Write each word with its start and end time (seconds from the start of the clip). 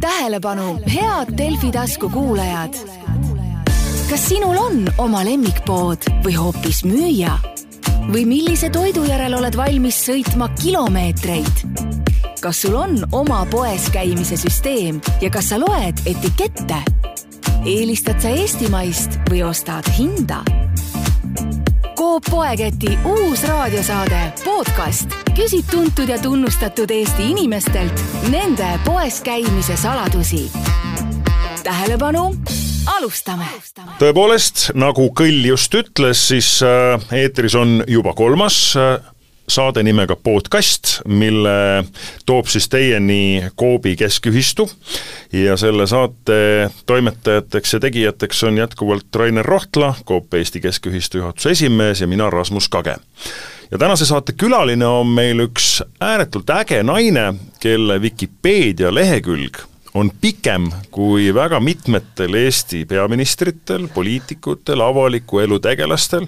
tähelepanu, 0.00 0.78
head 0.94 1.38
Delfi 1.38 1.72
tasku 1.72 2.08
kuulajad. 2.10 2.74
kas 4.10 4.28
sinul 4.28 4.56
on 4.56 4.86
oma 4.98 5.24
lemmikpood 5.24 5.98
või 6.24 6.36
hoopis 6.36 6.84
müüja? 6.84 7.38
või 8.12 8.24
millise 8.26 8.70
toidu 8.70 9.04
järel 9.04 9.34
oled 9.34 9.56
valmis 9.56 9.98
sõitma 10.08 10.48
kilomeetreid? 10.62 11.64
kas 12.40 12.62
sul 12.62 12.74
on 12.74 12.98
oma 13.12 13.44
poes 13.50 13.90
käimise 13.90 14.36
süsteem 14.36 15.00
ja 15.20 15.30
kas 15.30 15.48
sa 15.52 15.60
loed 15.60 16.02
etikette? 16.06 16.82
eelistad 17.64 18.20
sa 18.20 18.28
eestimaist 18.28 19.20
või 19.30 19.42
ostad 19.48 19.88
hinda? 19.98 20.42
Coop 21.96 22.30
Poeketi 22.30 22.98
uus 23.04 23.42
raadiosaade 23.48 24.32
podcast 24.44 25.25
küsib 25.36 25.66
tuntud 25.70 26.08
ja 26.08 26.16
tunnustatud 26.22 26.90
Eesti 26.90 27.26
inimestelt 27.34 28.00
nende 28.32 28.68
poes 28.86 29.20
käimise 29.20 29.76
saladusi. 29.76 30.46
tähelepanu, 31.62 32.30
alustame. 32.96 33.44
tõepoolest, 34.00 34.70
nagu 34.74 35.10
Kõll 35.12 35.44
just 35.44 35.74
ütles, 35.74 36.22
siis 36.30 36.48
äh, 36.64 36.96
eetris 37.12 37.54
on 37.54 37.82
juba 37.86 38.14
kolmas 38.16 38.56
äh, 38.80 38.96
saade 39.48 39.82
nimega 39.84 40.16
Podcast, 40.16 41.02
mille 41.04 41.84
toob 42.26 42.48
siis 42.48 42.68
teieni 42.72 43.44
Coopi 43.60 43.92
Keskühistu 43.96 44.70
ja 45.32 45.56
selle 45.60 45.86
saate 45.86 46.70
toimetajateks 46.86 47.76
ja 47.76 47.80
tegijateks 47.80 48.42
on 48.48 48.56
jätkuvalt 48.58 49.14
Rainer 49.14 49.44
Rohtla, 49.44 49.94
Coop 50.06 50.34
Eesti 50.34 50.64
Keskühistu 50.64 51.18
juhatuse 51.18 51.50
esimees 51.50 52.00
ja 52.00 52.06
mina, 52.06 52.30
Rasmus 52.30 52.68
Kage. 52.68 52.96
Ja 53.70 53.78
tänase 53.78 54.06
saate 54.06 54.32
külaline 54.32 54.86
on 54.86 55.06
meil 55.06 55.40
üks 55.48 55.80
ääretult 56.00 56.50
äge 56.50 56.82
naine, 56.86 57.32
kelle 57.60 58.00
Vikipeedia 58.02 58.94
lehekülg 58.94 59.64
on 59.96 60.10
pikem 60.20 60.68
kui 60.92 61.30
väga 61.34 61.60
mitmetel 61.60 62.34
Eesti 62.36 62.84
peaministritel, 62.88 63.86
poliitikutel, 63.94 64.80
avaliku 64.84 65.40
elu 65.40 65.58
tegelastel, 65.62 66.26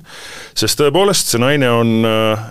sest 0.57 0.81
tõepoolest, 0.81 1.33
see 1.33 1.43
naine 1.43 1.69
on 1.73 2.09
äh, 2.09 2.49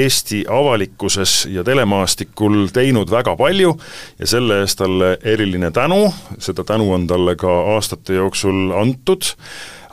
Eesti 0.00 0.44
avalikkuses 0.48 1.36
ja 1.52 1.64
telemaastikul 1.66 2.70
teinud 2.74 3.12
väga 3.12 3.36
palju 3.40 3.74
ja 4.20 4.30
selle 4.30 4.62
eest 4.64 4.80
talle 4.80 5.14
eriline 5.20 5.70
tänu, 5.74 6.08
seda 6.38 6.64
tänu 6.64 6.90
on 6.96 7.06
talle 7.10 7.36
ka 7.40 7.52
aastate 7.76 8.16
jooksul 8.16 8.72
antud, 8.80 9.34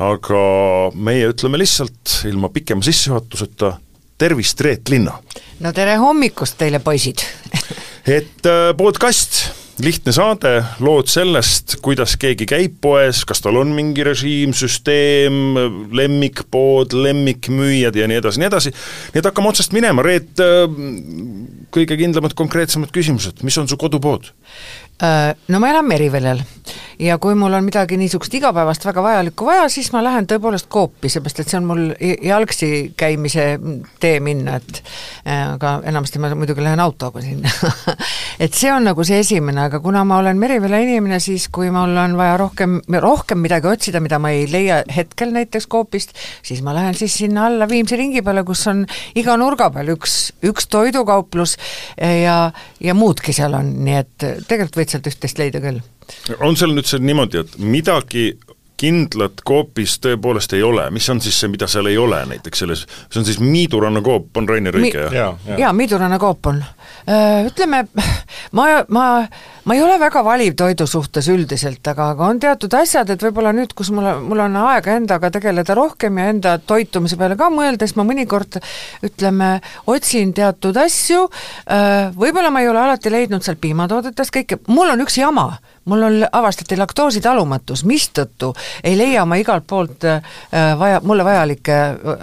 aga 0.02 0.44
meie 0.96 1.30
ütleme 1.34 1.60
lihtsalt 1.62 2.22
ilma 2.32 2.50
pikema 2.54 2.84
sissejuhatuseta 2.86 3.76
tervist, 4.22 4.62
Reet 4.62 4.92
Linna! 4.94 5.18
no 5.62 5.72
tere 5.74 5.98
hommikust 6.02 6.60
teile, 6.62 6.82
poisid. 6.84 7.24
Et 8.18 8.48
äh, 8.50 8.72
podcast 8.78 9.44
lihtne 9.82 10.14
saade, 10.14 10.52
lood 10.84 11.10
sellest, 11.10 11.78
kuidas 11.82 12.14
keegi 12.22 12.46
käib 12.50 12.76
poes, 12.84 13.24
kas 13.26 13.42
tal 13.42 13.58
on 13.62 13.72
mingi 13.74 14.04
režiim, 14.06 14.54
süsteem, 14.58 15.56
lemmikpood, 15.98 16.94
lemmikmüüjad 16.94 17.98
ja 17.98 18.10
nii 18.10 18.20
edasi, 18.22 18.42
nii 18.42 18.50
edasi, 18.50 18.74
nii 19.14 19.22
et 19.24 19.30
hakkame 19.30 19.50
otsast 19.50 19.74
minema, 19.74 20.06
Reet, 20.06 20.44
kõige 21.74 21.98
kindlamad, 21.98 22.38
konkreetsemad 22.38 22.94
küsimused, 22.94 23.42
mis 23.48 23.58
on 23.62 23.70
su 23.72 23.80
kodupood? 23.82 24.30
Äh, 25.02 25.32
no 25.50 25.62
ma 25.64 25.72
elan 25.74 25.88
Merivelel 25.90 26.44
ja 27.02 27.18
kui 27.22 27.36
mul 27.36 27.54
on 27.58 27.66
midagi 27.66 27.98
niisugust 27.98 28.34
igapäevast 28.38 28.86
väga 28.86 29.04
vajalikku 29.04 29.46
vaja, 29.46 29.66
siis 29.74 29.90
ma 29.94 30.04
lähen 30.06 30.28
tõepoolest 30.30 30.70
Coopi, 30.72 31.10
seepärast 31.10 31.42
et 31.42 31.50
see 31.50 31.58
on 31.58 31.68
mul 31.70 31.82
jalgsi 32.00 32.70
käimise 32.98 33.46
tee 34.02 34.20
minna, 34.24 34.60
et 34.62 34.82
äh, 35.26 35.54
aga 35.56 35.80
enamasti 35.90 36.22
ma 36.22 36.30
muidugi 36.38 36.64
lähen 36.64 36.82
autoga 36.84 37.24
sinna. 37.26 37.50
Et 38.42 38.56
see 38.58 38.72
on 38.74 38.82
nagu 38.88 39.04
see 39.06 39.20
esimene, 39.22 39.68
aga 39.68 39.78
kuna 39.84 40.02
ma 40.08 40.18
olen 40.18 40.40
Merivele 40.40 40.80
inimene, 40.82 41.20
siis 41.22 41.44
kui 41.54 41.68
mul 41.70 41.94
on 42.00 42.16
vaja 42.18 42.40
rohkem, 42.42 42.80
rohkem 43.04 43.38
midagi 43.44 43.70
otsida, 43.70 44.02
mida 44.02 44.18
ma 44.24 44.32
ei 44.34 44.48
leia 44.50 44.80
hetkel 44.96 45.30
näiteks 45.36 45.68
Coopist, 45.70 46.16
siis 46.42 46.64
ma 46.66 46.74
lähen 46.74 46.98
siis 46.98 47.20
sinna 47.22 47.46
alla 47.52 47.70
Viimsi 47.70 48.00
ringi 48.00 48.24
peale, 48.26 48.42
kus 48.48 48.64
on 48.72 48.82
iga 49.20 49.38
nurga 49.38 49.70
peal 49.76 49.94
üks, 49.94 50.18
üks 50.48 50.72
toidukauplus 50.74 51.58
ja, 52.02 52.38
ja 52.82 52.98
muudki 52.98 53.36
seal 53.36 53.54
on, 53.60 53.76
nii 53.86 54.00
et 54.00 54.18
tegelikult 54.48 54.82
võid 54.82 54.96
sealt 54.96 55.12
üht-teist 55.12 55.42
leida 55.42 55.62
küll 55.62 55.84
on 56.40 56.58
seal 56.58 56.74
nüüd 56.76 56.88
see 56.90 57.02
niimoodi, 57.04 57.44
et 57.44 57.58
midagi 57.60 58.32
kindlat 58.82 59.44
Coopis 59.48 60.00
tõepoolest 60.02 60.56
ei 60.58 60.64
ole, 60.66 60.88
mis 60.94 61.06
on 61.14 61.22
siis 61.22 61.38
see, 61.38 61.52
mida 61.54 61.68
seal 61.70 61.90
ei 61.92 62.00
ole 62.02 62.24
näiteks 62.32 62.64
selles, 62.64 62.86
see 63.12 63.22
on 63.22 63.28
siis 63.28 63.38
Miiduranna 63.44 64.02
Coop, 64.06 64.32
on 64.38 64.50
Rainer 64.50 64.78
õige 64.80 65.04
Mi? 65.06 65.18
jah? 65.18 65.38
jaa 65.46 65.60
ja, 65.62 65.74
Miiduranna 65.78 66.18
Coop 66.22 66.50
on. 66.50 66.64
Ütleme, 67.46 67.84
ma, 68.58 68.66
ma, 68.90 69.06
ma 69.64 69.76
ei 69.76 69.82
ole 69.84 69.98
väga 70.02 70.24
valiv 70.26 70.56
toidu 70.58 70.88
suhtes 70.90 71.28
üldiselt, 71.32 71.86
aga, 71.88 72.12
aga 72.16 72.30
on 72.32 72.40
teatud 72.42 72.74
asjad, 72.78 73.10
et 73.14 73.26
võib-olla 73.26 73.52
nüüd, 73.56 73.76
kus 73.78 73.92
mul, 73.94 74.08
mul 74.26 74.42
on 74.42 74.58
aega 74.64 74.96
endaga 74.98 75.30
tegeleda 75.34 75.76
rohkem 75.78 76.18
ja 76.18 76.30
enda 76.34 76.56
toitumise 76.58 77.18
peale 77.20 77.38
ka 77.38 77.52
mõelda, 77.54 77.86
siis 77.86 77.98
ma 78.00 78.06
mõnikord 78.08 78.58
ütleme, 79.06 79.52
otsin 79.92 80.34
teatud 80.38 80.78
asju, 80.82 81.28
võib-olla 82.18 82.54
ma 82.54 82.64
ei 82.64 82.72
ole 82.72 82.82
alati 82.82 83.14
leidnud 83.14 83.46
seal 83.46 83.60
piimatoodetes 83.62 84.34
kõike, 84.34 84.64
mul 84.72 84.96
on 84.96 85.06
üks 85.06 85.20
jama. 85.22 85.52
Mul 85.90 86.04
on, 86.06 86.16
avastati 86.38 86.76
laktoositalumatus, 86.78 87.82
mistõttu 87.90 88.52
ei 88.86 88.94
leia 88.94 89.24
ma 89.26 89.40
igalt 89.42 89.66
poolt 89.66 90.06
äh, 90.06 90.22
vaja, 90.78 91.00
mulle 91.02 91.26
vajalikke 91.26 91.78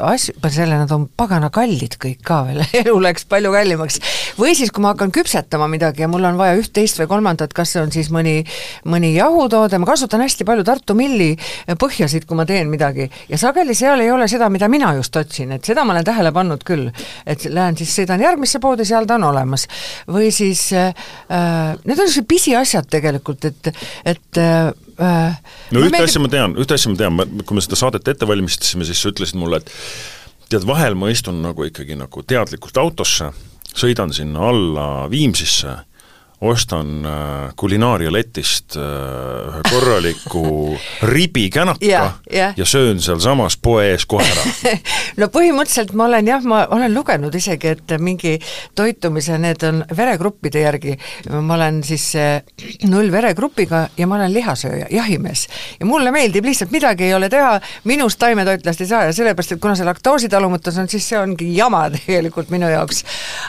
asju, 0.07 0.37
peale 0.39 0.55
selle 0.55 0.79
nad 0.79 0.93
on 0.95 1.09
pagana 1.11 1.51
kallid 1.51 1.97
kõik 1.99 2.23
ka 2.23 2.45
veel. 2.47 2.63
Elu 2.85 2.95
läks 3.03 3.27
palju 3.27 3.51
kallimaks. 3.51 3.99
või 4.39 4.55
siis, 4.55 4.71
kui 4.71 4.85
ma 4.85 4.93
hakkan 4.93 5.11
küpsetama 5.11 5.67
midagi 5.71 6.07
ja 6.07 6.11
mul 6.11 6.29
on 6.31 6.39
vaja 6.39 6.55
üht-teist 6.61 7.03
või 7.03 7.11
kolmandat, 7.11 7.28
kas 7.55 7.75
see 7.75 7.83
on 7.83 7.93
siis 7.93 8.09
mõni, 8.15 8.41
mõni 8.89 9.13
jahutoode, 9.15 9.79
ma 9.79 9.89
kasutan 9.89 10.23
hästi 10.25 10.47
palju 10.49 10.65
Tartu 10.65 10.97
Milli 10.99 11.35
põhjasid, 11.81 12.27
kui 12.29 12.39
ma 12.39 12.47
teen 12.49 12.71
midagi, 12.73 13.09
ja 13.29 13.39
sageli 13.41 13.77
seal 13.77 14.01
ei 14.05 14.11
ole 14.15 14.29
seda, 14.31 14.49
mida 14.53 14.69
mina 14.69 14.95
just 14.99 15.17
otsin, 15.17 15.53
et 15.57 15.65
seda 15.65 15.85
ma 15.85 15.97
olen 15.97 16.07
tähele 16.07 16.33
pannud 16.35 16.65
küll, 16.67 16.89
et 17.27 17.45
lähen 17.51 17.77
siis, 17.79 17.93
sõidan 18.01 18.23
järgmisse 18.25 18.61
poodi, 18.63 18.87
seal 18.89 19.07
ta 19.09 19.19
on 19.19 19.29
olemas. 19.31 19.69
või 20.09 20.31
siis 20.35 20.73
äh, 20.73 20.95
äh 21.29 21.77
need 21.85 21.99
on 21.99 22.07
niisugused 22.07 22.29
pisiasjad 22.29 22.89
tegelikult, 22.91 23.45
et, 23.45 23.73
et 24.05 24.41
äh, 24.43 24.73
no 25.73 25.83
ühte 25.85 26.03
asja 26.03 26.23
ma 26.23 26.31
tean, 26.33 26.57
ühte 26.59 26.79
asja 26.79 26.93
ma 26.93 26.99
tean, 27.01 27.19
kui 27.45 27.59
me 27.59 27.65
seda 27.65 27.79
saadet 27.79 28.09
ette 28.09 28.29
valmistasime, 28.29 28.87
siis 28.89 29.03
sa 29.03 29.13
ütlesid 29.13 29.39
mulle, 29.41 29.63
et 29.63 29.73
tead, 30.49 30.67
vahel 30.69 30.97
ma 30.99 31.11
istun 31.13 31.43
nagu 31.45 31.67
ikkagi 31.69 31.99
nagu 31.99 32.25
teadlikult 32.27 32.81
autosse, 32.81 33.31
sõidan 33.79 34.15
sinna 34.17 34.49
alla 34.49 34.89
Viimsisse 35.11 35.77
ostan 36.41 37.05
äh, 37.05 37.53
kulinaarialetist 37.57 38.77
äh, 38.77 38.83
ühe 39.49 39.63
korraliku 39.71 40.77
ribikänaka 41.13 41.87
yeah, 41.87 42.13
yeah. 42.33 42.55
ja 42.57 42.65
söön 42.65 43.01
sealsamas 43.03 43.57
poe 43.63 43.89
ees 43.91 44.07
kohe 44.07 44.23
ära 44.23 44.75
no 45.21 45.27
põhimõtteliselt 45.35 45.97
ma 45.99 46.07
olen 46.07 46.31
jah, 46.31 46.45
ma 46.47 46.61
olen 46.71 46.95
lugenud 46.95 47.35
isegi, 47.35 47.73
et 47.75 47.95
mingi 47.99 48.37
toitumise, 48.79 49.39
need 49.43 49.65
on 49.67 49.83
veregruppide 49.97 50.63
järgi, 50.63 50.95
ma 51.41 51.57
olen 51.57 51.83
siis 51.87 52.07
äh, 52.19 52.39
null 52.87 53.11
veregrupiga 53.13 53.89
ja 53.99 54.07
ma 54.07 54.21
olen 54.21 54.33
lihasööja, 54.37 54.87
jahimees. 54.95 55.49
ja 55.81 55.91
mulle 55.91 56.15
meeldib 56.15 56.47
lihtsalt, 56.47 56.71
midagi 56.71 57.09
ei 57.09 57.17
ole 57.19 57.33
teha, 57.35 57.59
minust 57.91 58.23
taimetoitlast 58.23 58.87
ei 58.87 58.93
saa 58.93 59.03
ja 59.11 59.17
sellepärast, 59.17 59.57
et 59.57 59.63
kuna 59.65 59.75
see 59.75 59.91
laktoositalumatus 59.91 60.79
on, 60.79 60.89
siis 60.89 61.11
see 61.11 61.19
ongi 61.19 61.51
jama 61.57 61.89
tegelikult 61.99 62.55
minu 62.55 62.71
jaoks. 62.71 63.03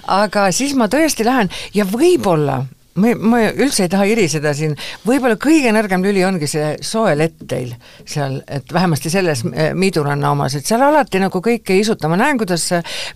aga 0.08 0.50
siis 0.50 0.74
ma 0.74 0.90
tõesti 0.90 1.28
lähen 1.28 1.54
ja 1.78 1.86
võib-olla 1.86 2.64
ma, 3.00 3.14
ma 3.18 3.42
üldse 3.50 3.86
ei 3.86 3.92
taha 3.92 4.08
iriseda 4.10 4.54
siin, 4.58 4.76
võib-olla 5.08 5.40
kõige 5.42 5.74
nõrgem 5.76 6.04
lüli 6.06 6.24
ongi 6.28 6.50
see 6.50 6.74
soe 6.86 7.16
lett 7.20 7.40
teil 7.50 7.74
seal, 8.04 8.40
et 8.48 8.74
vähemasti 8.74 9.12
selles 9.14 9.44
eh, 9.52 9.72
Miiduranna 9.78 10.34
omas, 10.36 10.58
et 10.60 10.68
seal 10.70 10.84
alati 10.86 11.22
nagu 11.24 11.42
kõik 11.44 11.74
ei 11.74 11.84
isuta, 11.84 12.12
ma 12.12 12.20
näen, 12.20 12.40
kuidas 12.42 12.68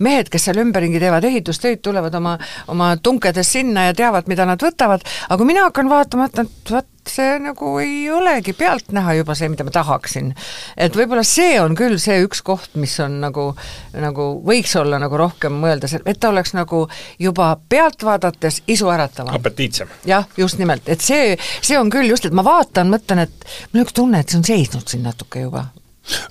mehed, 0.04 0.32
kes 0.32 0.50
seal 0.50 0.62
ümberringi 0.64 1.02
teevad 1.04 1.28
ehitustöid, 1.28 1.84
tulevad 1.84 2.16
oma, 2.20 2.38
oma 2.72 2.94
tunkedes 3.04 3.54
sinna 3.58 3.90
ja 3.90 3.98
teavad, 3.98 4.30
mida 4.32 4.48
nad 4.50 4.62
võtavad, 4.64 5.06
aga 5.28 5.40
kui 5.40 5.50
mina 5.50 5.68
hakkan 5.68 5.92
vaatama, 5.92 6.30
et 6.32 6.74
vot 6.74 6.93
see 7.10 7.38
nagu 7.44 7.74
ei 7.82 8.10
olegi 8.12 8.54
pealtnäha 8.58 9.18
juba 9.20 9.36
see, 9.36 9.50
mida 9.52 9.66
ma 9.68 9.74
tahaksin. 9.74 10.34
et 10.78 10.96
võib-olla 10.96 11.24
see 11.28 11.60
on 11.62 11.76
küll 11.78 11.98
see 12.02 12.22
üks 12.26 12.44
koht, 12.46 12.76
mis 12.80 12.96
on 13.04 13.20
nagu, 13.24 13.50
nagu 13.94 14.30
võiks 14.46 14.76
olla 14.80 15.00
nagu 15.02 15.18
rohkem 15.20 15.56
mõelda, 15.64 15.90
et 16.06 16.20
ta 16.20 16.32
oleks 16.34 16.56
nagu 16.58 16.86
juba 17.20 17.54
pealt 17.70 18.04
vaadates 18.04 18.62
isuäratavam. 18.68 19.36
apetiitsem. 19.36 19.92
jah, 20.06 20.28
just 20.38 20.60
nimelt, 20.62 20.88
et 20.90 21.02
see, 21.02 21.38
see 21.62 21.80
on 21.80 21.92
küll 21.94 22.10
just, 22.10 22.26
et 22.26 22.36
ma 22.36 22.46
vaatan, 22.46 22.92
mõtlen, 22.94 23.26
et 23.28 23.48
mul 23.72 23.82
on 23.82 23.88
üks 23.88 23.96
tunne, 24.00 24.20
et 24.20 24.30
see 24.30 24.42
on 24.42 24.52
seisnud 24.54 24.88
siin 24.88 25.08
natuke 25.08 25.48
juba 25.48 25.68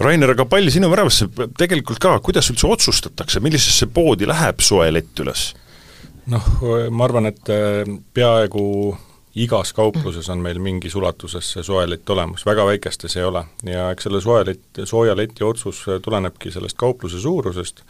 Rainer, 0.04 0.34
aga 0.34 0.44
palli 0.44 0.69
sinu 0.72 0.90
väravasse 0.92 1.30
tegelikult 1.56 2.00
ka, 2.02 2.19
kuidas 2.24 2.50
üldse 2.52 2.69
otsustatakse, 2.69 3.40
millisesse 3.40 3.88
poodi 3.88 4.28
läheb 4.28 4.60
soe 4.60 4.90
lett 4.92 5.22
üles? 5.24 5.52
noh, 6.32 6.44
ma 6.92 7.08
arvan, 7.08 7.26
et 7.32 7.50
äh, 7.50 7.88
peaaegu 8.14 8.62
igas 9.34 9.73
kaupluses 9.73 10.29
on 10.29 10.43
meil 10.44 10.58
mingis 10.61 10.94
ulatuses 10.94 11.52
see 11.55 11.64
soelett 11.64 12.11
olemas, 12.11 12.44
väga 12.46 12.67
väikestes 12.69 13.17
ei 13.17 13.25
ole. 13.25 13.44
ja 13.64 13.90
eks 13.90 14.08
selle 14.08 14.20
soelett, 14.20 14.82
sooja 14.84 15.17
leti 15.17 15.44
otsus 15.44 15.84
tulenebki 16.02 16.50
sellest 16.50 16.76
kaupluse 16.76 17.20
suurusest, 17.20 17.82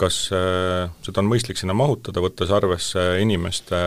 kas 0.00 0.16
äh, 0.34 0.90
seda 1.06 1.22
on 1.22 1.28
mõistlik 1.30 1.58
sinna 1.60 1.74
mahutada, 1.76 2.22
võttes 2.24 2.50
arvesse 2.54 3.02
inimeste 3.22 3.78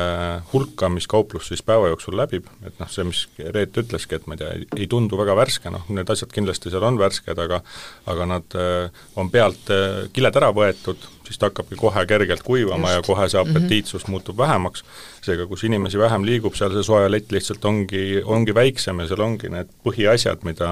hulka, 0.54 0.90
mis 0.94 1.08
kauplus 1.10 1.50
siis 1.52 1.64
päeva 1.66 1.90
jooksul 1.92 2.16
läbib, 2.20 2.48
et 2.68 2.80
noh, 2.80 2.90
see, 2.92 3.04
mis 3.08 3.26
Reet 3.38 3.76
ütleski, 3.82 4.16
et 4.18 4.28
ma 4.28 4.38
ei 4.38 4.42
tea, 4.42 4.54
ei 4.78 4.88
tundu 4.92 5.20
väga 5.20 5.36
värske, 5.38 5.72
noh, 5.74 5.84
need 5.92 6.10
asjad 6.14 6.32
kindlasti 6.34 6.72
seal 6.72 6.86
on 6.88 7.00
värsked, 7.02 7.40
aga 7.44 7.60
aga 8.08 8.28
nad 8.30 8.58
äh, 8.58 9.04
on 9.20 9.32
pealt 9.34 9.72
äh, 9.74 10.08
kiled 10.16 10.40
ära 10.40 10.54
võetud, 10.56 11.10
siis 11.28 11.40
ta 11.42 11.50
hakkabki 11.50 11.76
kohe 11.80 12.06
kergelt 12.08 12.44
kuivama 12.48 12.94
Just. 12.94 13.02
ja 13.02 13.08
kohe 13.08 13.28
see 13.28 13.42
mhm. 13.44 13.58
apetiitsus 13.58 14.02
mm 14.02 14.06
-hmm. 14.06 14.12
muutub 14.16 14.38
vähemaks, 14.38 14.84
seega 15.22 15.48
kus 15.48 15.64
inimesi 15.68 16.00
vähem 16.00 16.26
liigub, 16.26 16.56
seal 16.56 16.72
see 16.72 16.88
soejalett 16.88 17.32
lihtsalt 17.32 17.66
ongi, 17.66 18.22
ongi 18.24 18.56
väiksem 18.56 19.00
ja 19.04 19.08
seal 19.08 19.26
ongi 19.28 19.52
need 19.52 19.76
põhiasjad, 19.84 20.48
mida, 20.48 20.72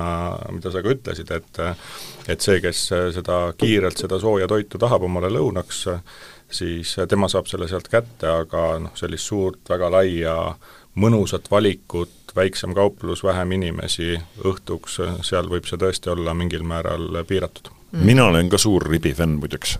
mida 0.51 0.71
sa 0.71 0.81
ka 0.81 0.95
ütlesid, 0.95 1.31
et 1.31 1.63
et 2.29 2.41
see, 2.41 2.61
kes 2.63 2.87
seda 3.15 3.39
kiirelt, 3.57 3.99
seda 4.01 4.19
sooja 4.21 4.47
toitu 4.49 4.79
tahab 4.81 5.05
omale 5.07 5.29
lõunaks, 5.33 5.85
siis 6.51 6.95
tema 7.09 7.29
saab 7.31 7.49
selle 7.49 7.67
sealt 7.69 7.89
kätte, 7.91 8.29
aga 8.29 8.65
noh, 8.81 8.95
sellist 8.97 9.29
suurt 9.29 9.69
väga 9.69 9.91
laia 9.93 10.35
mõnusat 10.95 11.49
valikut, 11.51 12.33
väiksem 12.35 12.75
kauplus, 12.75 13.23
vähem 13.23 13.55
inimesi, 13.57 14.15
õhtuks, 14.43 14.99
seal 15.27 15.49
võib 15.51 15.67
see 15.67 15.79
tõesti 15.79 16.11
olla 16.13 16.35
mingil 16.37 16.63
määral 16.67 17.23
piiratud. 17.27 17.71
Mm.. 17.95 18.05
mina 18.05 18.25
olen 18.27 18.49
ka 18.51 18.57
suur 18.59 18.83
ribifänn 18.89 19.37
muideks. 19.39 19.77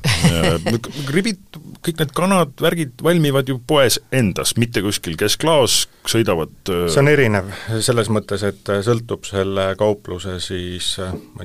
Ribid, 1.15 1.57
kõik 1.83 2.00
need 2.00 2.13
kanad, 2.15 2.53
värgid 2.62 3.01
valmivad 3.03 3.50
ju 3.50 3.57
poes 3.68 3.97
endas, 4.15 4.53
mitte 4.62 4.83
kuskil 4.86 5.18
kesklaos, 5.19 5.86
sõidavad 6.12 6.54
see 6.92 7.02
on 7.02 7.10
erinev, 7.10 7.50
selles 7.84 8.10
mõttes, 8.13 8.44
et 8.48 8.72
sõltub 8.86 9.25
selle 9.28 9.68
kaupluse 9.80 10.38
siis, 10.44 10.96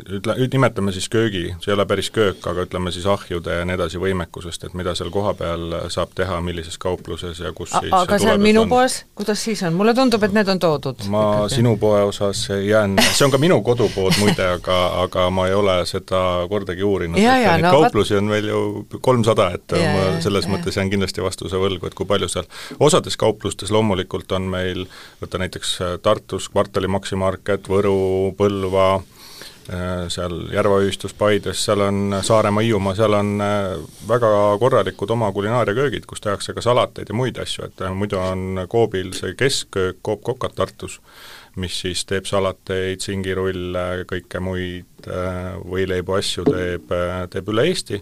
ütle, 0.06 0.36
nimetame 0.52 0.92
siis 0.94 1.08
köögi, 1.12 1.46
see 1.62 1.72
ei 1.72 1.76
ole 1.76 1.86
päris 1.88 2.10
köök, 2.14 2.42
aga 2.50 2.66
ütleme 2.66 2.92
siis 2.94 3.06
ahjude 3.10 3.60
ja 3.60 3.66
nii 3.68 3.76
edasi 3.78 4.00
võimekusest, 4.02 4.66
et 4.68 4.76
mida 4.78 4.94
seal 4.98 5.12
kohapeal 5.14 5.76
saab 5.92 6.14
teha, 6.16 6.40
millises 6.44 6.78
kaupluses 6.80 7.40
ja 7.40 7.52
kus 7.56 7.74
A 7.74 7.82
siis 7.84 7.94
aga 7.96 8.18
seal 8.22 8.40
minu 8.42 8.64
on. 8.64 8.72
poes, 8.72 9.00
kuidas 9.18 9.44
siis 9.44 9.62
on? 9.66 9.76
mulle 9.78 9.94
tundub, 9.96 10.24
et 10.26 10.36
need 10.36 10.50
on 10.52 10.62
toodud. 10.62 11.06
ma 11.12 11.24
ikkagi. 11.30 11.60
sinu 11.60 11.76
poe 11.80 12.02
osas 12.08 12.42
jään, 12.50 12.98
see 13.16 13.26
on 13.26 13.34
ka 13.34 13.40
minu 13.42 13.60
kodupood 13.66 14.18
muide, 14.20 14.46
aga, 14.56 14.78
aga 15.04 15.28
ma 15.34 15.48
ei 15.50 15.56
ole 15.56 15.78
seda 15.88 16.22
kordagi 16.50 16.84
uurinud, 16.86 17.18
et 17.20 17.46
neid 17.46 17.66
no, 17.66 17.74
kauplusi 17.78 18.18
on 18.18 18.30
meil 18.30 18.50
ju 18.50 18.62
kolmsada, 19.00 19.50
et 19.56 19.76
ja, 19.76 19.94
ma 19.96 20.06
selles 20.24 20.48
ja, 20.48 20.54
mõttes 20.54 20.78
jään 20.80 20.92
kindlasti 20.92 21.24
vastuse 21.24 21.60
võlgu, 21.60 21.90
et 21.90 21.96
kui 21.98 22.08
palju 22.08 22.28
seal, 22.30 22.48
osades 22.80 23.16
kauplustes 23.20 23.72
loomulikult 23.74 24.32
on 24.36 24.49
meil, 24.50 24.84
võtta 25.22 25.40
näiteks 25.40 25.72
äh, 25.84 25.96
Tartus 26.02 26.50
kvartali 26.52 26.90
Maximarket, 26.90 27.68
Võru, 27.70 28.34
Põlva, 28.38 28.88
äh, 29.70 30.04
seal 30.12 30.36
Järva 30.54 30.80
ühistus 30.84 31.14
Paides, 31.16 31.64
seal 31.64 31.84
on 31.86 32.18
Saaremaa, 32.26 32.64
Hiiumaa, 32.66 32.96
seal 32.98 33.16
on 33.18 33.34
äh, 33.44 33.74
väga 34.08 34.32
korralikud 34.62 35.16
oma 35.16 35.32
kulinaariaköögid, 35.36 36.08
kus 36.10 36.24
tehakse 36.24 36.56
ka 36.56 36.64
salateid 36.64 37.12
ja 37.12 37.18
muid 37.18 37.38
asju, 37.42 37.70
et 37.70 37.84
muidu 37.96 38.20
on 38.20 38.66
Coobil 38.70 39.14
see 39.16 39.36
keskköök, 39.38 40.02
Coop 40.06 40.24
Cocat 40.26 40.58
Tartus, 40.58 41.00
mis 41.60 41.76
siis 41.82 42.04
teeb 42.08 42.26
salateid, 42.28 43.00
singirulle, 43.04 44.04
kõike 44.08 44.40
muid 44.42 45.08
äh, 45.08 45.56
võileibu 45.60 46.16
asju 46.16 46.44
teeb, 46.48 46.92
äh, 46.94 47.16
teeb 47.32 47.50
üle 47.52 47.66
Eesti, 47.70 48.00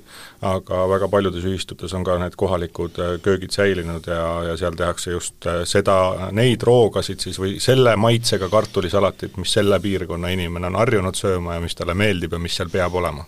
aga 0.49 0.85
väga 0.91 1.09
paljudes 1.13 1.47
ühistutes 1.49 1.95
on 1.97 2.07
ka 2.07 2.19
need 2.23 2.37
kohalikud 2.39 3.01
äh, 3.03 3.17
köögid 3.25 3.55
säilinud 3.55 4.07
ja, 4.11 4.23
ja 4.51 4.59
seal 4.61 4.79
tehakse 4.79 5.15
just 5.15 5.49
seda, 5.69 5.99
neid 6.37 6.63
roogasid 6.67 7.25
siis 7.25 7.41
või 7.41 7.57
selle 7.63 7.97
maitsega 8.01 8.51
kartulisalatit, 8.53 9.37
mis 9.41 9.57
selle 9.59 9.81
piirkonna 9.83 10.33
inimene 10.35 10.71
on 10.71 10.79
harjunud 10.81 11.19
sööma 11.19 11.59
ja 11.59 11.65
mis 11.65 11.77
talle 11.79 11.99
meeldib 11.99 12.37
ja 12.37 12.43
mis 12.43 12.57
seal 12.59 12.73
peab 12.73 12.95
olema. 12.99 13.27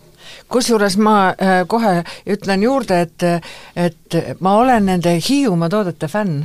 Kusjuures 0.50 0.94
ma 1.00 1.32
kohe 1.66 2.04
ütlen 2.30 2.62
juurde, 2.62 3.00
et, 3.02 3.24
et 3.74 4.18
ma 4.44 4.54
olen 4.60 4.86
nende 4.86 5.16
Hiiumaa 5.18 5.70
toodete 5.72 6.06
fänn 6.10 6.44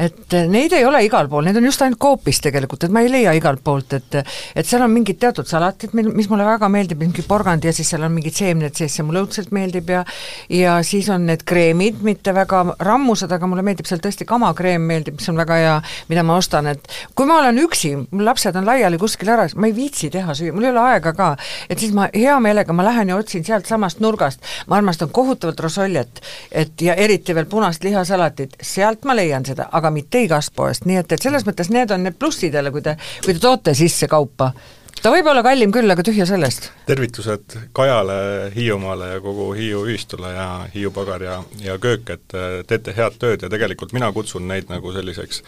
et 0.00 0.36
neid 0.48 0.72
ei 0.76 0.84
ole 0.88 1.02
igal 1.04 1.28
pool, 1.28 1.44
need 1.46 1.58
on 1.60 1.66
just 1.68 1.82
ainult 1.84 2.00
Coopis 2.00 2.40
tegelikult, 2.44 2.86
et 2.86 2.94
ma 2.94 3.02
ei 3.04 3.10
leia 3.12 3.34
igalt 3.36 3.62
poolt, 3.64 3.96
et 3.98 4.18
et 4.20 4.66
seal 4.66 4.82
on 4.84 4.92
mingid 4.92 5.18
teatud 5.20 5.48
salatid, 5.48 5.92
mis 5.94 6.28
mulle 6.30 6.46
väga 6.46 6.68
meeldib, 6.72 7.00
mingi 7.02 7.24
porgand 7.26 7.64
ja 7.64 7.72
siis 7.76 7.90
seal 7.92 8.04
on 8.06 8.14
mingid 8.14 8.36
seemned 8.36 8.76
sees, 8.76 8.94
see 8.96 9.06
mulle 9.06 9.22
õudselt 9.24 9.52
meeldib 9.54 9.90
ja 9.92 10.04
ja 10.50 10.78
siis 10.86 11.08
on 11.12 11.26
need 11.28 11.44
kreemid, 11.48 12.00
mitte 12.06 12.34
väga 12.34 12.62
rammused, 12.80 13.32
aga 13.32 13.48
mulle 13.50 13.64
meeldib 13.66 13.88
seal 13.88 14.00
tõesti 14.02 14.26
kamakreem 14.28 14.86
meeldib, 14.88 15.18
mis 15.20 15.28
on 15.32 15.40
väga 15.40 15.58
hea, 15.60 15.76
mida 16.08 16.24
ma 16.26 16.38
ostan, 16.40 16.70
et 16.72 16.88
kui 17.14 17.28
ma 17.28 17.40
olen 17.42 17.60
üksi, 17.64 17.92
mul 18.10 18.26
lapsed 18.28 18.56
on 18.56 18.68
laiali 18.68 18.98
kuskil 19.00 19.32
ära, 19.34 19.46
ma 19.56 19.70
ei 19.70 19.76
viitsi 19.76 20.10
teha 20.12 20.36
süüa, 20.36 20.54
mul 20.56 20.68
ei 20.68 20.74
ole 20.74 20.84
aega 20.94 21.12
ka, 21.16 21.30
et 21.68 21.82
siis 21.82 21.92
ma 21.96 22.08
hea 22.14 22.38
meelega, 22.42 22.74
ma 22.76 22.86
lähen 22.86 23.12
ja 23.12 23.18
otsin 23.20 23.44
sealtsamast 23.46 24.00
nurgast, 24.00 24.44
ma 24.70 24.80
armastan 24.80 25.12
kohutavalt 25.14 25.60
rosoljet, 25.66 26.22
et 26.50 26.80
ja 26.80 26.96
eriti 26.96 27.34
veel 27.36 27.48
punast 27.50 27.84
lihasalatit, 27.84 28.56
sealt 28.62 29.04
ma 29.08 29.16
leian 29.18 29.44
seda, 29.46 29.68
aga 29.72 29.89
aga 29.90 29.98
mitte 29.98 30.22
igast 30.24 30.54
poest, 30.56 30.86
nii 30.86 31.00
et, 31.02 31.16
et 31.16 31.22
selles 31.22 31.46
mõttes 31.46 31.70
need 31.74 31.90
on 31.94 32.06
need 32.06 32.18
plussid 32.18 32.54
jälle, 32.54 32.72
kui 32.74 32.84
te, 32.84 32.96
kui 33.24 33.34
te 33.34 33.42
toote 33.42 33.74
sisse 33.74 34.08
kaupa 34.10 34.52
ta 35.02 35.12
võib 35.12 35.28
olla 35.30 35.42
kallim 35.44 35.72
küll, 35.72 35.90
aga 35.92 36.04
tühja 36.04 36.26
sellest. 36.28 36.70
tervitused 36.86 37.56
Kajale, 37.76 38.50
Hiiumaale 38.54 39.12
ja 39.14 39.20
kogu 39.24 39.50
Hiiu 39.56 39.84
ühistule 39.88 40.32
ja 40.34 40.46
Hiiu 40.74 40.92
pagar 40.94 41.22
ja, 41.24 41.38
ja 41.62 41.78
köök, 41.80 42.10
et 42.16 42.36
teete 42.68 42.94
head 42.96 43.16
tööd 43.22 43.46
ja 43.46 43.50
tegelikult 43.52 43.94
mina 43.96 44.10
kutsun 44.12 44.48
neid 44.48 44.68
nagu 44.72 44.92
selliseks 44.92 45.42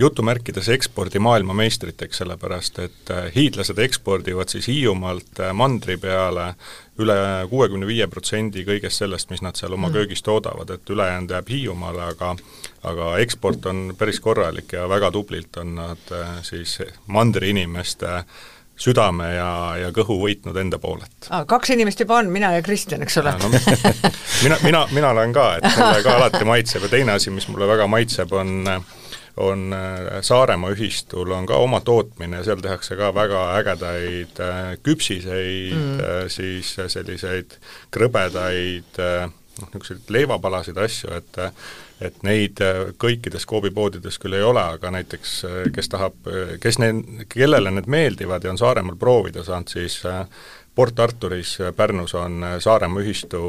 jutumärkides 0.00 0.68
ekspordi 0.76 1.22
maailmameistriteks, 1.22 2.20
sellepärast 2.22 2.78
et 2.84 3.14
hiidlased 3.36 3.80
ekspordivad 3.86 4.52
siis 4.52 4.68
Hiiumaalt 4.70 5.42
mandri 5.56 5.96
peale 6.00 6.52
üle 7.00 7.16
kuuekümne 7.48 7.88
viie 7.88 8.06
protsendi 8.12 8.66
kõigest 8.68 9.00
sellest, 9.00 9.30
mis 9.32 9.40
nad 9.40 9.56
seal 9.56 9.72
oma 9.72 9.88
mm. 9.88 9.96
köögis 9.96 10.22
toodavad, 10.26 10.70
et 10.74 10.90
ülejäänud 10.92 11.32
jääb 11.32 11.48
Hiiumaale, 11.48 12.10
aga 12.12 12.34
aga 12.84 13.10
eksport 13.20 13.66
on 13.68 13.90
päris 13.98 14.20
korralik 14.24 14.72
ja 14.72 14.86
väga 14.88 15.10
tublilt 15.12 15.56
on 15.60 15.74
nad 15.76 16.12
äh, 16.16 16.38
siis 16.46 16.78
mandri 17.06 17.50
inimeste 17.52 18.22
südame 18.80 19.28
ja, 19.34 19.50
ja 19.80 19.90
kõhu 19.94 20.16
võitnud 20.22 20.56
enda 20.60 20.80
poolelt 20.82 21.28
ah,. 21.28 21.44
kaks 21.48 21.74
inimest 21.76 22.00
juba 22.04 22.20
on, 22.20 22.30
mina 22.32 22.54
ja 22.56 22.64
Kristjan, 22.64 23.04
eks 23.04 23.20
ole 23.20 23.34
no,? 23.42 23.50
mina, 24.44 24.56
mina, 24.64 24.86
mina 24.94 25.12
olen 25.14 25.34
ka, 25.36 25.50
et 25.58 25.68
mulle 25.74 26.00
ka 26.06 26.16
alati 26.16 26.46
maitseb 26.48 26.86
ja 26.86 26.92
teine 26.96 27.18
asi, 27.18 27.32
mis 27.34 27.48
mulle 27.52 27.68
väga 27.70 27.90
maitseb, 27.90 28.32
on 28.32 28.64
on 29.40 29.70
äh, 29.72 30.18
Saaremaa 30.26 30.72
ühistul 30.74 31.30
on 31.32 31.46
ka 31.48 31.56
oma 31.62 31.78
tootmine, 31.86 32.42
seal 32.44 32.60
tehakse 32.60 32.96
ka 32.98 33.12
väga 33.14 33.44
ägedaid 33.60 34.40
äh, 34.42 34.72
küpsiseid 34.84 35.76
mm., 35.76 36.32
siis 36.32 36.74
selliseid 36.92 37.54
krõbedaid 37.94 38.98
noh, 38.98 39.70
niisuguseid 39.70 40.10
leivapalasid 40.12 40.80
asju, 40.82 41.14
et 41.20 41.40
et 42.00 42.22
neid 42.26 42.60
äh, 42.64 42.92
kõikides 43.00 43.44
Coopi 43.48 43.70
poodides 43.76 44.18
küll 44.20 44.36
ei 44.38 44.44
ole, 44.46 44.62
aga 44.76 44.92
näiteks 44.94 45.34
äh, 45.44 45.58
kes 45.74 45.92
tahab, 45.92 46.16
äh, 46.30 46.54
kes 46.62 46.80
need, 46.80 47.26
kellele 47.32 47.72
need 47.74 47.90
meeldivad 47.92 48.44
ja 48.44 48.54
on 48.54 48.60
Saaremaal 48.60 48.96
proovida 49.00 49.44
saanud, 49.44 49.68
siis 49.68 50.00
Port 50.74 51.00
Arturis 51.02 51.58
Pärnus 51.76 52.14
on 52.14 52.44
Saaremaa 52.62 53.02
ühistu 53.02 53.40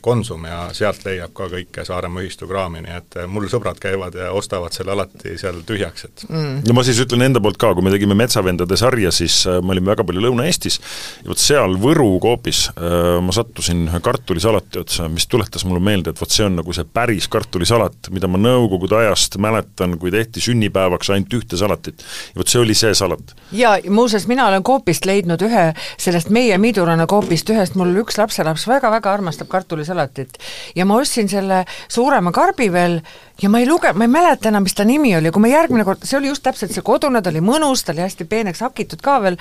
Konsum 0.00 0.44
ja 0.46 0.68
sealt 0.72 1.02
leiab 1.04 1.32
ka 1.34 1.48
kõike 1.50 1.82
Saaremaa 1.84 2.22
ühistu 2.22 2.46
kraami, 2.46 2.84
nii 2.84 2.94
et 2.94 3.16
mul 3.26 3.48
sõbrad 3.50 3.80
käivad 3.82 4.14
ja 4.14 4.28
ostavad 4.36 4.72
selle 4.72 4.94
alati 4.94 5.34
seal 5.40 5.58
tühjaks, 5.66 6.06
et 6.06 6.22
mm. 6.28 6.60
no 6.68 6.76
ma 6.76 6.84
siis 6.86 7.00
ütlen 7.02 7.26
enda 7.26 7.42
poolt 7.42 7.58
ka, 7.60 7.72
kui 7.74 7.82
me 7.82 7.90
tegime 7.90 8.14
Metsavendade 8.14 8.78
sarja, 8.78 9.10
siis 9.14 9.42
me 9.50 9.74
olime 9.74 9.90
väga 9.90 10.06
palju 10.06 10.22
Lõuna-Eestis 10.22 10.78
ja 11.24 11.32
vot 11.32 11.42
seal 11.42 11.74
Võru 11.82 12.06
Coopis 12.22 12.62
äh, 12.70 13.18
ma 13.18 13.34
sattusin 13.34 13.82
ühe 13.88 14.02
kartulisalati 14.06 14.80
otsa, 14.84 15.08
mis 15.10 15.26
tuletas 15.30 15.66
mulle 15.66 15.82
meelde, 15.82 16.14
et 16.14 16.22
vot 16.22 16.30
see 16.30 16.46
on 16.46 16.60
nagu 16.60 16.76
see 16.76 16.86
päris 16.86 17.26
kartulisalat, 17.32 18.12
mida 18.14 18.30
ma 18.30 18.38
Nõukogude 18.40 18.96
ajast 19.02 19.40
mäletan, 19.42 19.98
kui 20.00 20.14
tehti 20.14 20.40
sünnipäevaks 20.46 21.10
ainult 21.10 21.34
ühte 21.42 21.58
salatit. 21.58 22.06
ja 22.30 22.44
vot 22.44 22.54
see 22.54 22.62
oli 22.62 22.78
see 22.78 22.94
salat. 22.94 23.34
ja 23.52 23.74
muuseas, 23.90 24.30
mina 24.30 24.46
olen 24.46 24.62
Coopist 24.62 25.10
leidnud 25.10 25.42
ühe 25.50 25.66
sellest 25.98 26.30
meie 26.30 26.59
Midurana 26.60 27.06
Coopist 27.08 27.48
ühest, 27.52 27.76
mul 27.78 27.94
üks 28.02 28.18
lapselaps 28.20 28.66
väga-väga 28.68 29.12
armastab 29.14 29.48
kartulisalatit. 29.48 30.36
ja 30.76 30.84
ma 30.84 30.98
ostsin 31.00 31.28
selle 31.28 31.64
suurema 31.88 32.32
karbi 32.32 32.68
veel 32.72 33.00
ja 33.42 33.48
ma 33.48 33.60
ei 33.60 33.66
luge-, 33.68 33.92
ma 33.96 34.04
ei 34.04 34.12
mäleta 34.12 34.50
enam, 34.50 34.64
mis 34.66 34.74
ta 34.76 34.84
nimi 34.84 35.12
oli, 35.16 35.30
kui 35.32 35.42
ma 35.42 35.50
järgmine 35.50 35.84
kord, 35.86 36.04
see 36.06 36.18
oli 36.18 36.30
just 36.30 36.44
täpselt 36.44 36.74
see 36.74 36.84
kodune, 36.84 37.22
ta 37.22 37.32
oli 37.32 37.42
mõnus, 37.44 37.84
ta 37.84 37.94
oli 37.94 38.04
hästi 38.04 38.26
peeneks 38.28 38.62
hakitud 38.64 39.00
ka 39.04 39.16
veel, 39.24 39.38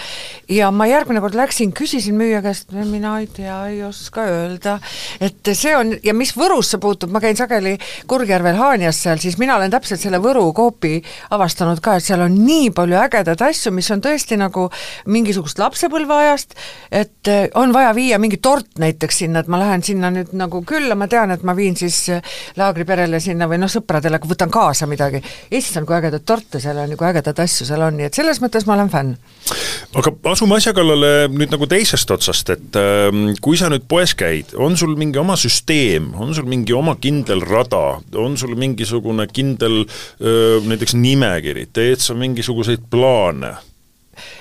ja 0.51 0.69
ma 0.75 0.87
järgmine 0.89 1.21
kord 1.23 1.35
läksin, 1.37 1.73
küsisin 1.75 2.17
müüja 2.19 2.41
käest, 2.45 2.71
mina 2.71 3.17
ei 3.19 3.27
tea, 3.33 3.57
ei 3.71 3.81
oska 3.87 4.25
öelda, 4.29 4.77
et 5.19 5.51
see 5.53 5.75
on, 5.75 5.93
ja 6.05 6.15
mis 6.15 6.31
Võrusse 6.39 6.79
puutub, 6.79 7.11
ma 7.11 7.19
käin 7.23 7.35
sageli 7.35 7.75
Kurgjärvel 8.07 8.55
Haanjas 8.59 9.01
seal, 9.03 9.19
siis 9.19 9.37
mina 9.41 9.57
olen 9.57 9.73
täpselt 9.73 10.01
selle 10.01 10.21
Võru 10.23 10.45
Coopi 10.55 11.01
avastanud 11.35 11.81
ka, 11.83 11.97
et 11.99 12.07
seal 12.07 12.23
on 12.23 12.37
nii 12.45 12.69
palju 12.75 12.99
ägedaid 13.01 13.43
asju, 13.49 13.73
mis 13.75 13.89
on 13.91 14.03
tõesti 14.05 14.39
nagu 14.39 14.69
mingisugust 15.11 15.59
lapsepõlveajast, 15.59 16.55
et 16.95 17.31
eh, 17.33 17.49
on 17.59 17.73
vaja 17.75 17.91
viia 17.97 18.21
mingi 18.21 18.39
tort 18.39 18.79
näiteks 18.79 19.23
sinna, 19.25 19.43
et 19.43 19.51
ma 19.51 19.59
lähen 19.59 19.83
sinna 19.83 20.13
nüüd 20.13 20.31
nagu 20.39 20.63
külla, 20.67 20.95
ma 20.95 21.09
tean, 21.11 21.33
et 21.35 21.43
ma 21.43 21.55
viin 21.57 21.75
siis 21.79 22.05
laagriperele 22.59 23.19
sinna 23.23 23.49
või 23.49 23.59
noh, 23.59 23.71
sõpradele 23.89 24.19
kui 24.21 24.29
võtan 24.29 24.51
kaasa 24.53 24.87
midagi, 24.89 25.21
issand, 25.55 25.87
kui 25.87 25.97
ägedaid 25.97 26.25
torte 26.27 26.61
seal 26.61 26.77
on 26.77 26.93
ja 26.93 26.97
kui 26.99 27.07
ägedaid 27.09 27.41
asju 27.41 27.65
seal 27.67 27.81
on, 27.85 27.97
nii 27.97 28.09
et 28.09 28.17
selles 28.17 28.39
mõttes 28.43 28.67
ma 28.67 28.75
olen 28.75 28.91
fänn. 28.93 29.15
aga 29.97 30.13
asume 30.31 30.59
asja 30.59 30.73
kallale 30.77 31.29
nüüd 31.33 31.49
nagu 31.53 31.67
teisest 31.69 32.11
otsast, 32.13 32.51
et 32.53 32.77
äh, 32.79 33.09
kui 33.41 33.57
sa 33.57 33.71
nüüd 33.73 33.87
poes 33.89 34.13
käid, 34.17 34.53
on 34.57 34.77
sul 34.77 34.95
mingi 34.99 35.21
oma 35.21 35.37
süsteem, 35.39 36.11
on 36.19 36.35
sul 36.37 36.49
mingi 36.49 36.75
oma 36.77 36.95
kindel 37.01 37.41
rada, 37.47 37.99
on 38.15 38.37
sul 38.37 38.53
mingisugune 38.59 39.25
kindel 39.31 39.81
äh, 39.85 40.59
näiteks 40.69 40.95
nimekiri, 40.99 41.69
teed 41.73 42.05
sa 42.05 42.17
mingisuguseid 42.17 42.85
plaane? 42.91 43.57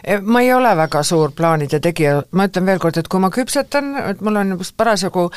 Eh, 0.04 0.20
ma 0.23 0.42
ei 0.44 0.52
ole 0.54 0.75
väga 0.78 1.02
suur 1.06 1.32
plaanide 1.37 1.80
tegija, 1.85 2.18
ma 2.32 2.49
ütlen 2.49 2.66
veel 2.68 2.80
kord, 2.82 2.99
et 3.00 3.08
kui 3.08 3.23
ma 3.23 3.30
küpsetan, 3.35 3.94
et 4.12 4.23
mul 4.25 4.40
on 4.40 4.54
just 4.58 4.76
parasjagu, 4.78 5.28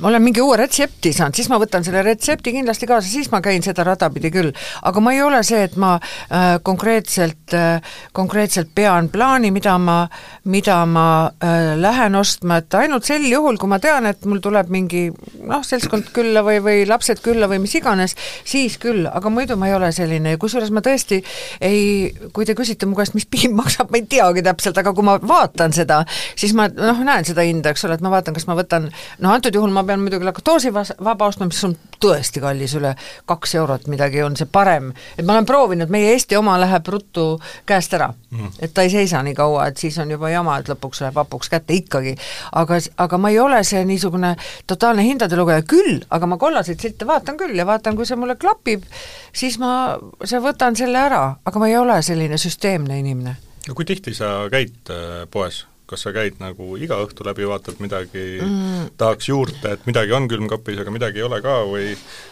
ma 0.00 0.10
olen 0.10 0.24
mingi 0.24 0.42
uue 0.44 0.58
retsepti 0.60 1.12
saanud, 1.16 1.36
siis 1.38 1.50
ma 1.52 1.60
võtan 1.62 1.84
selle 1.86 2.02
retsepti 2.06 2.54
kindlasti 2.54 2.88
kaasa, 2.90 3.08
siis 3.10 3.30
ma 3.32 3.42
käin 3.44 3.64
seda 3.66 3.84
rada 3.86 4.10
pidi 4.12 4.32
küll. 4.34 4.52
aga 4.82 5.00
ma 5.00 5.12
ei 5.14 5.22
ole 5.22 5.42
see, 5.46 5.62
et 5.68 5.76
ma 5.80 5.96
äh, 5.98 6.58
konkreetselt 6.62 7.54
äh,, 7.54 7.80
konkreetselt 8.12 8.74
pean 8.74 9.08
plaani, 9.08 9.50
mida 9.54 9.76
ma, 9.78 9.98
mida 10.44 10.80
ma 10.86 11.06
äh, 11.42 11.74
lähen 11.80 12.16
ostma, 12.18 12.60
et 12.60 12.74
ainult 12.74 13.06
sel 13.08 13.24
juhul, 13.28 13.58
kui 13.60 13.70
ma 13.70 13.78
tean, 13.82 14.06
et 14.10 14.24
mul 14.28 14.42
tuleb 14.42 14.70
mingi 14.72 15.08
noh, 15.10 15.62
seltskond 15.66 16.10
külla 16.16 16.42
või, 16.46 16.60
või 16.64 16.84
lapsed 16.88 17.22
külla 17.24 17.48
või 17.50 17.60
mis 17.64 17.74
iganes, 17.78 18.16
siis 18.44 18.78
küll, 18.82 19.06
aga 19.10 19.32
muidu 19.32 19.56
ma 19.60 19.70
ei 19.70 19.76
ole 19.76 19.90
selline. 19.94 20.34
Ja 20.34 20.40
kusjuures 20.40 20.72
ma 20.74 20.82
tõesti 20.84 21.20
ei, 21.64 22.10
kui 22.34 22.46
te 22.48 22.56
küsite 22.58 22.88
mu 22.88 22.98
käest, 22.98 23.14
mis 23.16 23.28
piim 23.30 23.54
maksab, 23.58 23.69
ma 23.78 23.98
ei 23.98 24.06
teagi 24.10 24.44
täpselt, 24.46 24.78
aga 24.80 24.92
kui 24.96 25.06
ma 25.06 25.16
vaatan 25.20 25.74
seda, 25.76 26.02
siis 26.38 26.54
ma 26.56 26.68
noh, 26.72 27.04
näen 27.06 27.26
seda 27.28 27.44
hinda, 27.46 27.74
eks 27.74 27.86
ole, 27.88 27.98
et 27.98 28.04
ma 28.04 28.12
vaatan, 28.12 28.36
kas 28.36 28.46
ma 28.48 28.56
võtan, 28.58 28.90
noh 29.20 29.34
antud 29.34 29.54
juhul 29.54 29.72
ma 29.74 29.84
pean 29.86 30.02
muidugi 30.02 30.26
laktoosivaba 30.28 31.28
ostma, 31.28 31.48
mis 31.50 31.62
on 31.66 31.76
tõesti 32.00 32.40
kallis, 32.42 32.74
üle 32.78 32.94
kaks 33.28 33.54
eurot 33.60 33.88
midagi 33.92 34.22
on 34.24 34.36
see 34.38 34.48
parem, 34.50 34.90
et 35.16 35.26
ma 35.26 35.36
olen 35.36 35.48
proovinud, 35.48 35.92
meie 35.92 36.14
Eesti 36.14 36.36
oma 36.38 36.56
läheb 36.60 36.88
ruttu 36.90 37.26
käest 37.68 37.94
ära. 37.96 38.10
Mm.. 38.30 38.52
et 38.62 38.72
ta 38.74 38.84
ei 38.86 38.90
seisa 38.92 39.22
nii 39.26 39.34
kaua, 39.34 39.66
et 39.70 39.80
siis 39.80 39.96
on 39.98 40.10
juba 40.10 40.30
jama, 40.30 40.56
et 40.60 40.70
lõpuks 40.70 41.02
läheb 41.04 41.18
hapuks 41.18 41.50
kätte 41.50 41.74
ikkagi. 41.74 42.14
aga, 42.52 42.78
aga 43.04 43.18
ma 43.18 43.30
ei 43.30 43.38
ole 43.42 43.62
see 43.66 43.82
niisugune 43.84 44.34
totaalne 44.70 45.02
hindade 45.02 45.36
lugeja. 45.36 45.62
Küll, 45.66 46.00
aga 46.10 46.26
ma 46.30 46.38
kollaseid 46.38 46.80
silte 46.80 47.06
vaatan 47.06 47.38
küll 47.40 47.58
ja 47.58 47.66
vaatan, 47.66 47.96
kui 47.98 48.06
see 48.06 48.18
mulle 48.18 48.36
klapib, 48.40 48.86
siis 49.32 49.58
ma, 49.62 49.98
see 50.24 50.40
võtan 50.42 50.78
selle 50.78 50.98
ära, 50.98 51.24
aga 51.44 51.62
ma 51.62 51.70
ei 51.70 51.78
ole 51.78 52.00
selline 52.06 52.38
süsteemne 52.38 52.98
inimene 53.02 53.36
no 53.70 53.78
kui 53.78 53.86
tihti 53.86 54.14
sa 54.16 54.48
käid 54.52 54.90
äh, 54.90 55.26
poes? 55.30 55.64
kas 55.90 56.04
sa 56.06 56.12
käid 56.14 56.36
nagu 56.38 56.76
iga 56.78 57.00
õhtu 57.02 57.24
läbi, 57.26 57.42
vaatad 57.50 57.80
midagi 57.82 58.22
mm., 58.38 58.92
tahaks 59.00 59.26
juurde, 59.26 59.72
et 59.74 59.88
midagi 59.88 60.14
on 60.14 60.28
külmkapis, 60.30 60.78
aga 60.84 60.92
midagi 60.94 61.18
ei 61.18 61.24
ole 61.26 61.40
ka 61.42 61.56
või 61.66 61.88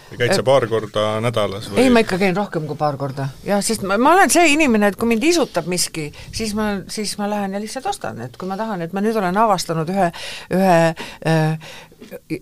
või 0.09 0.21
käid 0.23 0.35
sa 0.37 0.45
paar 0.47 0.65
korda 0.71 1.05
nädalas 1.25 1.69
või? 1.69 1.83
ei, 1.83 1.91
ma 1.93 2.03
ikka 2.05 2.21
käin 2.21 2.37
rohkem 2.37 2.69
kui 2.69 2.79
paar 2.79 2.97
korda, 3.01 3.29
jah, 3.45 3.61
sest 3.65 3.85
ma, 3.87 3.99
ma 4.01 4.15
olen 4.15 4.33
see 4.33 4.53
inimene, 4.55 4.93
et 4.93 4.99
kui 5.01 5.11
mind 5.11 5.27
isutab 5.29 5.69
miski, 5.71 6.09
siis 6.33 6.55
ma, 6.57 6.71
siis 6.93 7.17
ma 7.21 7.29
lähen 7.31 7.57
ja 7.57 7.63
lihtsalt 7.63 7.91
ostan, 7.91 8.23
et 8.25 8.39
kui 8.41 8.49
ma 8.49 8.57
tahan, 8.61 8.87
et 8.87 8.95
ma 8.97 9.03
nüüd 9.05 9.19
olen 9.21 9.43
avastanud 9.43 9.91
ühe, 9.93 10.09
ühe 10.55 10.79
äh, 10.95 11.75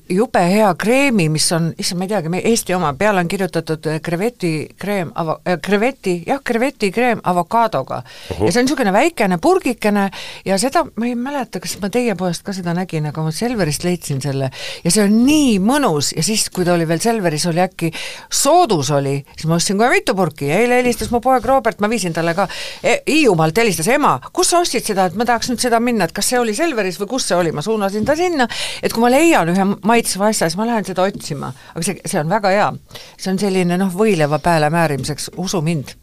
jube 0.08 0.40
hea 0.50 0.68
kreemi, 0.78 1.28
mis 1.32 1.46
on, 1.56 1.70
issand, 1.78 1.98
ma 1.98 2.04
ei 2.04 2.10
teagi, 2.10 2.40
Eesti 2.50 2.74
oma, 2.76 2.92
peale 2.98 3.22
on 3.22 3.28
kirjutatud 3.28 3.86
äh, 3.88 4.00
krevetikreem 4.04 5.12
ava- 5.16 5.38
äh,, 5.48 5.56
kreveti, 5.62 6.18
jah, 6.26 6.42
krevetikreem 6.44 7.22
avokaadoga. 7.24 8.02
ja 8.30 8.50
see 8.52 8.60
on 8.60 8.66
niisugune 8.66 8.92
väikene 8.92 9.38
purgikene 9.42 10.10
ja 10.44 10.58
seda 10.60 10.84
ma 10.84 11.08
ei 11.08 11.14
mäleta, 11.16 11.60
kas 11.60 11.78
ma 11.80 11.88
teie 11.92 12.14
poest 12.18 12.44
ka 12.44 12.52
seda 12.52 12.74
nägin, 12.76 13.08
aga 13.08 13.24
ma 13.24 13.32
Selverist 13.32 13.84
leidsin 13.84 14.20
selle. 14.20 14.50
Ja 14.84 14.92
see 14.92 15.06
on 15.06 15.16
nii 15.24 15.56
mõnus 15.64 16.12
ja 16.16 16.24
siis, 16.26 16.48
kui 16.52 16.66
ta 16.68 16.74
oli 16.76 16.86
veel 16.88 17.00
Selveris, 17.02 17.48
oli 17.48 17.64
äkki 17.64 17.90
soodus 18.30 18.92
oli, 18.94 19.16
siis 19.34 19.48
ma 19.48 19.56
ostsin 19.56 19.80
kohe 19.80 19.90
mitu 19.94 20.14
purki 20.18 20.50
ja 20.50 20.60
eile 20.60 20.82
helistas 20.82 21.10
mu 21.14 21.22
poeg 21.24 21.44
Robert, 21.48 21.80
ma 21.80 21.90
viisin 21.90 22.14
talle 22.16 22.36
ka 22.36 22.48
e, 22.82 22.98
Hiiumaalt 23.08 23.56
helistas, 23.56 23.88
ema, 23.92 24.18
kus 24.36 24.52
sa 24.52 24.60
ostsid 24.60 24.84
seda, 24.84 25.08
et 25.08 25.16
ma 25.16 25.24
tahaks 25.28 25.50
nüüd 25.50 25.64
seda 25.64 25.80
minna, 25.80 26.06
et 26.06 26.14
kas 26.16 26.28
see 26.32 26.40
oli 26.40 26.54
Selveris 26.56 27.00
või 27.00 27.10
kus 27.16 27.30
see 27.30 27.40
oli, 27.40 27.56
ma 27.56 27.64
suunasin 27.64 28.04
ta 28.04 28.16
sinna, 28.18 28.48
et 28.82 28.92
kui 28.92 29.04
ma 29.04 29.10
leian 29.12 29.45
ühe 29.52 29.68
maitsva 29.86 30.30
asja, 30.32 30.48
siis 30.48 30.58
ma 30.58 30.66
lähen 30.68 30.86
seda 30.88 31.06
otsima, 31.06 31.52
aga 31.74 31.84
see, 31.84 32.00
see 32.04 32.20
on 32.22 32.32
väga 32.32 32.52
hea. 32.54 32.72
see 33.16 33.30
on 33.32 33.38
selline 33.40 33.78
noh, 33.80 33.92
võileiva 33.92 34.40
pääle 34.42 34.70
määrimiseks, 34.72 35.30
usu 35.42 35.62
mind. 35.64 35.96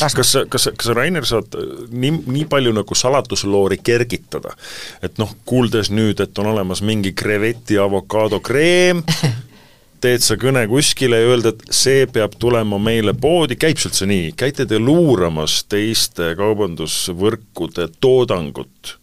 Kas, 0.00 0.14
kas 0.14 0.32
sa, 0.32 0.40
kas 0.50 0.66
kas 0.76 0.88
sa, 0.88 0.94
Rainer, 0.96 1.26
saad 1.26 1.54
nii, 1.90 2.10
nii 2.26 2.46
palju 2.50 2.72
nagu 2.74 2.96
salatusloori 2.96 3.78
kergitada, 3.84 4.54
et 5.02 5.18
noh, 5.22 5.30
kuuldes 5.46 5.92
nüüd, 5.94 6.22
et 6.22 6.38
on 6.42 6.50
olemas 6.50 6.82
mingi 6.82 7.12
kreveti 7.14 7.78
avokaadokreem, 7.78 9.04
teed 10.02 10.24
sa 10.24 10.38
kõne 10.40 10.64
kuskile 10.70 11.20
ja 11.20 11.30
öelda, 11.30 11.52
et 11.54 11.74
see 11.76 12.06
peab 12.10 12.34
tulema 12.40 12.80
meile 12.82 13.14
poodi, 13.14 13.58
käib 13.60 13.78
see 13.78 13.90
üldse 13.90 14.08
nii, 14.10 14.32
käite 14.38 14.66
te 14.66 14.80
luuramas 14.80 15.60
teiste 15.70 16.32
kaubandusvõrkude 16.40 17.90
toodangut? 18.00 18.96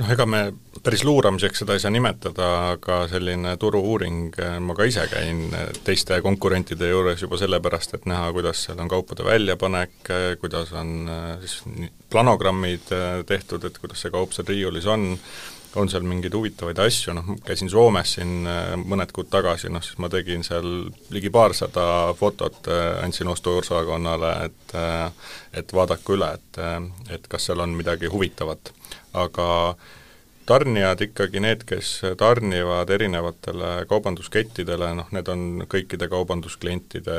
Noh, 0.00 0.10
ega 0.12 0.26
me 0.28 0.40
päris 0.84 1.02
luuramiseks 1.06 1.62
seda 1.62 1.76
ei 1.76 1.82
saa 1.82 1.90
nimetada, 1.94 2.48
aga 2.74 2.98
selline 3.10 3.56
turu-uuring, 3.60 4.36
ma 4.62 4.76
ka 4.76 4.86
ise 4.88 5.06
käin 5.10 5.48
teiste 5.86 6.20
konkurentide 6.24 6.90
juures 6.90 7.22
juba 7.24 7.40
sellepärast, 7.40 7.96
et 7.96 8.08
näha, 8.10 8.30
kuidas 8.36 8.66
seal 8.66 8.80
on 8.82 8.92
kaupade 8.92 9.26
väljapanek, 9.26 10.12
kuidas 10.42 10.72
on 10.76 11.10
siis 11.42 11.60
planogrammid 12.12 12.92
tehtud, 13.26 13.64
et 13.66 13.78
kuidas 13.82 14.04
see 14.04 14.14
kaup 14.14 14.36
seal 14.36 14.48
riiulis 14.50 14.86
on, 14.90 15.14
on 15.76 15.90
seal 15.90 16.06
mingeid 16.06 16.34
huvitavaid 16.36 16.78
asju, 16.84 17.14
noh, 17.16 17.34
käisin 17.46 17.70
Soomes 17.72 18.14
siin 18.16 18.46
mõned 18.86 19.12
kuud 19.16 19.28
tagasi, 19.32 19.68
noh 19.72 19.84
siis 19.84 19.98
ma 20.02 20.08
tegin 20.12 20.44
seal 20.46 20.86
ligi 21.14 21.32
paarsada 21.34 22.14
fotot, 22.18 22.70
andsin 23.02 23.28
ostuosakonnale, 23.34 24.32
et 24.46 24.78
et 25.56 25.72
vaadake 25.72 26.12
üle, 26.12 26.32
et, 26.36 26.58
et 27.16 27.28
kas 27.28 27.48
seal 27.48 27.62
on 27.64 27.76
midagi 27.76 28.10
huvitavat. 28.12 28.72
Aga 29.16 29.46
tarnijad 30.46 31.00
ikkagi 31.02 31.40
need, 31.42 31.64
kes 31.66 31.92
tarnivad 32.20 32.90
erinevatele 32.94 33.70
kaubanduskettidele, 33.90 34.92
noh 35.00 35.08
need 35.16 35.30
on 35.32 35.46
kõikide 35.66 36.06
kaubandusklientide 36.12 37.16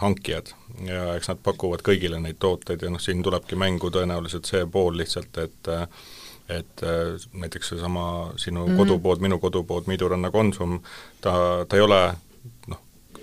hankijad. 0.00 0.54
Ja 0.86 1.12
eks 1.18 1.28
nad 1.30 1.42
pakuvad 1.44 1.84
kõigile 1.84 2.20
neid 2.22 2.40
tooteid 2.40 2.82
ja 2.82 2.92
noh, 2.92 3.02
siin 3.02 3.22
tulebki 3.22 3.58
mängu 3.60 3.90
tõenäoliselt 3.92 4.48
see 4.48 4.64
pool 4.66 4.96
lihtsalt, 5.02 5.36
et 5.44 5.72
et 6.48 6.82
näiteks 7.32 7.68
seesama 7.68 8.32
sinu 8.36 8.66
mm 8.66 8.72
-hmm. 8.72 8.76
kodupood, 8.76 9.20
minu 9.20 9.38
kodupood, 9.38 9.86
Miiduranna 9.86 10.30
Konsum, 10.30 10.80
ta, 11.20 11.32
ta 11.68 11.76
ei 11.76 11.82
ole 11.82 12.14
noh, 12.66 12.80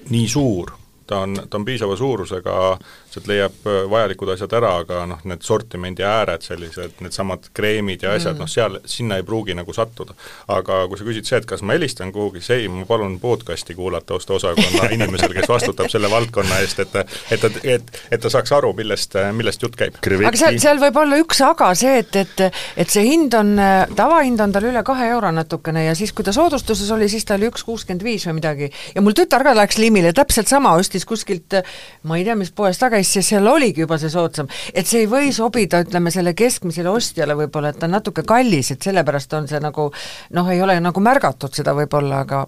nii 0.09 0.27
suur, 0.27 0.71
ta 1.07 1.19
on, 1.19 1.37
ta 1.49 1.57
on 1.57 1.65
piisava 1.65 1.95
suurusega, 1.95 2.79
sealt 3.11 3.27
leiab 3.27 3.65
äh, 3.67 3.81
vajalikud 3.91 4.31
asjad 4.33 4.53
ära, 4.55 4.71
aga 4.83 5.03
noh, 5.09 5.19
need 5.27 5.43
sortimendi 5.43 6.05
ääred, 6.07 6.43
sellised 6.45 7.01
needsamad 7.03 7.49
kreemid 7.55 8.05
ja 8.05 8.15
asjad 8.15 8.37
mm., 8.37 8.43
noh 8.43 8.51
seal, 8.51 8.77
sinna 8.87 9.17
ei 9.19 9.25
pruugi 9.27 9.55
nagu 9.57 9.73
sattuda. 9.75 10.15
aga 10.51 10.85
kui 10.87 10.99
sa 10.99 11.07
küsid 11.07 11.27
see, 11.27 11.41
et 11.41 11.47
kas 11.49 11.63
ma 11.65 11.75
helistan 11.75 12.13
kuhugi, 12.15 12.43
see 12.45 12.63
ei, 12.63 12.69
ma 12.71 12.85
palun 12.87 13.17
podcast'i 13.21 13.75
kuulata 13.75 14.15
ostuosakonna 14.15 14.87
inimesel, 14.95 15.35
kes 15.35 15.49
vastutab 15.51 15.91
selle 15.91 16.11
valdkonna 16.11 16.61
eest, 16.63 16.79
et 16.85 16.95
et 17.01 17.41
ta, 17.41 17.51
et, 17.63 17.91
et 18.11 18.21
ta 18.21 18.31
saaks 18.31 18.51
aru, 18.55 18.71
millest, 18.77 19.17
millest 19.35 19.63
jutt 19.63 19.75
käib. 19.79 19.99
aga 19.99 20.37
seal, 20.39 20.59
seal 20.61 20.81
võib 20.81 21.01
olla 21.03 21.19
üks 21.21 21.43
aga 21.45 21.71
see, 21.77 21.97
et, 22.05 22.15
et 22.23 22.45
et 22.79 22.91
see 22.91 23.03
hind 23.05 23.35
on, 23.37 23.53
tavahind 23.95 24.39
on 24.43 24.55
tal 24.55 24.69
üle 24.71 24.83
kahe 24.87 25.09
euro 25.11 25.31
natukene 25.35 25.85
ja 25.85 25.95
siis, 25.97 26.13
kui 26.15 26.25
ta 26.27 26.33
soodustuses 26.35 26.89
oli, 26.95 27.09
siis 27.11 27.27
ta 27.27 27.35
oli 27.35 27.49
üks 27.51 27.65
kuuskümmend 27.67 28.03
viis 28.05 28.25
või 28.29 28.39
midagi. 28.39 28.71
ja 28.95 29.03
mul 29.03 29.15
tütar 29.17 29.43
ka 29.43 29.55
läks 29.57 29.79
liimile, 29.81 30.13
täpselt 30.15 30.47
sama, 30.51 30.73
ostis 30.79 31.05
kuskilt 31.07 31.59
ma 32.07 32.17
ei 32.19 32.25
tea, 32.27 32.37
mis 32.39 32.53
poest 32.55 32.79
taga 32.81 33.00
käis, 33.01 33.13
siis 33.13 33.31
seal 33.33 33.47
oligi 33.47 33.81
juba 33.81 33.97
see 34.01 34.09
soodsam. 34.09 34.47
et 34.73 34.87
see 34.87 35.03
ei 35.03 35.09
või 35.09 35.31
sobida, 35.33 35.81
ütleme, 35.85 36.11
selle 36.13 36.33
keskmisele 36.37 36.89
ostjale 36.89 37.35
võib-olla, 37.35 37.71
et 37.71 37.79
ta 37.79 37.87
on 37.89 37.97
natuke 37.97 38.23
kallis, 38.27 38.71
et 38.71 38.81
sellepärast 38.81 39.33
on 39.33 39.47
see 39.49 39.59
nagu 39.63 39.89
noh, 40.37 40.51
ei 40.51 40.61
ole 40.61 40.79
nagu 40.79 41.03
märgatud 41.03 41.53
seda 41.53 41.73
võib-olla, 41.77 42.21
aga 42.25 42.45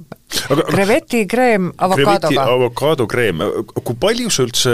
aga 0.50 0.66
krevetikreem 0.68 1.70
avokaadoga. 1.78 2.46
avokaadokreem, 2.56 3.44
kui 3.74 3.96
palju 4.00 4.32
sa 4.34 4.46
üldse 4.48 4.74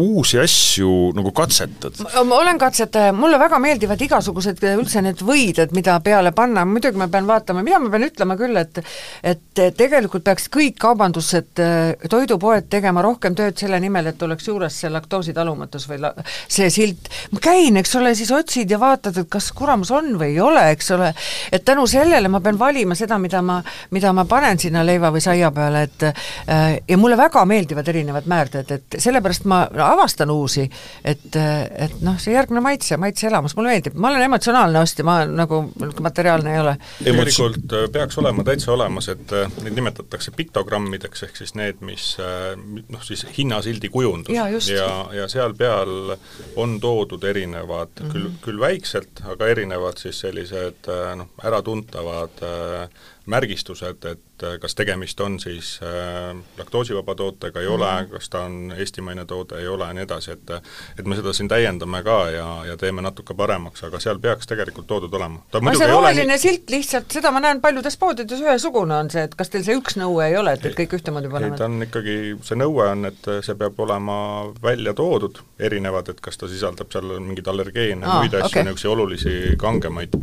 uusi 0.00 0.38
asju 0.40 1.12
nagu 1.16 1.32
katsetad? 1.36 2.00
ma 2.24 2.38
olen 2.38 2.58
katsetaja, 2.60 3.12
mulle 3.16 3.38
väga 3.40 3.58
meeldivad 3.62 4.00
igasugused 4.06 4.62
üldse 4.74 5.02
need 5.04 5.22
võided, 5.24 5.74
mida 5.76 5.98
peale 6.04 6.32
panna, 6.36 6.64
muidugi 6.68 7.00
ma 7.00 7.08
pean 7.12 7.28
vaatama, 7.28 7.64
mida 7.66 7.80
ma 7.82 7.92
pean 7.92 8.08
ütlema 8.08 8.38
küll, 8.40 8.56
et 8.60 8.82
et 9.24 9.64
tegelikult 9.76 10.24
peaks 10.24 10.48
kõik 10.52 10.78
kaubandused, 10.80 11.62
toidupoed 12.10 12.68
tegema 12.72 13.04
rohkem 13.04 13.36
tööd 13.38 13.58
selle 13.60 13.80
nimel, 13.82 14.10
et 14.10 14.22
oleks 14.22 14.48
juures 14.48 14.80
see 14.80 14.90
laktoositalumatus 15.14 15.86
või 15.88 16.00
la-, 16.02 16.12
see 16.50 16.68
silt, 16.72 17.08
ma 17.32 17.42
käin, 17.42 17.78
eks 17.80 17.94
ole, 17.98 18.14
siis 18.18 18.30
otsid 18.34 18.70
ja 18.70 18.78
vaatad, 18.80 19.16
et 19.20 19.30
kas 19.30 19.50
kuramus 19.56 19.92
on 19.94 20.14
või 20.18 20.32
ei 20.34 20.40
ole, 20.42 20.62
eks 20.74 20.90
ole, 20.96 21.12
et 21.52 21.64
tänu 21.64 21.86
sellele 21.90 22.28
ma 22.32 22.40
pean 22.44 22.58
valima 22.58 22.96
seda, 22.98 23.18
mida 23.22 23.42
ma, 23.44 23.60
mida 23.94 24.12
ma 24.16 24.26
panen 24.28 24.58
sinna 24.60 24.84
leiva 24.86 25.12
või 25.14 25.22
saia 25.24 25.50
peale, 25.54 25.84
et 25.88 26.06
äh, 26.08 26.64
ja 26.88 26.98
mulle 27.00 27.18
väga 27.20 27.44
meeldivad 27.48 27.88
erinevad 27.92 28.28
määrded, 28.30 28.74
et 28.74 28.98
sellepärast 28.98 29.46
ma 29.50 29.64
avastan 29.86 30.32
uusi, 30.34 30.66
et, 31.04 31.30
et 31.34 31.98
noh, 32.04 32.18
see 32.20 32.34
järgmine 32.34 32.62
maitse, 32.64 32.98
maitseelamus, 33.00 33.56
mulle 33.58 33.74
meeldib, 33.74 33.98
ma 33.98 34.10
olen 34.10 34.26
emotsionaalne 34.28 34.82
ostja, 34.82 35.06
ma 35.06 35.20
nagu 35.28 35.64
materiaalne 36.02 36.54
ei 36.54 36.62
ole. 36.62 36.76
tegelikult 37.04 37.76
äh, 37.78 37.86
peaks 37.92 38.18
olema 38.22 38.46
täitsa 38.46 38.72
olemas, 38.74 39.10
et 39.12 39.36
äh, 39.36 39.50
neid 39.62 39.78
nimetatakse 39.78 40.34
piktogrammideks, 40.36 41.26
ehk 41.28 41.38
siis 41.42 41.54
need, 41.58 41.80
mis, 41.84 42.14
noh, 42.18 43.02
siis 43.04 43.24
hinnasildi 43.36 43.90
kujundus 43.92 44.34
Jaa, 44.34 44.48
just. 44.48 44.70
Ja, 45.12 45.20
ja 45.20 45.28
seal 45.28 45.54
peal 45.54 46.14
on 46.56 46.78
toodud 46.80 47.24
erinevad 47.24 47.88
mm, 48.00 48.06
-hmm. 48.06 48.12
küll, 48.12 48.30
küll 48.44 48.60
väikselt, 48.60 49.24
aga 49.24 49.46
erinevad 49.46 49.98
siis 49.98 50.20
sellised 50.20 50.88
äh, 50.88 51.16
noh, 51.16 51.28
äratuntavad 51.44 52.42
äh, 52.42 52.88
märgistused, 53.26 54.04
et 54.04 54.42
äh, 54.44 54.58
kas 54.60 54.74
tegemist 54.74 55.20
on 55.20 55.38
siis 55.40 55.78
äh, 55.82 56.36
laktoosivaba 56.58 57.14
tootega, 57.14 57.60
ei 57.60 57.66
ole, 57.66 57.88
Mhm. 57.94 58.10
kas 58.10 58.28
ta 58.28 58.40
on 58.44 58.74
eestimaine 58.76 59.24
toode, 59.24 59.58
ei 59.60 59.68
ole 59.68 59.86
ja 59.86 59.92
nii 59.94 60.02
edasi, 60.04 60.30
et 60.32 60.50
et 60.98 61.06
me 61.06 61.16
seda 61.16 61.32
siin 61.32 61.48
täiendame 61.48 62.02
ka 62.02 62.18
ja, 62.30 62.48
ja 62.66 62.76
teeme 62.76 63.02
natuke 63.02 63.34
paremaks, 63.34 63.84
aga 63.84 64.00
seal 64.00 64.18
peaks 64.18 64.46
tegelikult 64.46 64.86
toodud 64.86 65.14
olema. 65.14 65.40
muidugi 65.60 65.78
see 65.78 65.86
ei 65.86 65.92
ole 65.92 66.00
roheline 66.00 66.32
nii, 66.32 66.38
silt 66.42 66.70
lihtsalt, 66.70 67.08
seda 67.12 67.30
ma 67.32 67.40
näen 67.40 67.60
paljudes 67.60 67.96
poodides 67.96 68.40
ühesugune 68.40 68.94
on 68.98 69.10
see, 69.10 69.22
et 69.28 69.34
kas 69.34 69.48
teil 69.52 69.64
see 69.64 69.76
üks 69.78 69.96
nõue 70.00 70.26
ei 70.28 70.36
ole, 70.36 70.52
et, 70.58 70.66
et 70.66 70.76
kõik 70.76 70.96
ühtemoodi 70.98 71.30
ei, 71.30 71.32
panevad? 71.32 71.58
ta 71.58 71.68
on 71.70 71.86
ikkagi, 71.86 72.16
see 72.44 72.58
nõue 72.60 72.88
on, 72.90 73.04
et 73.08 73.30
see 73.46 73.54
peab 73.60 73.80
olema 73.80 74.18
välja 74.62 74.94
toodud, 74.94 75.40
erinevad, 75.58 76.08
et 76.12 76.20
kas 76.20 76.36
ta 76.40 76.48
sisaldab 76.50 76.92
seal 76.92 77.16
mingeid 77.20 77.48
allergeene 77.48 78.04
muid 78.04 78.34
asju 78.34 78.50
okei. 78.52 78.64
niisuguseid 78.68 78.92
olulisi 78.92 79.34
kangemaid, 79.58 80.16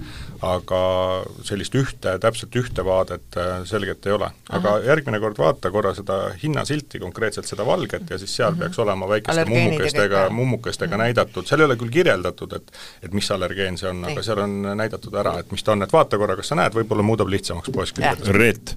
aga 0.46 0.82
sellist 1.48 1.76
ühte, 1.78 2.18
täpselt 2.22 2.56
ühte 2.62 2.86
vaadet 2.92 3.38
äh, 3.40 3.52
selgelt 3.70 4.06
ei 4.06 4.16
ole. 4.18 4.30
aga 4.58 4.76
järgmine 4.86 5.20
kord 5.24 5.40
vaata 5.42 5.72
korra 5.74 5.94
seda 5.98 6.20
hinnasilti, 6.44 7.00
konkreetselt 7.02 7.50
seda 7.50 7.66
valget, 7.68 8.10
ja 8.10 8.20
siis 8.22 8.36
seal 8.40 8.58
peaks 8.60 8.80
olema 8.84 9.10
väikeste. 9.10 9.34
Allergeenid 9.34 9.64
ja 9.64 9.70
mummukestega, 9.72 10.26
kõik. 10.26 10.38
mummukestega 10.42 11.02
näidatud, 11.06 11.48
seal 11.50 11.64
ei 11.64 11.70
ole 11.70 11.80
küll 11.82 11.96
kirjeldatud, 12.00 12.58
et 12.60 12.76
et 13.02 13.16
mis 13.16 13.32
allergeen 13.34 13.80
see 13.80 13.90
on, 13.90 14.04
aga 14.12 14.24
seal 14.26 14.44
on 14.44 14.60
näidatud 14.78 15.16
ära, 15.24 15.38
et 15.42 15.56
mis 15.56 15.64
ta 15.64 15.76
on, 15.76 15.86
et 15.86 15.94
vaata 15.94 16.20
korra, 16.22 16.38
kas 16.40 16.52
sa 16.52 16.60
näed, 16.60 16.76
võib-olla 16.76 17.06
muudab 17.06 17.32
lihtsamaks 17.32 17.74
poes 17.74 17.96
küljed. 17.96 18.28
Reet, 18.36 18.76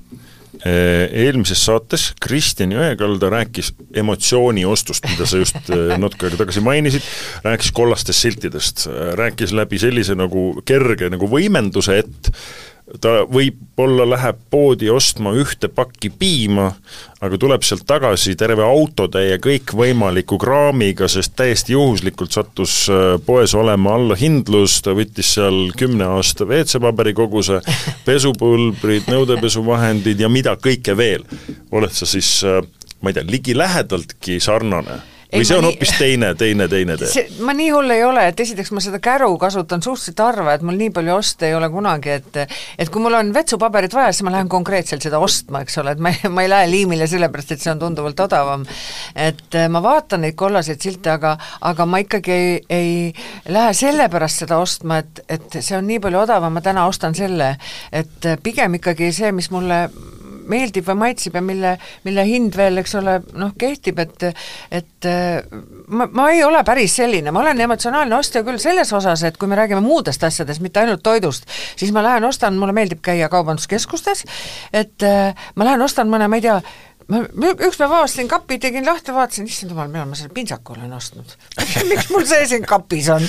eelmises 0.62 1.60
saates 1.66 2.10
Kristjan 2.22 2.72
Jõekalda 2.74 3.30
rääkis 3.32 3.72
emotsiooni 3.96 4.64
ostust, 4.68 5.06
mida 5.10 5.26
sa 5.28 5.40
just 5.40 5.70
eh, 5.72 5.96
natuke 6.02 6.28
aega 6.28 6.40
tagasi 6.44 6.62
mainisid, 6.64 7.08
rääkis 7.44 7.72
kollastest 7.74 8.26
siltidest, 8.26 8.86
rääkis 9.18 9.54
läbi 9.56 9.80
sellise 9.82 10.16
nagu 10.18 10.52
kerge 10.66 11.10
nagu 11.12 11.28
võimenduse, 11.30 11.98
et 12.04 12.30
ta 13.00 13.22
võib-olla 13.24 14.04
läheb 14.08 14.40
poodi 14.52 14.90
ostma 14.92 15.32
ühte 15.38 15.70
pakki 15.72 16.10
piima, 16.12 16.66
aga 17.24 17.38
tuleb 17.40 17.64
sealt 17.64 17.86
tagasi 17.88 18.34
terve 18.36 18.64
autotäie 18.66 19.38
kõikvõimaliku 19.42 20.36
kraamiga, 20.40 21.08
sest 21.08 21.32
täiesti 21.38 21.72
juhuslikult 21.72 22.36
sattus 22.36 22.76
äh, 22.92 23.16
poes 23.24 23.56
olema 23.56 23.96
allahindlus, 23.96 24.80
ta 24.84 24.92
võttis 24.96 25.32
seal 25.38 25.72
kümne 25.78 26.10
aasta 26.18 26.44
WC-paberi 26.48 27.16
koguse, 27.16 27.62
pesupulbrid, 28.08 29.08
nõudepesuvahendid 29.12 30.20
ja 30.20 30.28
mida 30.28 30.56
kõike 30.60 30.96
veel. 30.98 31.24
oled 31.72 31.92
sa 31.92 32.08
siis, 32.08 32.36
äh, 32.44 32.60
ma 33.00 33.10
ei 33.10 33.16
tea, 33.16 33.26
ligilähedaltki 33.32 34.40
sarnane? 34.44 35.00
Või 35.34 35.46
see 35.48 35.56
on 35.58 35.64
nii- 35.64 35.72
hoopis 35.72 35.92
teine, 35.98 36.30
teine, 36.38 36.68
teine 36.70 36.96
tee? 37.00 37.24
ma 37.46 37.54
nii 37.56 37.70
hull 37.74 37.90
ei 37.94 38.04
ole, 38.06 38.26
et 38.30 38.40
esiteks 38.40 38.70
ma 38.74 38.82
seda 38.84 39.00
käru 39.02 39.32
kasutan 39.40 39.82
suhteliselt 39.84 40.22
harva, 40.22 40.54
et 40.54 40.62
mul 40.66 40.78
nii 40.78 40.92
palju 40.94 41.14
oste 41.16 41.48
ei 41.48 41.56
ole 41.58 41.68
kunagi, 41.72 42.14
et 42.20 42.38
et 42.78 42.90
kui 42.92 43.02
mul 43.02 43.16
on 43.18 43.32
vetsupaberit 43.34 43.94
vaja, 43.94 44.12
siis 44.14 44.26
ma 44.26 44.34
lähen 44.34 44.48
konkreetselt 44.52 45.04
seda 45.04 45.18
ostma, 45.22 45.64
eks 45.64 45.78
ole, 45.82 45.94
et 45.96 46.02
ma 46.02 46.12
ei, 46.14 46.30
ma 46.34 46.44
ei 46.46 46.52
lähe 46.52 46.70
liimile 46.70 47.08
sellepärast, 47.10 47.54
et 47.56 47.64
see 47.64 47.72
on 47.74 47.82
tunduvalt 47.82 48.20
odavam. 48.26 48.66
et 49.14 49.58
eh, 49.58 49.68
ma 49.68 49.82
vaatan 49.84 50.24
neid 50.24 50.38
kollaseid 50.38 50.80
silte, 50.82 51.10
aga, 51.14 51.36
aga 51.60 51.86
ma 51.86 52.00
ikkagi 52.04 52.32
ei, 52.34 52.58
ei 52.70 53.52
lähe 53.54 53.74
sellepärast 53.74 54.44
seda 54.44 54.58
ostma, 54.62 55.02
et, 55.02 55.24
et 55.28 55.60
see 55.60 55.76
on 55.78 55.86
nii 55.88 56.00
palju 56.04 56.24
odavam, 56.24 56.54
ma 56.54 56.62
täna 56.64 56.86
ostan 56.90 57.14
selle, 57.14 57.54
et 57.92 58.30
eh, 58.30 58.38
pigem 58.42 58.78
ikkagi 58.80 59.12
see, 59.14 59.32
mis 59.34 59.50
mulle 59.54 59.86
meeldib 60.50 60.86
või 60.88 61.00
maitseb 61.04 61.38
ja 61.38 61.42
mille, 61.44 61.74
mille 62.04 62.24
hind 62.28 62.56
veel, 62.56 62.80
eks 62.82 62.94
ole, 63.00 63.18
noh, 63.38 63.54
kehtib, 63.58 64.00
et 64.04 64.26
et 64.74 65.08
äh, 65.08 65.42
ma, 65.88 66.08
ma 66.12 66.28
ei 66.32 66.42
ole 66.44 66.62
päris 66.66 66.96
selline, 67.00 67.32
ma 67.34 67.42
olen 67.42 67.60
emotsionaalne 67.66 68.16
ostja 68.16 68.44
küll 68.46 68.60
selles 68.62 68.92
osas, 68.96 69.24
et 69.26 69.38
kui 69.40 69.50
me 69.50 69.58
räägime 69.58 69.82
muudest 69.84 70.24
asjadest, 70.24 70.62
mitte 70.64 70.82
ainult 70.82 71.02
toidust, 71.04 71.48
siis 71.76 71.92
ma 71.94 72.04
lähen 72.04 72.24
ostan, 72.28 72.58
mulle 72.60 72.76
meeldib 72.76 73.02
käia 73.04 73.28
kaubanduskeskustes, 73.32 74.24
et 74.72 75.06
äh, 75.06 75.46
ma 75.54 75.70
lähen 75.70 75.84
ostan 75.84 76.10
mõne, 76.12 76.28
ma 76.28 76.40
ei 76.40 76.46
tea, 76.46 76.60
ma 77.12 77.20
ma 77.36 77.50
üks 77.52 77.76
päev 77.76 77.92
avastasin 77.92 78.28
kapi, 78.30 78.56
tegin 78.62 78.86
lahti, 78.86 79.12
vaatasin, 79.12 79.48
issand 79.50 79.72
jumal, 79.74 79.90
millal 79.92 80.08
ma 80.08 80.16
selle 80.16 80.32
pintsaku 80.34 80.72
olen 80.76 80.92
ostnud. 80.96 81.34
miks 81.90 82.08
mul 82.12 82.24
see 82.28 82.46
siin 82.48 82.64
kapis 82.68 83.10
on 83.12 83.26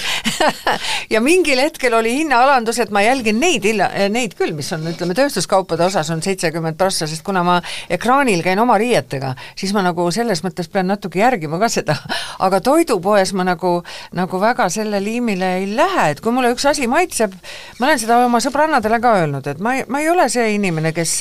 ja 1.14 1.22
mingil 1.24 1.60
hetkel 1.60 1.94
oli 1.98 2.14
hinnaalandus, 2.22 2.80
et 2.84 2.94
ma 2.96 3.04
jälgin 3.04 3.40
neid 3.42 3.66
illa-, 3.68 3.90
neid 4.12 4.38
küll, 4.40 4.56
mis 4.56 4.72
on, 4.76 4.86
ütleme, 4.92 5.18
tööstuskaupade 5.18 5.84
osas 5.88 6.12
on 6.14 6.24
seitsekümmend 6.24 6.80
prossa, 6.80 7.08
sest 7.10 7.26
kuna 7.26 7.44
ma 7.46 7.58
ekraanil 7.92 8.44
käin 8.46 8.62
oma 8.64 8.78
riietega, 8.80 9.34
siis 9.60 9.76
ma 9.76 9.84
nagu 9.86 10.08
selles 10.16 10.44
mõttes 10.46 10.72
pean 10.72 10.88
natuke 10.92 11.20
järgima 11.20 11.60
ka 11.60 11.70
seda, 11.72 11.98
aga 12.48 12.62
toidupoes 12.64 13.36
ma 13.36 13.48
nagu, 13.48 13.76
nagu 14.16 14.42
väga 14.42 14.70
selle 14.74 15.04
liimile 15.04 15.52
ei 15.60 15.70
lähe, 15.76 16.10
et 16.14 16.24
kui 16.24 16.36
mulle 16.36 16.54
üks 16.56 16.68
asi 16.72 16.88
maitseb, 16.92 17.36
ma 17.80 17.90
olen 17.90 18.02
seda 18.02 18.22
oma 18.24 18.40
sõbrannadele 18.44 19.02
ka 19.04 19.18
öelnud, 19.20 19.52
et 19.52 19.60
ma 19.60 19.76
ei, 19.80 19.86
ma 19.92 20.04
ei 20.04 20.10
ole 20.14 20.30
see 20.32 20.56
inimene, 20.56 20.96
kes 20.96 21.18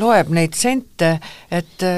loeb 0.00 0.32
neid 0.34 0.56
sente, 0.58 1.16
et 1.48 1.88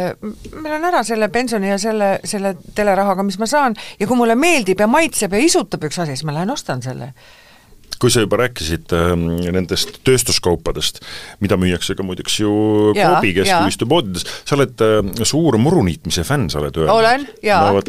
ma 0.54 0.68
lähen 0.68 0.87
ära 0.90 1.02
selle 1.06 1.28
pensioni 1.32 1.70
ja 1.70 1.78
selle, 1.80 2.12
selle 2.24 2.54
telerahaga, 2.74 3.24
mis 3.26 3.38
ma 3.40 3.48
saan, 3.50 3.76
ja 4.00 4.06
kui 4.06 4.18
mulle 4.18 4.37
meeldib 4.38 4.80
ja 4.80 4.88
maitseb 4.90 5.35
ja 5.37 5.42
isutab 5.42 5.85
üks 5.88 6.00
asi, 6.02 6.16
siis 6.16 6.26
ma 6.28 6.37
lähen 6.37 6.52
ostan 6.54 6.82
selle. 6.85 7.12
Kui 8.00 8.12
sa 8.12 8.22
juba 8.24 8.40
rääkisid 8.42 8.92
äh, 8.94 9.12
nendest 9.54 10.00
tööstuskaupadest, 10.06 11.00
mida 11.44 11.59
müüakse 11.61 11.96
ka 11.96 12.04
muideks 12.06 12.40
ju 12.42 12.52
Coopi 12.96 13.32
keskküvistu 13.38 13.88
poodides, 13.90 14.26
sa 14.44 14.56
oled 14.59 14.85
äh, 14.85 15.24
suur 15.26 15.59
muruniitmise 15.61 16.24
fänn, 16.26 16.50
sa 16.52 16.61
oled 16.61 16.76
öelnud. 16.76 16.94
Olen, 16.96 17.26
jaa. 17.46 17.72
no 17.72 17.82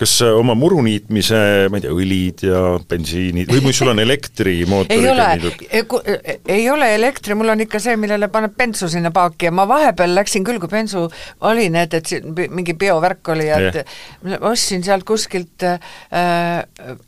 kas 0.00 0.16
äh, 0.24 0.34
oma 0.34 0.56
muruniitmise, 0.58 1.40
ma 1.70 1.80
ei 1.80 1.86
tea, 1.86 1.94
õlid 1.94 2.44
ja 2.48 2.62
bensiinid 2.90 3.52
või 3.52 3.62
või 3.68 3.76
sul 3.76 3.92
on 3.92 4.02
elektrimootoriga 4.02 5.00
ei 5.00 5.12
ole 5.12 5.28
niisugune-, 5.38 6.38
ei 6.56 6.68
ole 6.70 6.90
elektri, 6.96 7.38
mul 7.38 7.54
on 7.54 7.64
ikka 7.64 7.80
see, 7.82 7.96
millele 8.00 8.28
paneb 8.32 8.56
bensu 8.58 8.88
sinna 8.90 9.12
paaki 9.14 9.50
ja 9.50 9.54
ma 9.54 9.68
vahepeal 9.70 10.16
läksin 10.18 10.46
küll, 10.46 10.60
kui 10.62 10.72
bensu 10.72 11.06
oli 11.46 11.68
need, 11.74 11.94
et 11.94 12.10
siin 12.10 12.34
mingi 12.34 12.76
biovärk 12.78 13.34
oli 13.34 13.48
ja 13.48 13.60
et 13.70 14.40
ostsin 14.40 14.84
sealt 14.84 15.06
kuskilt 15.08 15.64
äh,, 15.66 16.64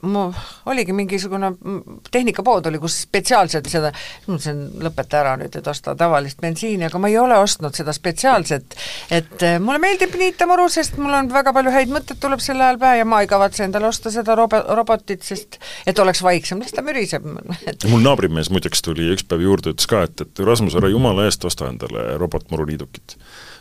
mu 0.07 0.29
oligi 0.71 0.95
mingisugune 0.97 1.53
mm, 1.53 2.01
tehnikapood 2.37 2.67
oli, 2.69 2.79
kus 2.79 3.03
spetsiaalselt 3.07 3.69
seda, 3.71 3.93
mõtlesin, 4.27 4.61
lõpeta 4.83 5.21
ära 5.21 5.35
nüüd, 5.41 5.55
et 5.57 5.67
osta 5.67 5.95
tavalist 5.97 6.41
bensiini, 6.41 6.87
aga 6.87 6.99
ma 6.99 7.09
ei 7.09 7.19
ole 7.19 7.37
ostnud 7.39 7.75
seda 7.75 7.93
spetsiaalset, 7.93 8.77
et 9.11 9.43
äh, 9.43 9.59
mulle 9.61 9.79
meeldib 9.81 10.15
niita 10.19 10.47
muru, 10.47 10.69
sest 10.69 10.99
mul 11.01 11.15
on 11.17 11.31
väga 11.33 11.53
palju 11.57 11.73
häid 11.73 11.93
mõtteid 11.93 12.21
tuleb 12.21 12.41
sel 12.41 12.61
ajal 12.61 12.79
pähe 12.79 13.01
ja 13.01 13.09
ma 13.09 13.23
ei 13.23 13.31
kavatse 13.31 13.65
endale 13.65 13.89
osta 13.89 14.13
seda 14.13 14.37
robo-, 14.37 14.65
robotit, 14.77 15.25
sest 15.25 15.61
et 15.87 15.99
oleks 15.99 16.23
vaiksem, 16.23 16.61
las 16.61 16.75
ta 16.77 16.85
müriseb 16.85 17.27
mul 17.93 18.05
naabrimees 18.05 18.51
muideks 18.53 18.85
tuli 18.85 19.11
üks 19.15 19.27
päev 19.27 19.45
juurde, 19.47 19.73
ütles 19.75 19.89
ka, 19.91 20.05
et, 20.07 20.21
et 20.21 20.45
Rasmus, 20.47 20.77
ära 20.79 20.91
jumala 20.93 21.27
eest 21.27 21.45
osta 21.45 21.71
endale 21.71 22.17
robotmuruniidukit. 22.21 23.17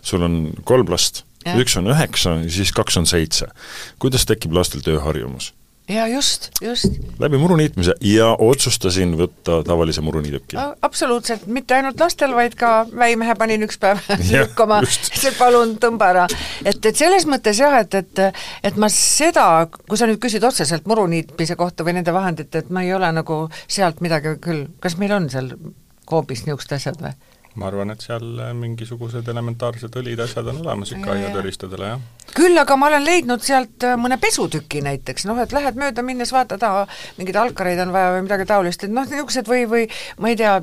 sul 0.06 0.24
on 0.26 0.52
kolm 0.64 0.90
last, 0.92 1.24
üks 1.56 1.78
on 1.80 1.88
üheksa 1.94 2.40
ja 2.44 2.50
siis 2.52 2.74
kaks 2.76 2.98
on 2.98 3.08
seitse. 3.10 3.48
kuidas 4.00 4.26
tekib 4.26 4.54
lastel 4.54 4.84
tööharjumus? 4.86 5.54
Ja 5.90 6.08
just, 6.08 6.50
just. 6.62 6.86
läbi 7.20 7.38
muruniitmise 7.38 7.94
ja 8.02 8.32
otsustasin 8.40 9.14
võtta 9.20 9.60
tavalise 9.66 10.02
muruniiduki. 10.02 10.58
absoluutselt, 10.82 11.46
mitte 11.48 11.76
ainult 11.78 12.00
lastel, 12.00 12.34
vaid 12.36 12.56
ka 12.60 12.88
väimehe 12.96 13.36
panin 13.38 13.66
üks 13.68 13.78
päev 13.82 14.02
lükkama, 14.32 14.82
just. 14.86 15.12
see 15.22 15.34
palun 15.38 15.76
tõmba 15.82 16.10
ära. 16.14 16.26
et, 16.66 16.82
et 16.82 16.96
selles 16.96 17.28
mõttes 17.30 17.62
jah, 17.62 17.78
et, 17.84 17.94
et 18.02 18.24
et 18.66 18.82
ma 18.82 18.90
seda, 18.90 19.68
kui 19.86 19.98
sa 20.00 20.10
nüüd 20.10 20.22
küsid 20.24 20.44
otseselt 20.44 20.88
muruniitmise 20.90 21.58
kohta 21.60 21.86
või 21.86 22.00
nende 22.00 22.14
vahendite, 22.16 22.64
et 22.64 22.74
ma 22.74 22.86
ei 22.86 22.94
ole 22.94 23.12
nagu 23.14 23.46
sealt 23.68 24.02
midagi 24.02 24.38
küll, 24.42 24.68
kas 24.82 24.98
meil 25.02 25.14
on 25.16 25.30
seal 25.30 25.54
Coopis 26.06 26.44
niisugused 26.46 26.76
asjad 26.76 27.00
või? 27.02 27.14
Ma 27.56 27.70
arvan, 27.70 27.94
et 27.94 28.04
seal 28.04 28.26
äh, 28.44 28.52
mingisugused 28.58 29.28
elementaarsed 29.32 29.96
õlid, 30.00 30.20
asjad 30.26 30.48
on 30.52 30.62
olemas 30.66 30.92
ikka 30.96 31.14
aiatööristadele, 31.14 31.92
jah. 31.94 32.32
küll 32.36 32.60
aga 32.60 32.76
ma 32.80 32.90
olen 32.90 33.06
leidnud 33.06 33.44
sealt 33.46 33.86
äh, 33.88 33.96
mõne 34.00 34.18
pesutüki 34.22 34.82
näiteks, 34.86 35.28
noh 35.30 35.40
et 35.44 35.56
lähed 35.56 35.80
mööda 35.80 36.04
minnes, 36.06 36.34
vaatad, 36.36 36.64
aa, 36.68 36.84
mingeid 37.20 37.40
alkareid 37.40 37.80
on 37.86 37.94
vaja 37.96 38.12
või 38.16 38.26
midagi 38.28 38.48
taolist, 38.50 38.84
et 38.84 38.94
noh, 38.94 39.08
niisugused 39.08 39.52
või, 39.52 39.64
või 39.72 39.86
ma 40.20 40.34
ei 40.34 40.40
tea, 40.40 40.58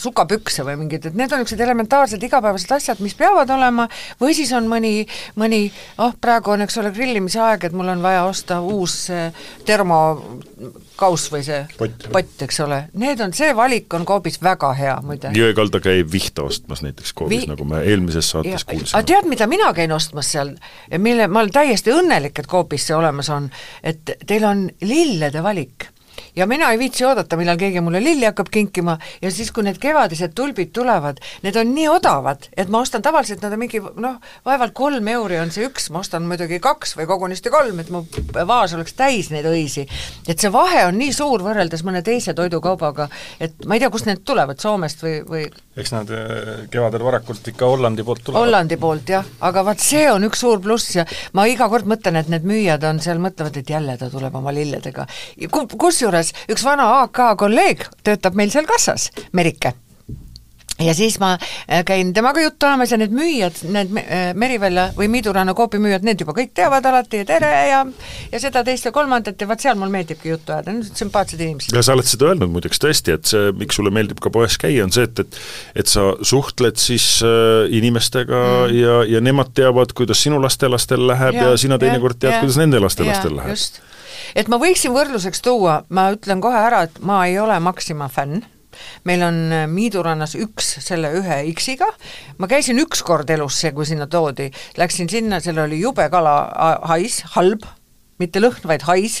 sukapükse 0.00 0.64
või 0.66 0.78
mingid, 0.84 1.10
et 1.10 1.18
need 1.18 1.32
on 1.32 1.42
niisugused 1.42 1.64
elementaarsed 1.66 2.24
igapäevased 2.28 2.72
asjad, 2.78 3.04
mis 3.04 3.16
peavad 3.18 3.52
olema, 3.52 3.88
või 4.22 4.36
siis 4.38 4.54
on 4.56 4.70
mõni, 4.70 4.94
mõni 5.40 5.66
oh, 5.98 6.16
praegu 6.20 6.56
on, 6.56 6.64
eks 6.64 6.80
ole, 6.80 6.94
grillimise 6.96 7.42
aeg, 7.44 7.68
et 7.68 7.76
mul 7.76 7.92
on 7.92 8.04
vaja 8.04 8.24
osta 8.30 8.62
uus 8.64 9.04
äh, 9.12 9.44
termokauss 10.94 11.30
või 11.32 11.42
see 11.44 11.64
Pott. 11.78 12.06
pott, 12.12 12.42
eks 12.42 12.60
ole, 12.60 12.78
need 12.94 13.20
on, 13.20 13.32
see 13.34 13.52
valik 13.56 13.92
on 13.94 14.04
Coopis 14.06 14.38
väga 14.42 14.72
hea 14.74 14.94
muide. 15.02 15.30
Jõekalda 15.34 15.80
käib 15.82 16.10
vihta 16.12 16.42
ostmas 16.44 16.82
näiteks 16.82 17.14
Coopis 17.14 17.42
Vi- 17.42 17.46
nagu 17.50 17.64
me 17.64 17.82
eelmises 17.82 18.30
saates 18.30 18.62
aga 18.64 18.72
kuulsime. 18.78 19.02
tead, 19.04 19.24
mida 19.28 19.46
mina 19.46 19.72
käin 19.74 19.92
ostmas 19.92 20.30
seal, 20.32 20.54
mille, 20.98 21.28
ma 21.28 21.40
olen 21.40 21.50
täiesti 21.52 21.90
õnnelik, 21.90 22.38
et 22.38 22.46
Coopis 22.46 22.86
see 22.86 22.96
olemas 22.96 23.28
on, 23.30 23.50
et 23.82 24.16
teil 24.26 24.44
on 24.44 24.70
lillede 24.82 25.42
valik 25.42 25.88
ja 26.36 26.46
mina 26.46 26.70
ei 26.72 26.78
viitsi 26.78 27.04
oodata, 27.04 27.36
millal 27.36 27.58
keegi 27.60 27.80
mulle 27.84 28.02
lilli 28.04 28.26
hakkab 28.28 28.50
kinkima 28.52 28.96
ja 29.22 29.30
siis, 29.30 29.52
kui 29.52 29.64
need 29.66 29.78
kevadised 29.82 30.34
tulbid 30.34 30.72
tulevad, 30.74 31.20
need 31.42 31.56
on 31.60 31.74
nii 31.74 31.88
odavad, 31.92 32.48
et 32.56 32.70
ma 32.72 32.82
ostan 32.84 33.02
tavaliselt, 33.02 33.42
nad 33.44 33.54
on 33.54 33.62
mingi 33.62 33.80
noh, 33.80 34.18
vaevalt 34.46 34.74
kolm 34.76 35.08
euri 35.14 35.38
on 35.42 35.52
see 35.54 35.66
üks, 35.68 35.90
ma 35.94 36.02
ostan 36.04 36.26
muidugi 36.28 36.60
kaks 36.64 36.96
või 36.98 37.08
kogunisti 37.10 37.52
kolm, 37.54 37.80
et 37.80 37.92
mu 37.94 38.04
vaas 38.46 38.74
oleks 38.76 38.96
täis 38.98 39.30
neid 39.34 39.48
õisi. 39.48 39.86
et 40.28 40.38
see 40.38 40.52
vahe 40.52 40.86
on 40.88 40.98
nii 40.98 41.12
suur 41.12 41.42
võrreldes 41.44 41.84
mõne 41.86 42.02
teise 42.02 42.34
toidukaubaga, 42.34 43.08
et 43.40 43.66
ma 43.66 43.76
ei 43.76 43.84
tea, 43.84 43.90
kust 43.90 44.10
need 44.10 44.24
tulevad, 44.24 44.60
Soomest 44.60 45.02
või, 45.04 45.20
või 45.28 45.46
eks 45.76 45.92
nad 45.94 46.10
äh, 46.14 46.64
kevadel 46.70 47.04
varakult 47.04 47.52
ikka 47.52 47.68
Hollandi 47.70 48.06
poolt 48.06 48.24
tulevad. 48.24 48.46
Hollandi 48.46 48.78
poolt 48.80 49.14
jah, 49.14 49.28
aga 49.48 49.64
vaat 49.66 49.82
see 49.82 50.04
on 50.12 50.26
üks 50.28 50.44
suur 50.44 50.62
pluss 50.64 50.96
ja 50.98 51.06
ma 51.34 51.46
iga 51.50 51.68
kord 51.72 51.88
mõtlen, 51.90 52.20
et 52.20 52.30
need 52.32 52.46
müüjad 52.48 52.84
on 52.88 53.02
seal, 53.04 53.22
mõtlevad, 53.22 53.58
et 53.60 53.74
jälle 53.76 53.98
ta 54.00 54.10
tuleb 54.12 54.34
oma 54.40 54.54
lilledega. 54.54 55.06
kusjuures 55.78 56.34
üks 56.48 56.66
vana 56.66 56.90
AK 57.04 57.24
kolleeg 57.38 57.88
töötab 58.06 58.38
meil 58.38 58.54
seal 58.54 58.68
kassas, 58.70 59.10
Merike 59.32 59.74
ja 60.78 60.94
siis 60.94 61.18
ma 61.22 61.34
äh, 61.38 61.84
käin 61.86 62.12
temaga 62.14 62.42
juttu 62.42 62.66
ajamas 62.66 62.90
ja 62.90 62.98
need 62.98 63.14
müüjad, 63.14 63.60
need 63.70 63.92
äh, 64.00 64.32
Merivälja 64.34 64.88
või 64.96 65.06
Miiduranna 65.12 65.54
Coopi 65.54 65.78
müüjad, 65.78 66.02
need 66.06 66.20
juba 66.20 66.34
kõik 66.34 66.50
teavad 66.54 66.86
alati 66.90 67.22
ja 67.22 67.26
tere 67.28 67.50
ja 67.68 67.82
ja 68.32 68.40
seda, 68.42 68.64
teist 68.66 68.88
ja 68.88 68.92
kolmandat 68.94 69.40
ja 69.40 69.48
vaat 69.48 69.62
seal 69.62 69.78
mul 69.78 69.92
meeldibki 69.94 70.32
juttu 70.32 70.52
ajada, 70.52 70.74
need 70.74 70.90
on 70.90 70.98
sümpaatsed 70.98 71.40
inimesed. 71.40 71.76
ja 71.76 71.82
sa 71.86 71.94
oled 71.94 72.08
seda 72.10 72.32
öelnud 72.32 72.50
muideks 72.56 72.82
tõesti, 72.82 73.14
et 73.14 73.30
see, 73.30 73.52
miks 73.60 73.78
sulle 73.78 73.92
meeldib 73.94 74.22
ka 74.24 74.32
poes 74.34 74.58
käia, 74.60 74.82
on 74.86 74.94
see, 74.94 75.06
et, 75.06 75.22
et 75.22 75.84
et 75.84 75.90
sa 75.90 76.08
suhtled 76.26 76.80
siis 76.80 77.06
äh, 77.22 77.70
inimestega 77.74 78.42
mm. 78.42 78.78
ja, 78.80 78.96
ja 79.14 79.22
nemad 79.22 79.54
teavad, 79.54 79.94
kuidas 79.94 80.22
sinu 80.26 80.40
lastelastel 80.42 81.06
läheb 81.06 81.38
ja, 81.38 81.52
ja 81.52 81.60
sina 81.60 81.78
teinekord 81.78 82.18
tead, 82.18 82.40
kuidas 82.42 82.58
nende 82.58 82.82
lastelastel 82.82 83.36
läheb. 83.38 83.54
et 84.34 84.50
ma 84.50 84.58
võiksin 84.58 84.94
võrdluseks 84.96 85.44
tuua, 85.44 85.84
ma 85.94 86.10
ütlen 86.16 86.42
kohe 86.42 86.58
ära, 86.58 86.82
et 86.88 86.98
ma 86.98 87.22
ei 87.28 87.38
ole 87.38 87.60
Maxima 87.62 88.10
fänn 88.10 88.42
meil 89.08 89.22
on 89.26 89.40
äh, 89.52 89.64
Miidurannas 89.70 90.36
üks 90.40 90.74
selle 90.84 91.12
ühe 91.20 91.40
X-iga, 91.54 91.88
ma 92.38 92.50
käisin 92.50 92.80
üks 92.82 93.04
kord 93.06 93.30
elus, 93.30 93.60
see, 93.62 93.72
kui 93.76 93.86
sinna 93.88 94.08
toodi, 94.10 94.50
läksin 94.80 95.10
sinna, 95.10 95.40
seal 95.44 95.62
oli 95.64 95.80
jube 95.82 96.06
kala 96.12 96.36
hais, 96.90 97.22
halb, 97.34 97.66
mitte 98.22 98.40
lõhn, 98.42 98.62
vaid 98.68 98.84
hais, 98.86 99.18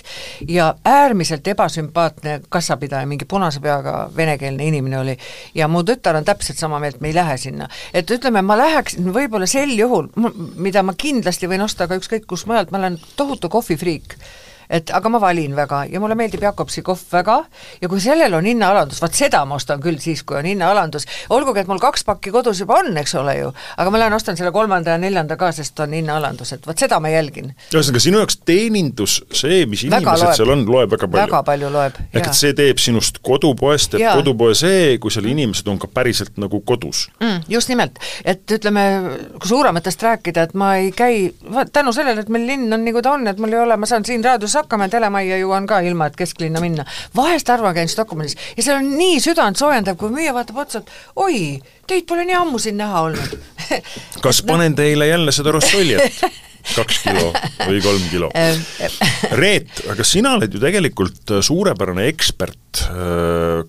ja 0.48 0.68
äärmiselt 0.86 1.46
ebasümpaatne 1.50 2.38
kassapidaja, 2.52 3.06
mingi 3.10 3.26
punase 3.28 3.62
peaga 3.64 4.04
venekeelne 4.16 4.68
inimene 4.70 5.00
oli. 5.00 5.16
ja 5.54 5.68
mu 5.68 5.82
tütar 5.82 6.16
on 6.16 6.24
täpselt 6.24 6.58
sama 6.58 6.78
meelt, 6.78 7.00
me 7.00 7.10
ei 7.10 7.16
lähe 7.16 7.36
sinna. 7.38 7.68
et 7.92 8.10
ütleme, 8.10 8.42
ma 8.42 8.58
läheksin 8.58 9.10
võib-olla 9.14 9.50
sel 9.50 9.74
juhul, 9.78 10.08
mida 10.56 10.82
ma 10.82 10.94
kindlasti 10.94 11.50
võin 11.50 11.66
osta 11.66 11.88
ka 11.88 11.98
ükskõik 11.98 12.26
kust 12.30 12.46
mujalt, 12.46 12.70
ma 12.70 12.78
olen 12.82 13.00
tohutu 13.16 13.50
kohvifriik 13.50 14.18
et 14.70 14.90
aga 14.94 15.12
ma 15.12 15.20
valin 15.22 15.56
väga 15.56 15.84
ja 15.90 16.00
mulle 16.00 16.16
meeldib 16.18 16.42
Jakobsi 16.44 16.82
kohv 16.86 17.02
väga 17.12 17.38
ja 17.80 17.88
kui 17.90 18.00
sellel 18.02 18.34
on 18.34 18.46
hinnaalandus, 18.48 19.00
vaat 19.02 19.16
seda 19.18 19.44
ma 19.48 19.58
ostan 19.58 19.82
küll 19.84 19.98
siis, 20.02 20.22
kui 20.26 20.38
on 20.38 20.48
hinnaalandus, 20.48 21.06
olgugi 21.34 21.62
et 21.62 21.70
mul 21.70 21.80
kaks 21.82 22.04
pakki 22.08 22.32
kodus 22.34 22.60
juba 22.62 22.78
on, 22.82 22.92
eks 23.00 23.14
ole 23.20 23.36
ju, 23.38 23.52
aga 23.76 23.92
ma 23.92 24.02
lähen 24.02 24.16
ostan 24.16 24.38
selle 24.38 24.52
kolmanda 24.54 24.94
ja 24.94 25.00
neljanda 25.02 25.36
ka, 25.40 25.50
sest 25.54 25.80
on 25.84 25.94
hinnaalandus, 25.96 26.54
et 26.56 26.66
vot 26.66 26.78
seda 26.78 27.00
ma 27.02 27.12
jälgin. 27.12 27.52
ühesõnaga, 27.72 28.02
sinu 28.02 28.22
jaoks 28.22 28.38
teenindus, 28.46 29.20
see, 29.32 29.64
mis 29.70 29.84
inimesed 29.86 30.24
loeb. 30.24 30.36
seal 30.38 30.54
on, 30.54 30.64
loeb 30.68 30.94
väga 30.96 31.08
palju? 31.08 31.24
väga 31.24 31.42
palju 31.50 31.72
loeb, 31.74 32.00
ehk 32.12 32.30
et 32.30 32.40
see 32.40 32.56
teeb 32.56 32.82
sinust 32.82 33.20
kodupoest, 33.24 33.94
teeb 33.94 34.06
ja. 34.06 34.14
kodupoe 34.18 34.56
see, 34.58 34.96
kui 35.02 35.14
seal 35.14 35.28
inimesed 35.30 35.68
on 35.70 35.80
ka 35.82 35.90
päriselt 35.92 36.38
nagu 36.40 36.60
kodus 36.66 37.06
mm,. 37.20 37.44
just 37.52 37.72
nimelt, 37.72 38.00
et 38.24 38.56
ütleme, 38.58 38.84
kui 39.38 39.50
suurematest 39.50 40.02
rääkida, 40.08 40.48
et 40.48 40.54
ma 40.58 40.74
ei 40.80 40.90
käi, 40.96 41.28
tänu 41.72 41.92
sellele, 41.96 42.24
et 42.24 42.32
meil 42.32 42.46
linn 42.48 42.72
on 42.72 42.84
nii, 42.84 42.94
kui 42.96 43.04
ta 43.04 43.14
on, 43.16 43.26
et 43.30 43.40
mul 43.40 43.54
ei 43.54 43.62
ole, 43.62 43.78
ma 43.80 43.88
saan 43.88 44.06
siin 44.06 44.24
raadios 44.24 44.53
siis 44.54 44.62
hakkame, 44.62 44.88
telemajja 44.92 45.40
jõuan 45.42 45.66
ka 45.66 45.80
ilma, 45.84 46.06
et 46.06 46.16
kesklinna 46.16 46.62
minna. 46.62 46.84
vahest 47.16 47.48
harva 47.50 47.74
käin 47.74 47.90
Stockholmis 47.90 48.36
ja 48.56 48.62
seal 48.62 48.78
on 48.78 48.94
nii 48.98 49.20
südantsoojendav, 49.24 49.98
kui 49.98 50.12
müüja 50.14 50.34
vaatab 50.36 50.62
otsa, 50.64 50.84
et 50.84 50.90
oi, 51.16 51.60
teid 51.90 52.06
pole 52.06 52.24
nii 52.28 52.38
ammu 52.38 52.62
siin 52.62 52.78
näha 52.78 53.04
olnud 53.08 53.38
kas 54.22 54.42
panen 54.48 54.74
teile 54.74 55.06
jälle 55.10 55.32
seda 55.32 55.52
rossoljet? 55.58 56.22
kaks 56.74 57.00
kilo 57.04 57.30
või 57.66 57.80
kolm 57.84 58.04
kilo. 58.10 58.30
Reet, 59.38 59.84
aga 59.92 60.06
sina 60.06 60.34
oled 60.38 60.54
ju 60.54 60.62
tegelikult 60.62 61.36
suurepärane 61.44 62.08
ekspert 62.10 62.60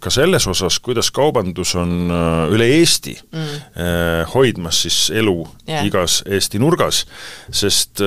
ka 0.01 0.12
selles 0.13 0.47
osas, 0.49 0.79
kuidas 0.84 1.12
kaubandus 1.13 1.75
on 1.77 2.10
üle 2.55 2.67
Eesti 2.79 3.13
mm. 3.21 4.31
hoidmas 4.34 4.81
siis 4.86 4.97
elu 5.13 5.36
yeah. 5.67 5.86
igas 5.86 6.21
Eesti 6.25 6.60
nurgas, 6.62 7.03
sest 7.53 8.01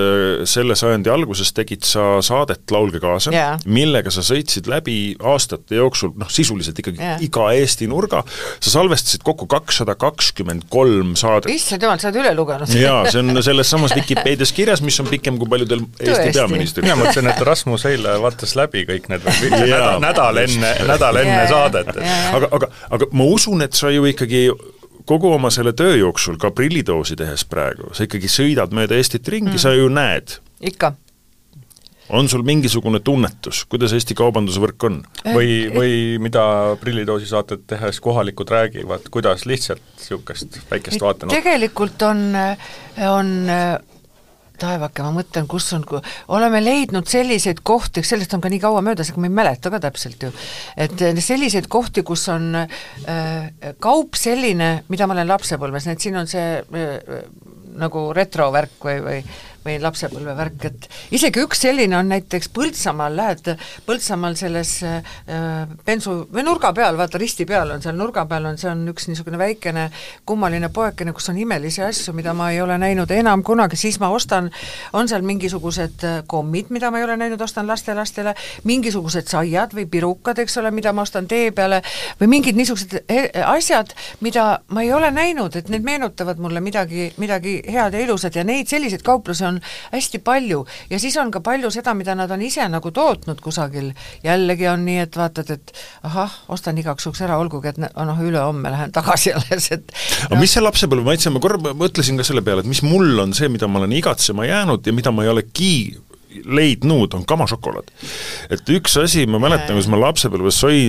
selle 0.49 0.77
sajandi 0.79 1.13
alguses 1.13 1.53
tegid 1.55 1.87
sa 1.87 2.19
saadet 2.25 2.75
Laulge 2.75 3.01
kaasa 3.03 3.33
yeah., 3.35 3.63
millega 3.71 4.11
sa 4.15 4.25
sõitsid 4.27 4.69
läbi 4.71 4.99
aastate 5.23 5.79
jooksul, 5.79 6.15
noh 6.19 6.31
sisuliselt 6.33 6.79
ikkagi 6.83 7.01
yeah. 7.03 7.23
iga 7.25 7.49
Eesti 7.55 7.89
nurga, 7.91 8.25
sa 8.59 8.75
salvestasid 8.75 9.23
kokku 9.27 9.47
kakssada 9.51 9.95
kakskümmend 9.99 10.67
kolm 10.73 11.15
saadet. 11.19 11.51
issand 11.55 11.87
jumal, 11.87 12.03
sa 12.03 12.11
oled 12.11 12.23
üle 12.25 12.35
lugenud 12.39 12.75
jaa, 12.75 13.05
see 13.11 13.23
on 13.23 13.43
selles 13.45 13.71
samas 13.71 13.95
Vikipeedias 13.97 14.53
kirjas, 14.57 14.78
mis 14.85 14.99
on 15.03 15.09
pikem 15.11 15.39
kui 15.41 15.51
paljudel 15.51 15.85
Eesti 16.01 16.33
peaministritel. 16.37 16.89
mina 16.89 16.99
mõtlesin, 17.01 17.31
et 17.33 17.45
Rasmus 17.49 17.87
eile 17.91 18.17
vaatas 18.23 18.55
läbi 18.59 18.85
kõik 18.89 19.09
need 19.13 19.27
nädal, 19.53 20.01
nädal 20.05 20.43
enne, 20.45 20.73
nädal 20.89 21.23
enne 21.23 21.45
saadet. 21.51 21.93
aga, 22.35 22.51
aga, 22.61 22.71
aga 22.99 23.11
ma 23.13 23.29
usun, 23.37 23.65
et 23.67 23.79
sa 23.79 23.93
ju 23.95 24.07
ikkagi 24.11 24.49
kogu 25.09 25.33
oma 25.33 25.51
selle 25.55 25.73
töö 25.77 25.97
jooksul, 25.97 26.37
ka 26.41 26.53
prillidoosi 26.55 27.17
tehes 27.19 27.47
praegu, 27.49 27.93
sa 27.97 28.05
ikkagi 28.05 28.31
sõidad 28.33 28.75
mööda 28.77 28.99
Eestit 28.99 29.29
ringi 29.29 29.55
mm., 29.57 29.63
sa 29.63 29.75
ju 29.77 29.89
näed. 29.93 30.39
ikka 30.61 30.95
on 32.09 32.29
sul 32.29 32.43
mingisugune 32.43 33.01
tunnetus, 33.05 33.65
kuidas 33.69 33.93
Eesti 33.97 34.17
kaubandusvõrk 34.19 34.87
on? 34.89 34.99
või, 35.35 35.53
või 35.75 35.93
mida 36.23 36.43
prillidoosi 36.81 37.29
saated 37.29 37.67
tehes 37.69 38.01
kohalikud 38.05 38.49
räägivad, 38.53 39.09
kuidas 39.13 39.45
lihtsalt 39.49 39.83
niisugust 39.99 40.61
väikest 40.71 41.01
vaatenurka? 41.05 41.37
tegelikult 41.37 42.03
on, 42.09 42.25
on 43.13 43.33
taevake, 44.61 45.05
ma 45.07 45.13
mõtlen, 45.21 45.49
kus 45.51 45.71
on, 45.77 45.85
oleme 46.35 46.61
leidnud 46.63 47.09
selliseid 47.11 47.63
kohti, 47.67 48.05
sellest 48.07 48.35
on 48.37 48.45
ka 48.45 48.53
nii 48.53 48.63
kaua 48.63 48.83
möödas, 48.85 49.13
aga 49.13 49.23
ma 49.23 49.31
ei 49.31 49.37
mäleta 49.41 49.73
ka 49.75 49.81
täpselt 49.83 50.29
ju, 50.29 50.33
et 50.77 51.05
selliseid 51.25 51.69
kohti, 51.73 52.05
kus 52.07 52.27
on 52.33 52.51
äh, 52.59 53.51
kaup 53.83 54.19
selline, 54.19 54.73
mida 54.89 55.09
ma 55.09 55.17
olen 55.17 55.31
lapsepõlves, 55.31 55.89
et 55.93 56.03
siin 56.03 56.19
on 56.21 56.31
see 56.31 56.49
äh, 56.59 57.23
nagu 57.79 58.09
retrovärk 58.17 58.85
või, 58.85 58.99
või 59.05 59.23
või 59.69 59.79
lapsepõlvevärk, 59.83 60.65
et 60.69 60.87
isegi 61.15 61.43
üks 61.43 61.63
selline 61.67 61.97
on 61.99 62.09
näiteks 62.13 62.51
Põltsamaal, 62.55 63.17
lähed 63.19 63.51
Põltsamaal 63.87 64.37
selles 64.39 64.75
äh, 64.87 65.03
bensu 65.87 66.15
või 66.33 66.45
nurga 66.47 66.73
peal, 66.77 66.97
vaata 66.99 67.21
risti 67.21 67.47
peal 67.49 67.75
on 67.75 67.83
seal 67.85 67.99
nurga 67.99 68.25
peal 68.31 68.49
on, 68.49 68.59
see 68.61 68.71
on 68.71 68.85
üks 68.93 69.09
niisugune 69.11 69.41
väikene 69.41 69.89
kummaline 70.29 70.71
poekene, 70.75 71.13
kus 71.17 71.29
on 71.33 71.41
imelisi 71.43 71.83
asju, 71.85 72.15
mida 72.17 72.35
ma 72.39 72.51
ei 72.55 72.63
ole 72.65 72.79
näinud 72.81 73.11
enam 73.15 73.43
kunagi, 73.47 73.79
siis 73.81 73.99
ma 74.03 74.11
ostan, 74.15 74.51
on 74.97 75.11
seal 75.11 75.27
mingisugused 75.27 76.07
äh, 76.07 76.21
kommid, 76.31 76.73
mida 76.75 76.93
ma 76.95 77.03
ei 77.03 77.09
ole 77.09 77.19
näinud, 77.21 77.43
ostan 77.45 77.69
lastelastele, 77.69 78.35
mingisugused 78.69 79.29
saiad 79.29 79.75
või 79.77 79.89
pirukad, 79.91 80.39
eks 80.45 80.59
ole, 80.63 80.73
mida 80.75 80.95
ma 80.95 81.05
ostan 81.05 81.29
tee 81.29 81.51
peale, 81.53 81.83
või 82.21 82.31
mingid 82.39 82.59
niisugused 82.59 83.01
asjad, 83.45 83.93
mida 84.25 84.49
ma 84.75 84.87
ei 84.87 84.93
ole 84.95 85.11
näinud, 85.15 85.57
et 85.59 85.69
need 85.73 85.85
meenutavad 85.85 86.41
mulle 86.41 86.63
midagi, 86.65 87.11
midagi 87.19 87.59
head 87.69 87.95
ja 87.95 88.03
ilusat 88.05 88.39
ja 88.39 88.45
neid 88.45 88.71
selliseid 88.71 89.05
kauplusi 89.07 89.45
on 89.49 89.61
hästi 89.93 90.21
palju 90.25 90.65
ja 90.91 91.01
siis 91.01 91.17
on 91.21 91.31
ka 91.35 91.43
palju 91.45 91.71
seda, 91.75 91.95
mida 91.95 92.15
nad 92.19 92.31
on 92.35 92.43
ise 92.43 92.67
nagu 92.69 92.91
tootnud 92.95 93.41
kusagil, 93.45 93.93
jällegi 94.25 94.69
on 94.71 94.85
nii, 94.89 94.99
et 95.07 95.19
vaatad, 95.19 95.53
et 95.55 95.73
ahah, 96.09 96.41
ostan 96.49 96.79
igaks 96.81 97.07
juhuks 97.07 97.23
ära, 97.27 97.39
olgugi 97.41 97.73
et 97.73 97.81
noh, 97.83 98.25
ülehomme 98.25 98.73
lähen 98.73 98.93
tagasi 98.95 99.35
alles, 99.37 99.71
et 99.75 99.87
no. 99.93 100.33
aga 100.33 100.43
mis 100.43 100.57
see 100.57 100.65
lapsepõlve 100.65 101.07
maitse, 101.07 101.33
ma 101.35 101.43
korra 101.45 101.75
mõtlesin 101.77 102.19
ka 102.19 102.27
selle 102.27 102.45
peale, 102.47 102.65
et 102.65 102.71
mis 102.71 102.83
mul 102.87 103.25
on 103.25 103.37
see, 103.37 103.51
mida 103.53 103.71
ma 103.71 103.83
olen 103.83 103.97
igatsema 103.99 104.49
jäänud 104.49 104.87
ja 104.87 104.97
mida 104.97 105.15
ma 105.15 105.27
ei 105.27 105.35
olegi 105.35 105.75
leidnud, 106.45 107.15
on 107.15 107.25
kamašokolaad. 107.29 107.91
et 108.53 108.71
üks 108.73 108.97
asi, 109.01 109.25
ma 109.31 109.41
mäletan, 109.43 109.77
kus 109.79 109.89
ma 109.91 110.01
lapsepõlves 110.01 110.61
sai, 110.63 110.83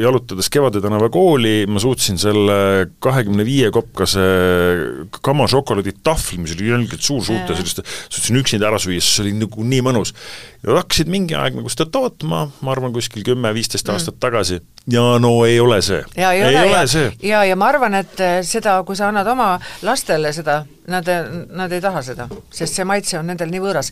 jalutades 0.00 0.50
Kevade 0.52 0.82
tänava 0.84 1.08
kooli, 1.12 1.64
ma 1.70 1.80
suutsin 1.82 2.20
selle 2.20 2.88
kahekümne 3.02 3.46
viie 3.46 3.70
kopkase 3.74 4.26
kamašokolaadi 5.24 5.96
tahvli, 6.06 6.42
mis 6.44 6.56
oli 6.56 6.70
jälgelt 6.70 7.02
suur, 7.02 7.24
suurte 7.24 7.56
selliste, 7.56 7.86
suutsin 8.08 8.40
üksinda 8.42 8.68
ära 8.70 8.80
süüa, 8.82 9.00
see 9.02 9.24
oli 9.26 9.34
nagu 9.40 9.66
nii 9.66 9.82
mõnus. 9.86 10.14
ja 10.66 10.76
hakkasid 10.76 11.10
mingi 11.12 11.36
aeg 11.38 11.56
nagu 11.56 11.70
seda 11.72 11.88
tootma, 11.92 12.46
ma 12.60 12.72
arvan, 12.74 12.92
kuskil 12.94 13.24
kümme-viisteist 13.26 13.86
mm. 13.86 13.96
aastat 13.96 14.20
tagasi, 14.20 14.60
ja 14.92 15.04
no 15.22 15.32
ei 15.48 15.60
ole 15.60 15.80
see. 15.82 16.02
ei, 16.16 16.24
ei 16.24 16.46
ole, 16.48 16.64
ole 16.70 16.86
see. 16.90 17.10
ja, 17.26 17.44
ja 17.48 17.56
ma 17.56 17.70
arvan, 17.72 17.96
et 18.02 18.24
seda, 18.46 18.80
kui 18.86 18.98
sa 18.98 19.10
annad 19.10 19.28
oma 19.32 19.54
lastele 19.86 20.32
seda 20.36 20.64
Nad, 20.86 21.08
nad 21.50 21.72
ei 21.74 21.80
taha 21.82 21.98
seda, 22.06 22.28
sest 22.54 22.76
see 22.78 22.84
maitse 22.86 23.16
on 23.18 23.26
nendel 23.26 23.48
nii 23.50 23.58
võõras. 23.58 23.88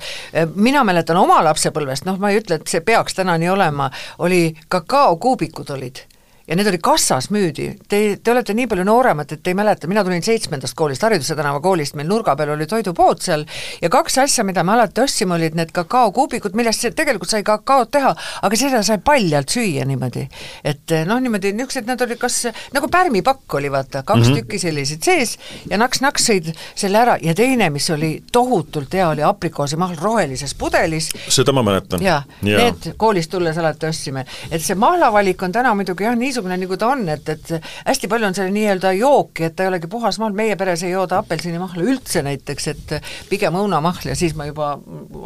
mina 0.54 0.73
mäletan 0.84 1.16
oma 1.20 1.38
lapsepõlvest, 1.44 2.08
noh, 2.08 2.18
ma 2.18 2.32
ei 2.32 2.40
ütle, 2.40 2.58
et 2.58 2.66
see 2.70 2.82
peaks 2.82 3.14
täna 3.14 3.36
nii 3.38 3.52
olema, 3.52 3.90
oli 4.18 4.56
kakaokuubikud 4.68 5.70
olid 5.76 6.02
ja 6.48 6.56
need 6.56 6.68
oli 6.68 6.78
kassas 6.82 7.30
müüdi, 7.32 7.70
te, 7.88 8.00
te 8.20 8.32
olete 8.32 8.54
nii 8.56 8.66
palju 8.68 8.84
nooremad, 8.84 9.30
et 9.32 9.40
te 9.42 9.52
ei 9.52 9.56
mäleta, 9.56 9.88
mina 9.88 10.02
tulin 10.04 10.22
seitsmendast 10.24 10.76
koolist, 10.76 11.04
Hariduse 11.04 11.36
tänava 11.38 11.60
koolist, 11.64 11.96
meil 11.96 12.08
nurga 12.08 12.34
peal 12.36 12.52
oli 12.52 12.66
toidupood 12.68 13.22
seal 13.24 13.46
ja 13.80 13.88
kaks 13.92 14.18
asja, 14.20 14.44
mida 14.44 14.64
me 14.64 14.74
alati 14.74 15.00
ostsime, 15.04 15.38
olid 15.38 15.56
need 15.56 15.72
kakaokuubikud, 15.74 16.56
millest 16.58 16.84
tegelikult 16.96 17.32
sai 17.32 17.40
kakaot 17.46 17.92
teha, 17.96 18.12
aga 18.44 18.58
seda 18.60 18.82
sai 18.84 19.00
paljalt 19.04 19.54
süüa 19.56 19.86
niimoodi. 19.88 20.26
et 20.64 20.94
noh, 21.08 21.20
niimoodi 21.24 21.54
niisugused, 21.56 21.88
nad 21.88 22.04
olid 22.04 22.20
kas, 22.20 22.42
nagu 22.76 22.92
pärmipakk 22.92 23.56
oli 23.56 23.72
vaata, 23.72 24.02
kaks 24.02 24.20
mm 24.20 24.26
-hmm. 24.26 24.42
tükki 24.42 24.58
selliseid 24.58 25.02
sees 25.02 25.38
ja 25.70 25.80
naks-naks 25.80 26.28
sõid 26.28 26.52
selle 26.74 27.00
ära 27.00 27.16
ja 27.22 27.34
teine, 27.34 27.70
mis 27.70 27.88
oli 27.90 28.22
tohutult 28.32 28.92
hea, 28.92 29.08
oli 29.08 29.22
aprikoosimahl 29.22 29.96
rohelises 30.00 30.54
pudelis. 30.54 31.08
seda 31.28 31.52
ma 31.52 31.62
mäletan. 31.62 32.02
jaa 32.02 32.22
ja., 32.42 32.58
need 32.58 32.92
koolist 32.96 33.30
tulles 33.30 33.58
alati 33.58 33.86
ostsime, 33.86 34.26
et 34.50 34.62
see 34.62 34.76
mahlavalik 34.76 35.42
on 35.42 35.52
täna 35.52 35.74
muidugi 35.74 36.04
jah, 36.04 36.16
nii 36.16 36.33
niisugune, 36.34 36.58
nagu 36.58 36.78
ta 36.80 36.90
on, 36.92 37.06
et, 37.12 37.28
et 37.28 37.52
hästi 37.86 38.10
palju 38.10 38.28
on 38.28 38.36
selle 38.36 38.52
nii-öelda 38.54 38.92
jooki, 38.98 39.46
et 39.48 39.56
ta 39.56 39.64
ei 39.64 39.70
olegi 39.70 39.90
puhas 39.90 40.18
mahl, 40.22 40.34
meie 40.36 40.56
peres 40.60 40.82
ei 40.82 40.92
jooda 40.92 41.20
apelsinimahla 41.22 41.86
üldse 41.86 42.24
näiteks, 42.26 42.68
et 42.74 42.94
pigem 43.30 43.56
õunamahl 43.60 44.10
ja 44.10 44.18
siis 44.18 44.34
ma 44.38 44.48
juba 44.48 44.74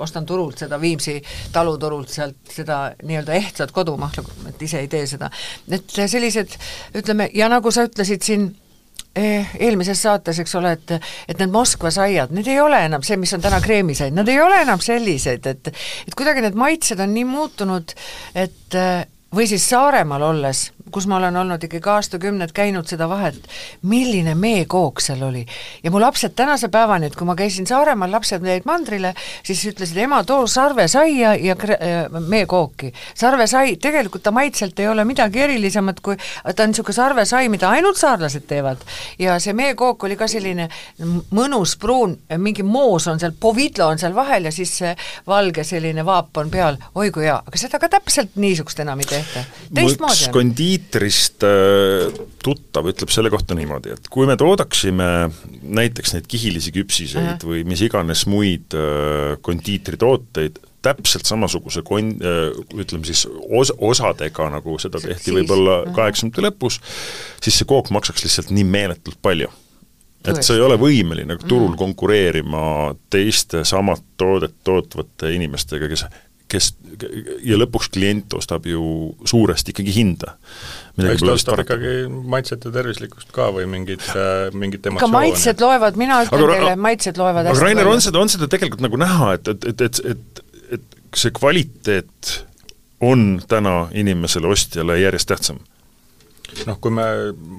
ostan 0.05 0.29
turult 0.29 0.61
seda 0.61 0.81
Viimsi 0.81 1.19
taluturult 1.53 2.13
sealt 2.13 2.53
seda 2.53 2.81
nii-öelda 3.03 3.37
ehtsat 3.39 3.73
kodumahla, 3.75 4.25
et 4.53 4.63
ise 4.63 4.83
ei 4.85 4.89
tee 4.93 5.07
seda. 5.09 5.31
et 5.73 5.99
sellised, 6.07 6.57
ütleme, 6.99 7.31
ja 7.35 7.49
nagu 7.49 7.71
sa 7.73 7.87
ütlesid 7.89 8.25
siin, 8.25 8.49
eh, 9.17 9.53
eelmises 9.59 10.03
saates, 10.03 10.39
eks 10.43 10.55
ole, 10.61 10.73
et 10.79 10.97
et 11.29 11.39
need 11.39 11.53
Moskva 11.53 11.91
saiad, 11.95 12.33
need 12.35 12.49
ei 12.49 12.61
ole 12.61 12.81
enam 12.87 13.03
see, 13.03 13.17
mis 13.17 13.33
on 13.35 13.45
täna 13.45 13.61
kreemisaid, 13.65 14.15
nad 14.15 14.29
ei 14.29 14.41
ole 14.41 14.63
enam 14.63 14.81
sellised, 14.85 15.47
et 15.47 15.71
et 15.73 16.17
kuidagi 16.17 16.45
need 16.45 16.59
maitsed 16.59 17.01
on 17.01 17.15
nii 17.15 17.29
muutunud, 17.29 17.95
et 18.35 18.79
või 19.35 19.47
siis 19.47 19.69
Saaremaal 19.69 20.23
olles 20.23 20.69
kus 20.91 21.07
ma 21.07 21.17
olen 21.17 21.37
olnud 21.37 21.63
ikkagi 21.65 21.91
aastakümned 21.91 22.53
käinud 22.57 22.89
seda 22.89 23.09
vahet, 23.09 23.39
milline 23.89 24.35
meekook 24.39 25.03
seal 25.05 25.23
oli. 25.23 25.45
ja 25.83 25.91
mu 25.91 26.01
lapsed 26.01 26.35
tänase 26.37 26.69
päevani, 26.69 27.07
et 27.07 27.17
kui 27.17 27.27
ma 27.27 27.37
käisin 27.37 27.67
Saaremaal, 27.67 28.11
lapsed 28.13 28.45
jäid 28.45 28.67
mandrile, 28.69 29.15
siis 29.43 29.65
ütlesid, 29.69 29.99
ema, 30.05 30.23
too 30.25 30.47
sarvesaia 30.47 31.35
ja 31.35 31.57
meekooki. 32.29 32.93
sarvesai, 33.15 33.77
tegelikult 33.77 34.23
ta 34.23 34.31
maitselt 34.31 34.79
ei 34.81 34.89
ole 34.89 35.05
midagi 35.05 35.41
erilisemat, 35.41 36.01
kui 36.01 36.17
ta 36.17 36.63
on 36.63 36.73
niisugune 36.73 36.95
sarvesai, 36.95 37.49
mida 37.49 37.71
ainult 37.71 37.97
saarlased 37.97 38.47
teevad. 38.49 38.85
ja 39.19 39.39
see 39.39 39.53
meekook 39.53 40.05
oli 40.05 40.17
ka 40.17 40.29
selline 40.29 40.69
mõnus 41.35 41.77
pruun, 41.81 42.17
mingi 42.37 42.63
moos 42.63 43.09
on 43.09 43.21
seal, 43.21 43.33
povidlo 43.41 43.89
on 43.93 43.99
seal 43.99 44.15
vahel 44.15 44.49
ja 44.49 44.53
siis 44.53 44.77
see 44.79 44.97
valge 45.27 45.65
selline 45.65 46.05
vaap 46.05 46.37
on 46.37 46.51
peal, 46.51 46.79
oi 46.95 47.11
kui 47.11 47.29
hea, 47.29 47.37
aga 47.47 47.59
seda 47.59 47.79
ka 47.79 47.89
täpselt 47.89 48.37
niisugust 48.37 48.81
enam 48.81 49.01
ei 49.05 49.18
tehta. 49.19 49.43
teistmoodi 49.75 50.31
on 50.41 50.55
Tiitrist 50.59 51.45
äh, 51.47 52.23
tuttav 52.43 52.89
ütleb 52.93 53.13
selle 53.13 53.33
kohta 53.35 53.57
niimoodi, 53.59 53.95
et 53.97 54.09
kui 54.13 54.29
me 54.29 54.39
toodaksime 54.41 55.11
näiteks 55.63 56.17
neid 56.17 56.31
kihilisi 56.31 56.73
küpsiseid 56.75 57.37
uh 57.37 57.37
-huh. 57.37 57.53
või 57.53 57.65
mis 57.69 57.85
iganes 57.85 58.27
muid 58.31 58.75
äh, 58.79 59.37
kondiitritooteid, 59.43 60.59
täpselt 60.83 61.27
samasuguse 61.27 61.83
kon-, 61.87 62.17
äh, 62.23 62.51
ütleme 62.79 63.05
siis 63.05 63.27
os-, 63.29 63.75
osadega, 63.79 64.51
nagu 64.51 64.79
seda 64.79 65.01
tehti 65.03 65.35
võib-olla 65.35 65.81
kaheksakümnendate 65.93 66.47
lõpus, 66.49 66.81
siis 67.43 67.59
see 67.59 67.69
kook 67.69 67.91
maksaks 67.91 68.25
lihtsalt 68.25 68.55
nii 68.55 68.65
meeletult 68.65 69.19
palju 69.23 69.51
et 70.27 70.43
sa 70.43 70.57
ei 70.57 70.63
ole 70.65 70.77
võimeline 70.81 71.37
turul 71.45 71.73
mm. 71.73 71.79
konkureerima 71.79 72.63
teiste 73.11 73.63
samat 73.69 74.03
toodet 74.21 74.57
tootvate 74.67 75.31
inimestega, 75.35 75.89
kes 75.91 76.05
kes, 76.49 76.71
ja 77.45 77.59
lõpuks 77.61 77.91
klient 77.95 78.35
ostab 78.39 78.67
ju 78.69 78.83
suuresti 79.29 79.75
ikkagi 79.75 79.95
hinda. 79.99 80.35
eks 80.99 81.25
ta 81.25 81.35
ostab 81.35 81.63
ikkagi 81.65 81.95
maitset 82.09 82.67
ja 82.67 82.75
tervislikkust 82.75 83.33
ka 83.35 83.51
või 83.55 83.69
mingit, 83.71 84.05
äh, 84.15 84.49
mingit 84.55 84.87
emotsiooni. 84.89 85.13
ka 85.13 85.13
maitsed 85.15 85.65
loevad, 85.65 86.01
mina 86.01 86.23
ütlen 86.27 86.45
aga, 86.45 86.59
teile, 86.59 86.75
maitsed 86.89 87.21
loevad 87.21 87.51
hästi 87.51 87.57
aga 87.57 87.67
Rainer, 87.69 87.93
on 87.93 88.05
seda, 88.05 88.23
on 88.25 88.33
seda 88.33 88.51
tegelikult 88.51 88.85
nagu 88.85 89.01
näha, 89.01 89.33
et, 89.39 89.55
et, 89.55 89.69
et, 89.73 89.87
et, 89.87 90.05
et, 90.13 90.45
et 90.79 91.17
see 91.17 91.35
kvaliteet 91.37 92.37
on 93.05 93.29
täna 93.49 93.77
inimesele, 93.95 94.51
ostjale 94.51 94.99
järjest 95.01 95.31
tähtsam 95.31 95.61
noh, 96.67 96.79
kui 96.81 96.93
me, 96.95 97.07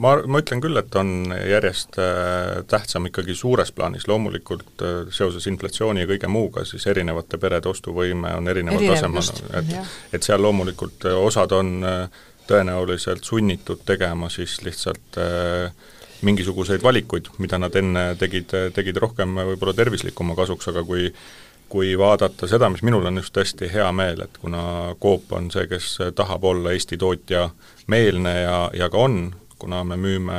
ma, 0.01 0.15
ma 0.25 0.41
ütlen 0.41 0.61
küll, 0.63 0.77
et 0.79 0.95
on 0.99 1.33
järjest 1.33 1.99
äh, 2.01 2.61
tähtsam 2.69 3.09
ikkagi 3.09 3.35
suures 3.37 3.71
plaanis, 3.75 4.07
loomulikult 4.09 4.83
äh, 4.85 4.95
seoses 5.15 5.47
inflatsiooni 5.51 6.03
ja 6.03 6.09
kõige 6.09 6.31
muuga, 6.31 6.65
siis 6.67 6.87
erinevate 6.89 7.39
perede 7.41 7.69
ostuvõime 7.71 8.33
on 8.37 8.49
erineval 8.51 8.89
tasemel, 8.95 9.29
et 9.61 10.17
et 10.17 10.25
seal 10.25 10.41
loomulikult 10.43 11.09
äh, 11.09 11.19
osad 11.19 11.53
on 11.55 11.77
tõenäoliselt 12.49 13.27
sunnitud 13.27 13.83
tegema 13.85 14.29
siis 14.33 14.55
lihtsalt 14.65 15.19
mingisuguseid 16.25 16.81
valikuid, 16.83 17.29
mida 17.39 17.59
nad 17.61 17.75
enne 17.77 18.15
tegid, 18.19 18.55
tegid 18.73 18.97
rohkem 18.99 19.37
võib-olla 19.51 19.75
tervislikuma 19.77 20.33
kasuks, 20.35 20.71
aga 20.71 20.81
kui 20.83 21.11
kui 21.69 21.97
vaadata 21.97 22.47
seda, 22.47 22.69
mis 22.69 22.83
minul 22.85 23.05
on 23.05 23.21
just 23.21 23.35
hästi 23.37 23.69
hea 23.73 23.91
meel, 23.91 24.23
et 24.25 24.37
kuna 24.41 24.95
Coop 25.01 25.33
on 25.37 25.51
see, 25.53 25.67
kes 25.69 25.97
tahab 26.15 26.43
olla 26.43 26.73
Eesti 26.75 26.97
tootja 26.97 27.49
meelne 27.87 28.39
ja, 28.41 28.57
ja 28.73 28.89
ka 28.89 29.05
on, 29.05 29.21
kuna 29.59 29.83
me 29.83 29.97
müüme 29.99 30.37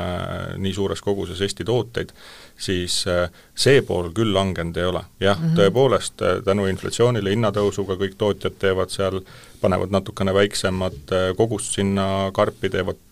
nii 0.58 0.72
suures 0.74 1.02
koguses 1.04 1.40
Eesti 1.44 1.64
tooteid, 1.68 2.12
siis 2.60 3.02
äh, 3.08 3.28
see 3.56 3.82
pool 3.86 4.10
küll 4.16 4.32
langenud 4.34 4.76
ei 4.76 4.88
ole. 4.88 5.02
jah 5.20 5.38
mm, 5.38 5.46
-hmm. 5.46 5.56
tõepoolest, 5.58 6.24
äh, 6.24 6.42
tänu 6.44 6.66
inflatsioonile, 6.66 7.32
hinnatõusuga 7.36 7.96
kõik 8.00 8.16
tootjad 8.18 8.56
teevad 8.58 8.92
seal, 8.92 9.20
panevad 9.60 9.92
natukene 9.92 10.34
väiksemat 10.34 11.12
äh, 11.12 11.26
kogust 11.36 11.76
sinna 11.76 12.30
karpi, 12.32 12.70
teevad, 12.70 13.02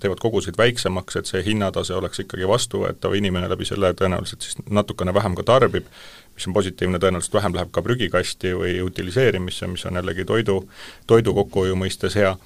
teevad 0.00 0.22
koguseid 0.22 0.58
väiksemaks, 0.58 1.16
et 1.16 1.26
see 1.26 1.42
hinnatase 1.46 1.94
oleks 1.94 2.22
ikkagi 2.22 2.48
vastuvõetav, 2.48 3.14
inimene 3.14 3.50
läbi 3.50 3.64
selle 3.64 3.92
tõenäoliselt 3.94 4.46
siis 4.46 4.58
natukene 4.70 5.14
vähem 5.14 5.34
ka 5.34 5.42
tarbib, 5.42 5.90
mis 6.36 6.46
on 6.46 6.54
positiivne, 6.56 7.00
tõenäoliselt 7.00 7.34
vähem 7.34 7.56
läheb 7.56 7.72
ka 7.72 7.82
prügikasti 7.82 8.52
või 8.56 8.76
utiliseerimisse, 8.84 9.66
mis 9.72 9.86
on 9.88 9.98
jällegi 10.00 10.24
toidu, 10.28 10.60
toidu 11.06 11.34
kokkuhoiu 11.34 11.76
mõistes 11.80 12.16
hea, 12.20 12.36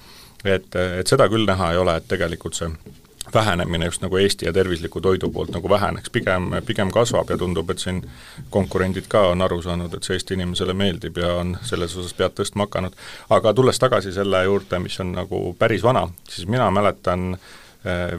et, 0.45 0.75
et 0.75 1.07
seda 1.07 1.27
küll 1.29 1.45
näha 1.47 1.73
ei 1.73 1.81
ole, 1.81 1.97
et 1.99 2.07
tegelikult 2.07 2.57
see 2.57 2.71
vähenemine 3.33 3.85
just 3.85 4.01
nagu 4.01 4.17
Eesti 4.17 4.45
ja 4.45 4.53
tervisliku 4.53 5.01
toidu 5.01 5.29
poolt 5.31 5.51
nagu 5.55 5.69
väheneks, 5.69 6.09
pigem, 6.09 6.49
pigem 6.65 6.91
kasvab 6.91 7.29
ja 7.29 7.37
tundub, 7.37 7.69
et 7.69 7.79
siin 7.79 8.01
konkurendid 8.49 9.07
ka 9.11 9.27
on 9.31 9.41
aru 9.41 9.61
saanud, 9.61 9.93
et 9.93 10.03
see 10.03 10.17
Eesti 10.17 10.35
inimesele 10.39 10.73
meeldib 10.73 11.19
ja 11.21 11.35
on 11.39 11.55
selles 11.67 11.95
osas 11.95 12.15
pead 12.17 12.35
tõstma 12.39 12.67
hakanud. 12.67 12.95
aga 13.29 13.53
tulles 13.53 13.79
tagasi 13.79 14.11
selle 14.11 14.43
juurde, 14.43 14.79
mis 14.79 14.99
on 14.99 15.13
nagu 15.15 15.41
päris 15.59 15.83
vana, 15.83 16.07
siis 16.29 16.47
mina 16.47 16.71
mäletan 16.71 17.33
äh, 17.33 17.51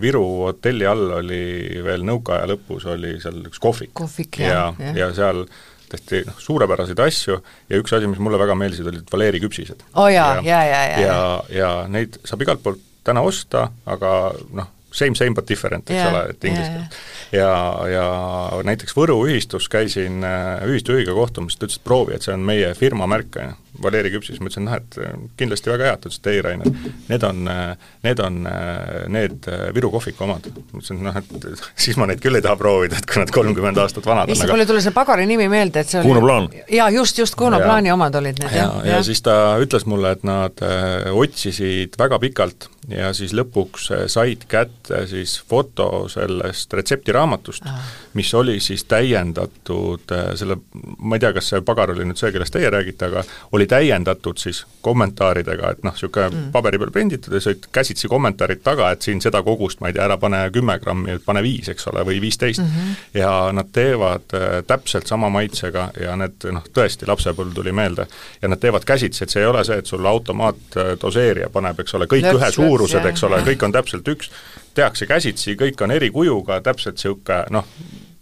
Viru 0.03 0.23
hotelli 0.49 0.87
all 0.91 1.19
oli 1.21 1.43
veel 1.87 2.03
nõukaaja 2.07 2.49
lõpus 2.51 2.87
oli 2.91 3.13
seal 3.23 3.45
üks 3.47 3.61
kohvik. 3.63 3.93
kohvik, 3.95 4.41
ja, 4.43 4.73
ja, 4.75 4.95
ja 4.99 5.11
seal 5.15 5.45
tehti 5.93 6.23
noh, 6.27 6.39
suurepäraseid 6.41 7.03
asju 7.05 7.37
ja 7.71 7.79
üks 7.81 7.95
asi, 7.95 8.09
mis 8.11 8.19
mulle 8.23 8.41
väga 8.41 8.57
meeldisid, 8.59 8.89
olid 8.91 9.13
Valeri 9.13 9.43
küpsised. 9.43 9.85
oo 9.95 10.07
oh, 10.07 10.11
jaa, 10.11 10.41
ja, 10.43 10.63
ja, 10.65 10.65
ja, 10.67 10.83
ja, 10.89 11.07
ja, 11.07 11.21
ja 11.59 11.71
neid 11.93 12.19
saab 12.27 12.43
igalt 12.43 12.65
poolt 12.65 12.83
täna 13.07 13.23
osta, 13.27 13.69
aga 13.87 14.33
noh, 14.55 14.71
same, 14.93 15.17
same 15.19 15.35
but 15.35 15.49
different, 15.49 15.91
eks 15.91 15.99
yeah, 15.99 16.13
ole, 16.13 16.23
et 16.35 16.45
inglise 16.51 16.71
keeles 16.71 17.01
yeah.. 17.33 17.43
ja, 17.43 17.89
ja 17.93 18.63
näiteks 18.69 18.97
Võru 18.97 19.19
ühistus 19.27 19.69
käisin 19.73 20.23
äh, 20.27 20.63
ühistujuhiga 20.69 21.15
kohtumas, 21.17 21.57
ta 21.57 21.69
ütles, 21.69 21.81
et 21.81 21.87
proovi, 21.87 22.17
et 22.17 22.27
see 22.27 22.35
on 22.37 22.47
meie 22.47 22.73
firma 22.79 23.09
märk, 23.11 23.41
on 23.41 23.53
ju 23.53 23.59
Valeri 23.83 24.11
küpsis, 24.13 24.37
ma 24.41 24.51
ütlesin, 24.51 24.67
noh 24.69 24.75
et 24.77 24.97
äh, 25.01 25.15
kindlasti 25.41 25.71
väga 25.73 25.87
hea, 25.89 25.95
ta 25.97 26.11
ütles, 26.11 26.19
et 26.21 26.29
ei, 26.29 26.41
Rainer, 26.45 26.69
need 27.09 27.23
on, 27.25 27.39
äh, 27.49 27.87
need 28.05 28.21
on 28.21 28.43
äh, 28.49 29.07
need 29.13 29.49
Viru 29.73 29.89
kohviku 29.95 30.27
omad. 30.27 30.49
ma 30.53 30.83
ütlesin, 30.83 31.01
noh 31.07 31.17
et 31.17 31.47
siis 31.87 31.97
ma 32.01 32.07
neid 32.11 32.21
küll 32.23 32.37
ei 32.37 32.45
taha 32.45 32.59
proovida, 32.61 33.01
et 33.01 33.09
kui 33.09 33.23
nad 33.23 33.33
kolmkümmend 33.33 33.81
aastat 33.81 34.07
vanad 34.09 34.29
on. 34.29 34.35
issand, 34.37 34.53
mul 34.53 34.65
ei 34.67 34.69
tule 34.69 34.85
see 34.85 34.93
pagari 34.95 35.25
nimi 35.31 35.49
meelde, 35.53 35.81
et 35.81 35.89
see 35.89 36.03
oli 36.03 36.11
Kuno 36.11 36.25
Plaan. 36.27 36.51
jaa, 36.69 36.91
just, 36.93 37.23
just 37.23 37.39
Kuno 37.41 37.63
ja, 37.63 37.65
Plaani 37.65 37.95
omad 37.95 38.21
olid 38.21 38.45
need, 38.45 38.53
jah. 38.53 38.77
ja, 38.85 38.99
ja 38.99 39.01
siis 39.07 39.25
ta 39.25 39.39
ütles 39.63 39.89
mulle, 39.89 40.13
et 40.19 40.29
nad 40.29 40.65
äh, 40.69 41.09
otsisid 41.17 41.97
väga 42.01 42.21
pikalt 42.21 42.69
ja 42.93 43.13
siis 43.17 43.33
lõpuks 43.37 43.89
said 44.13 44.45
kätte 44.51 44.82
siis 45.11 45.37
foto 45.49 46.09
sellest 46.13 46.73
retseptiraamatust 46.73 47.67
ah., 47.69 47.91
mis 48.15 48.35
oli 48.35 48.61
siis 48.61 48.85
täiendatud 48.85 50.13
selle, 50.35 50.57
ma 50.99 51.17
ei 51.17 51.23
tea, 51.23 51.33
kas 51.37 51.49
see 51.53 51.63
pagar 51.67 51.93
oli 51.95 52.05
nüüd 52.09 52.21
see, 52.21 52.33
kellest 52.35 52.55
teie 52.55 52.71
räägite, 52.73 53.09
aga 53.09 53.25
oli 53.57 53.67
täiendatud 53.71 54.41
siis 54.41 54.65
kommentaaridega, 54.83 55.71
et 55.73 55.85
noh, 55.87 55.95
niisugune 55.95 56.29
mm. 56.29 56.51
paberi 56.55 56.81
peal 56.83 56.93
prinditud 56.95 57.35
ja 57.35 57.41
siis 57.41 57.53
olid 57.53 57.69
käsitsi 57.73 58.11
kommentaarid 58.13 58.63
taga, 58.65 58.91
et 58.93 59.03
siin 59.03 59.21
seda 59.25 59.43
kogust, 59.47 59.81
ma 59.81 59.91
ei 59.91 59.97
tea, 59.97 60.07
ära 60.09 60.19
pane 60.21 60.43
kümme 60.55 60.79
grammi, 60.83 61.19
pane 61.25 61.43
viis, 61.45 61.71
eks 61.73 61.87
ole, 61.93 62.05
või 62.09 62.21
viisteist 62.23 62.63
mm. 62.63 62.73
-hmm. 62.77 63.21
ja 63.21 63.33
nad 63.55 63.71
teevad 63.73 64.37
äh, 64.37 64.49
täpselt 64.67 65.07
sama 65.07 65.31
maitsega 65.33 65.91
ja 66.01 66.17
need 66.17 66.49
noh, 66.53 66.67
tõesti, 66.75 67.09
lapsepõlv 67.09 67.55
tuli 67.55 67.73
meelde, 67.73 68.07
ja 68.43 68.49
nad 68.49 68.61
teevad 68.61 68.85
käsitsi, 68.89 69.25
et 69.25 69.31
see 69.31 69.43
ei 69.43 69.51
ole 69.51 69.65
see, 69.65 69.79
et 69.79 69.87
sul 69.87 70.07
automaatdoseerija 70.07 71.51
paneb, 71.53 71.81
eks 71.81 71.95
ole, 71.99 72.11
kõik 72.11 72.33
ühe 72.35 72.51
suurused, 72.53 73.07
eks 73.13 73.29
ole, 73.29 73.43
kõik 73.47 73.67
on 73.67 73.73
täpselt 73.73 74.09
üks, 74.09 74.31
tehakse 74.75 75.07
käsitsi, 75.07 75.57
kõik 75.57 75.81
on 75.85 75.91
eri 75.91 76.11
kujuga, 76.11 76.61
täpselt 76.65 76.99
niisugune 76.99 77.45
noh, 77.51 77.69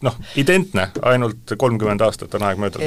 noh, 0.07 0.17
identne, 0.41 0.89
ainult 1.03 1.55
kolmkümmend 1.59 2.01
aastat 2.05 2.35
on 2.39 2.47
aeg 2.49 2.61
möödunud. 2.63 2.87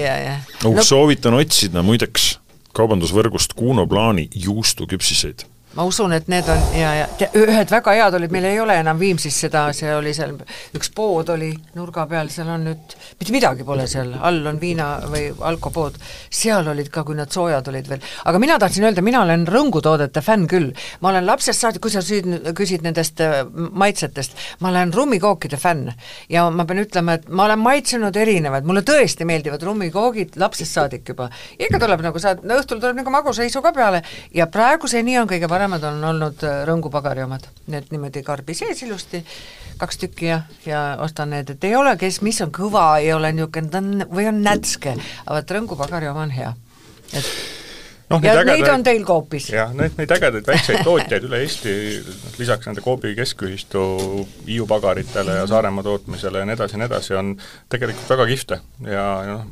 no, 0.63 0.73
no 0.77 0.85
soovitan 0.85 1.37
otsida 1.37 1.83
muideks 1.85 2.37
kaubandusvõrgust 2.73 3.53
Kuno 3.57 3.85
Plaani 3.87 4.29
juustuküpsiseid. 4.35 5.45
Ma 5.73 5.85
usun, 5.89 6.13
et 6.13 6.27
need 6.31 6.47
on 6.53 6.61
ja, 6.77 6.93
ja 7.01 7.07
te, 7.17 7.29
ühed 7.39 7.71
väga 7.73 7.95
head 7.97 8.17
olid, 8.19 8.33
meil 8.33 8.45
ei 8.49 8.59
ole 8.61 8.77
enam 8.81 8.99
Viimsis 8.99 9.39
seda, 9.45 9.65
see 9.73 9.89
oli 9.95 10.13
seal, 10.13 10.35
üks 10.77 10.91
pood 10.95 11.31
oli 11.33 11.51
nurga 11.77 12.05
peal, 12.09 12.29
seal 12.33 12.51
on 12.53 12.67
nüüd, 12.69 12.95
mitte 13.19 13.33
midagi 13.33 13.65
pole 13.67 13.87
seal, 13.89 14.13
all 14.21 14.43
on 14.49 14.59
viina 14.61 14.89
või 15.09 15.25
alkopood, 15.49 15.97
seal 16.29 16.69
olid 16.69 16.91
ka, 16.93 17.05
kui 17.07 17.17
nad 17.17 17.31
soojad 17.33 17.67
olid 17.71 17.89
veel, 17.89 18.03
aga 18.29 18.41
mina 18.41 18.59
tahtsin 18.61 18.85
öelda, 18.85 19.03
mina 19.05 19.23
olen 19.25 19.47
rõngutoodete 19.49 20.21
fänn 20.25 20.45
küll, 20.51 20.69
ma 21.01 21.09
olen 21.11 21.25
lapsest 21.25 21.65
saadik, 21.65 21.81
kui 21.83 21.93
sa 21.93 22.03
süüd, 22.05 22.29
küsid 22.57 22.85
nendest 22.85 23.21
äh, 23.23 23.41
maitsetest, 23.53 24.37
ma 24.61 24.69
olen 24.69 24.93
rummikookide 24.93 25.57
fänn. 25.59 25.91
Ja 26.31 26.45
ma 26.53 26.65
pean 26.69 26.83
ütlema, 26.83 27.17
et 27.17 27.27
ma 27.29 27.47
olen 27.47 27.61
maitsenud 27.63 28.15
erinevaid, 28.19 28.67
mulle 28.67 28.83
tõesti 28.85 29.25
meeldivad 29.27 29.63
rummikoogid 29.65 30.37
lapsest 30.41 30.77
saadik 30.77 31.13
juba, 31.13 31.29
ikka 31.57 31.81
tuleb 31.81 32.03
nagu 32.05 32.21
no 32.23 32.59
õhtul 32.59 32.79
tuleb 32.79 32.99
nagu 33.01 33.13
magusaisu 33.13 33.61
ka 33.63 33.73
peale. 33.75 34.03
Ja 34.35 34.47
praeguseni 34.51 35.17
on 35.19 35.29
kõige 35.29 35.49
parem 35.51 35.62
paremad 35.63 35.83
on 35.87 36.03
olnud 36.03 36.43
äh, 36.43 36.63
Rõngu-pagari 36.67 37.23
omad, 37.23 37.45
need 37.71 37.87
niimoodi 37.93 38.23
karbi 38.25 38.55
sees 38.57 38.81
ilusti, 38.83 39.21
kaks 39.79 40.01
tükki 40.01 40.27
ja, 40.27 40.41
ja 40.67 40.81
ostan 41.03 41.31
need, 41.31 41.53
et 41.55 41.63
ei 41.69 41.75
ole, 41.79 41.95
kes, 41.99 42.19
mis 42.25 42.41
on 42.43 42.51
kõva, 42.51 42.97
ei 42.99 43.13
ole 43.15 43.31
niisugune, 43.31 43.71
ta 43.71 43.79
on, 43.79 44.03
või 44.11 44.27
on 44.27 44.41
nätske, 44.43 44.97
aga 45.23 45.37
vot 45.37 45.53
Rõngu-pagari 45.57 46.09
oma 46.11 46.25
on 46.25 46.33
hea, 46.35 46.51
et 47.13 47.29
noh, 48.11 48.19
ja 48.19 48.35
ägedaid, 48.35 48.51
neid 48.51 48.73
on 48.73 48.83
teil 48.89 49.07
Coopis? 49.07 49.47
jah, 49.55 49.71
neid, 49.77 49.95
neid 50.01 50.11
ägedaid 50.17 50.51
väikseid 50.51 50.83
tootjaid 50.83 51.29
üle 51.29 51.39
Eesti, 51.45 51.77
lisaks 52.41 52.67
nende 52.67 52.83
Coopi 52.83 53.15
keskühistu 53.21 53.87
Hiiu 54.49 54.67
pagaritele 54.67 55.39
ja 55.39 55.47
Saaremaa 55.47 55.87
tootmisele 55.87 56.43
ja 56.43 56.49
nii 56.49 56.59
edasi 56.59 56.75
ja 56.75 56.83
nii 56.83 56.91
edasi, 56.91 57.19
on 57.21 57.35
tegelikult 57.71 58.15
väga 58.17 58.27
kihvte. 58.33 58.59
Ja 58.83 59.07
noh, 59.31 59.47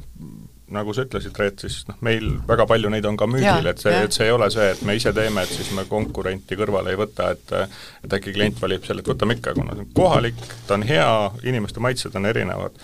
nagu 0.71 0.93
sa 0.95 1.05
ütlesid, 1.05 1.35
Reet, 1.37 1.59
siis 1.65 1.81
noh, 1.89 1.97
meil 2.05 2.27
väga 2.47 2.65
palju 2.69 2.91
neid 2.93 3.05
on 3.09 3.19
ka 3.19 3.27
müügil, 3.29 3.67
et 3.71 3.83
see, 3.83 3.93
et 4.05 4.15
see 4.15 4.27
ei 4.29 4.33
ole 4.35 4.49
see, 4.53 4.69
et 4.75 4.81
me 4.87 4.95
ise 4.97 5.13
teeme, 5.15 5.43
et 5.43 5.51
siis 5.51 5.71
me 5.77 5.85
konkurenti 5.89 6.57
kõrvale 6.59 6.93
ei 6.93 6.99
võta, 6.99 7.31
et 7.35 7.53
et 8.05 8.17
äkki 8.17 8.33
klient 8.35 8.61
valib 8.61 8.87
selle, 8.87 9.03
et 9.03 9.11
võtame 9.13 9.37
ikka, 9.37 9.55
kuna 9.57 9.75
see 9.75 9.85
on 9.85 9.93
kohalik, 9.97 10.41
ta 10.67 10.79
on 10.79 10.87
hea, 10.87 11.11
inimeste 11.51 11.83
maitsed 11.83 12.15
on 12.17 12.29
erinevad, 12.31 12.81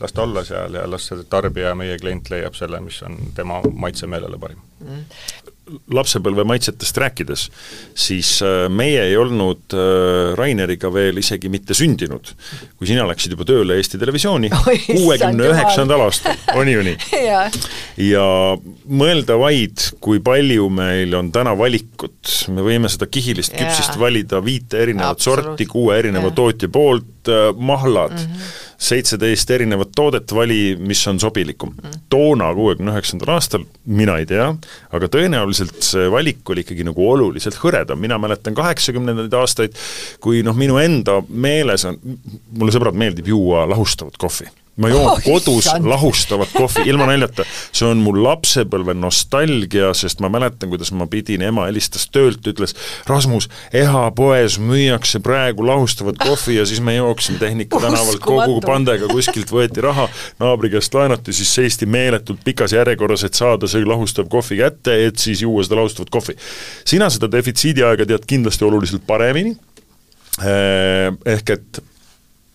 las 0.00 0.16
ta 0.16 0.24
olla 0.24 0.44
seal 0.48 0.80
ja 0.80 0.86
las 0.88 1.10
see 1.10 1.28
tarbija, 1.30 1.76
meie 1.78 1.98
klient 2.00 2.32
leiab 2.32 2.56
selle, 2.58 2.80
mis 2.84 3.02
on 3.06 3.18
tema 3.36 3.60
maitsemeelele 3.86 4.40
parim. 4.40 4.68
Mm 4.80 5.49
lapsepõlve 5.94 6.44
maitsetest 6.48 7.00
rääkides, 7.02 7.46
siis 7.98 8.36
äh, 8.44 8.66
meie 8.72 9.02
ei 9.08 9.16
olnud 9.18 9.74
äh, 9.76 10.32
Raineriga 10.38 10.90
veel 10.94 11.20
isegi 11.22 11.50
mitte 11.52 11.76
sündinud, 11.76 12.32
kui 12.76 12.90
sina 12.90 13.06
läksid 13.08 13.34
juba 13.36 13.46
tööle 13.48 13.78
Eesti 13.80 14.00
Televisiooni 14.00 14.52
kuuekümne 14.86 15.50
üheksandal 15.52 16.06
aastal, 16.06 16.38
on 16.58 16.70
ju 16.70 16.84
nii? 16.86 16.96
ja 18.12 18.24
mõelda 18.86 19.38
vaid, 19.40 19.90
kui 20.02 20.22
palju 20.24 20.70
meil 20.74 21.14
on 21.18 21.30
täna 21.34 21.54
valikut, 21.58 22.18
me 22.54 22.64
võime 22.66 22.90
seda 22.92 23.10
kihilist 23.10 23.56
küpsist 23.56 23.98
valida 24.00 24.42
viite 24.44 24.82
erinevat 24.84 25.22
sorti, 25.22 25.68
kuue 25.70 25.98
erineva 25.98 26.30
ja. 26.30 26.36
tootja 26.42 26.72
poolt, 26.72 27.30
äh, 27.30 27.50
mahlad. 27.56 28.18
Mm, 28.18 28.34
-hmm 28.34 28.68
seitseteist 28.80 29.50
erinevat 29.52 29.92
toodet, 29.96 30.32
vali, 30.34 30.76
mis 30.80 31.02
on 31.10 31.20
sobilikum. 31.20 31.74
toona, 32.10 32.50
kuuekümne 32.54 32.94
üheksandal 32.94 33.34
aastal, 33.36 33.66
mina 33.84 34.16
ei 34.20 34.26
tea, 34.26 34.48
aga 34.96 35.10
tõenäoliselt 35.12 35.82
see 35.84 36.08
valik 36.12 36.48
oli 36.50 36.64
ikkagi 36.64 36.86
nagu 36.88 37.10
oluliselt 37.10 37.60
hõredam, 37.60 38.00
mina 38.00 38.18
mäletan 38.18 38.56
kaheksakümnendaid 38.56 39.36
aastaid, 39.36 39.76
kui 40.20 40.44
noh, 40.46 40.56
minu 40.56 40.80
enda 40.80 41.20
meeles 41.28 41.84
on, 41.88 42.00
mulle 42.56 42.74
sõbrad, 42.74 42.96
meeldib 42.96 43.28
juua 43.30 43.66
lahustavat 43.70 44.18
kohvi 44.20 44.48
ma 44.80 44.88
joon 44.88 45.08
oh, 45.10 45.18
kodus 45.24 45.66
issand. 45.66 45.86
lahustavat 45.88 46.52
kohvi, 46.54 46.84
ilma 46.88 47.06
naljata. 47.10 47.44
see 47.72 47.88
on 47.88 48.00
mul 48.04 48.20
lapsepõlve 48.24 48.94
nostalgia, 48.96 49.90
sest 49.96 50.22
ma 50.24 50.30
mäletan, 50.32 50.70
kuidas 50.72 50.92
ma 50.96 51.06
pidin, 51.10 51.42
ema 51.46 51.66
helistas 51.68 52.06
töölt, 52.12 52.46
ütles 52.46 52.76
Rasmus, 53.08 53.48
EHA 53.76 54.06
poes 54.16 54.58
müüakse 54.62 55.20
praegu 55.24 55.66
lahustavat 55.66 56.20
kohvi 56.22 56.60
ja 56.60 56.66
siis 56.68 56.82
me 56.84 56.96
jooksime 56.96 57.40
Tehnika 57.40 57.80
tänavalt 57.82 58.22
kogu 58.24 58.60
pandega, 58.64 59.08
kuskilt 59.10 59.52
võeti 59.52 59.84
raha, 59.84 60.08
naabri 60.40 60.72
käest 60.72 60.94
laenati, 60.94 61.34
siis 61.36 61.52
seisti 61.60 61.88
meeletult 61.90 62.44
pikas 62.44 62.74
järjekorras, 62.76 63.26
et 63.26 63.38
saada 63.38 63.68
see 63.70 63.84
lahustav 63.86 64.30
kohvi 64.32 64.60
kätte, 64.62 64.96
et 65.08 65.20
siis 65.20 65.44
juua 65.44 65.64
seda 65.66 65.80
lahustavat 65.80 66.12
kohvi. 66.14 66.36
sina 66.84 67.10
seda 67.10 67.30
defitsiidiaega 67.32 68.06
tead 68.06 68.26
kindlasti 68.28 68.64
oluliselt 68.64 69.06
paremini, 69.06 69.56
ehk 70.40 71.56
et 71.56 71.84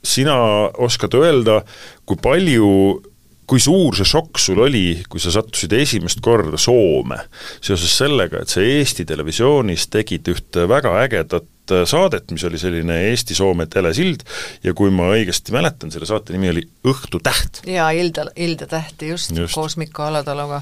sina 0.05 0.35
oskad 0.77 1.13
öelda, 1.17 1.61
kui 2.05 2.21
palju 2.21 2.69
kui 3.45 3.61
suur 3.61 3.95
see 3.97 4.07
šokk 4.09 4.39
sul 4.41 4.63
oli, 4.65 5.03
kui 5.09 5.21
sa 5.21 5.33
sattusid 5.33 5.73
esimest 5.77 6.21
korda 6.25 6.57
Soome 6.57 7.19
seoses 7.61 7.93
sellega, 7.93 8.41
et 8.41 8.51
sa 8.51 8.63
Eesti 8.65 9.05
Televisioonis 9.05 9.89
tegid 9.93 10.31
ühte 10.33 10.65
väga 10.69 10.95
ägedat 11.03 11.51
saadet, 11.89 12.29
mis 12.29 12.43
oli 12.45 12.59
selline 12.61 12.97
Eesti-Soome 13.09 13.65
telesild 13.73 14.21
ja 14.63 14.73
kui 14.77 14.91
ma 14.93 15.07
õigesti 15.15 15.53
mäletan, 15.55 15.89
selle 15.93 16.05
saate 16.05 16.35
nimi 16.35 16.51
oli 16.51 16.61
Õhtutäht. 16.85 17.63
jaa, 17.69 17.89
Ilda, 17.97 18.27
Ilda 18.35 18.67
täht, 18.69 19.01
just, 19.01 19.33
just., 19.33 19.55
koos 19.57 19.77
Mikko 19.81 20.05
Alataluga. 20.09 20.61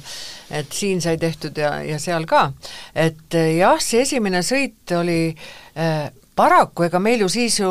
et 0.52 0.72
siin 0.72 1.02
sai 1.04 1.18
tehtud 1.20 1.60
ja, 1.60 1.76
ja 1.84 2.00
seal 2.00 2.28
ka. 2.30 2.52
et 2.96 3.36
jah, 3.36 3.80
see 3.84 4.04
esimene 4.08 4.44
sõit 4.48 4.96
oli 4.96 5.36
äh, 5.76 6.08
paraku, 6.36 6.88
ega 6.88 7.00
meil 7.00 7.24
ju 7.24 7.30
siis 7.30 7.60
ju 7.60 7.70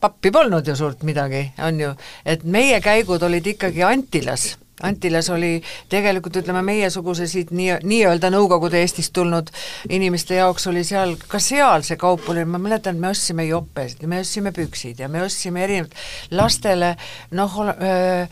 pappi 0.00 0.32
polnud 0.32 0.66
ju 0.66 0.76
suurt 0.76 1.04
midagi, 1.04 1.50
on 1.66 1.80
ju, 1.80 1.92
et 2.24 2.44
meie 2.44 2.80
käigud 2.80 3.22
olid 3.22 3.46
ikkagi 3.54 3.84
Antilas. 3.84 4.54
Antilas 4.80 5.28
oli 5.28 5.58
tegelikult 5.92 6.38
ütleme, 6.40 6.62
meiesuguse 6.64 7.26
siit 7.28 7.50
nii, 7.52 7.82
nii-öelda 7.84 8.30
Nõukogude 8.32 8.80
Eestist 8.80 9.12
tulnud 9.12 9.50
inimeste 9.92 10.38
jaoks 10.38 10.64
oli 10.70 10.86
seal, 10.88 11.18
ka 11.28 11.36
seal 11.36 11.84
see 11.84 12.00
kaup 12.00 12.30
oli, 12.32 12.46
ma 12.48 12.56
mäletan, 12.56 12.96
et 12.96 13.02
me 13.02 13.10
ostsime 13.12 13.44
jopesid 13.44 14.00
ja 14.00 14.08
me 14.08 14.22
ostsime 14.24 14.54
püksid 14.56 15.02
ja 15.04 15.10
me 15.12 15.20
ostsime 15.26 15.66
erinevat 15.66 15.92
lastele 16.32 16.94
noh, 17.36 17.60
Äh, 17.76 18.28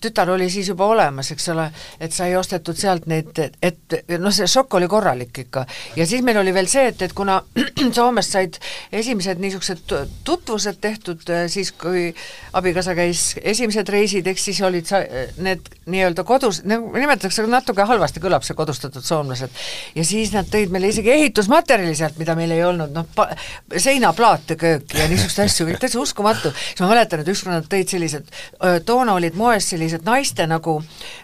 tütar 0.00 0.28
oli 0.30 0.50
siis 0.50 0.68
juba 0.68 0.86
olemas, 0.86 1.30
eks 1.32 1.48
ole, 1.48 1.64
et 2.00 2.12
sai 2.12 2.34
ostetud 2.36 2.76
sealt 2.76 3.06
neid, 3.08 3.38
et 3.64 3.94
noh, 4.20 4.32
see 4.34 4.48
šokk 4.50 4.76
oli 4.76 4.88
korralik 4.90 5.38
ikka. 5.44 5.64
ja 5.96 6.06
siis 6.06 6.22
meil 6.22 6.36
oli 6.40 6.52
veel 6.54 6.68
see, 6.68 6.86
et, 6.92 7.02
et 7.02 7.12
kuna 7.16 7.40
Soomest 7.96 8.34
said 8.36 8.58
esimesed 8.92 9.40
niisugused 9.40 9.94
tutvused 10.24 10.80
tehtud 10.80 11.24
äh, 11.30 11.46
siis, 11.48 11.72
kui 11.72 12.10
abikaasa 12.52 12.94
käis 12.94 13.22
esimesed 13.40 13.88
reisid, 13.88 14.28
eks 14.28 14.44
siis 14.50 14.60
olid 14.66 14.88
sa, 14.88 15.00
need 15.40 15.64
nii-öelda 15.88 16.26
kodus, 16.28 16.62
nimetatakse 16.68 17.46
natuke 17.48 17.86
halvasti, 17.88 18.20
kõlab 18.24 18.44
see 18.44 18.56
kodustatud 18.58 19.04
soomlased, 19.04 19.64
ja 19.96 20.04
siis 20.04 20.34
nad 20.36 20.48
tõid 20.50 20.72
meile 20.74 20.92
isegi 20.92 21.12
ehitusmaterjali 21.14 21.96
sealt, 21.96 22.20
mida 22.20 22.36
meil 22.36 22.52
ei 22.52 22.64
olnud, 22.66 22.92
noh, 22.94 23.24
seinaplaate 23.76 24.58
kööki 24.60 25.00
ja 25.00 25.08
niisuguseid 25.08 25.48
asju, 25.48 25.68
täitsa 25.80 26.00
uskumatu. 26.00 26.52
siis 26.52 26.84
ma 26.84 26.92
mäletan, 26.92 27.24
et 27.24 27.32
ükskord 27.32 27.56
nad 27.56 27.68
tõid 27.70 27.90
sellised, 27.96 28.28
toona 28.84 29.16
olid 29.16 29.36
moe 29.38 29.53
moes 29.54 29.68
sellised 29.70 30.02
naiste 30.06 30.46
nagu, 30.50 30.74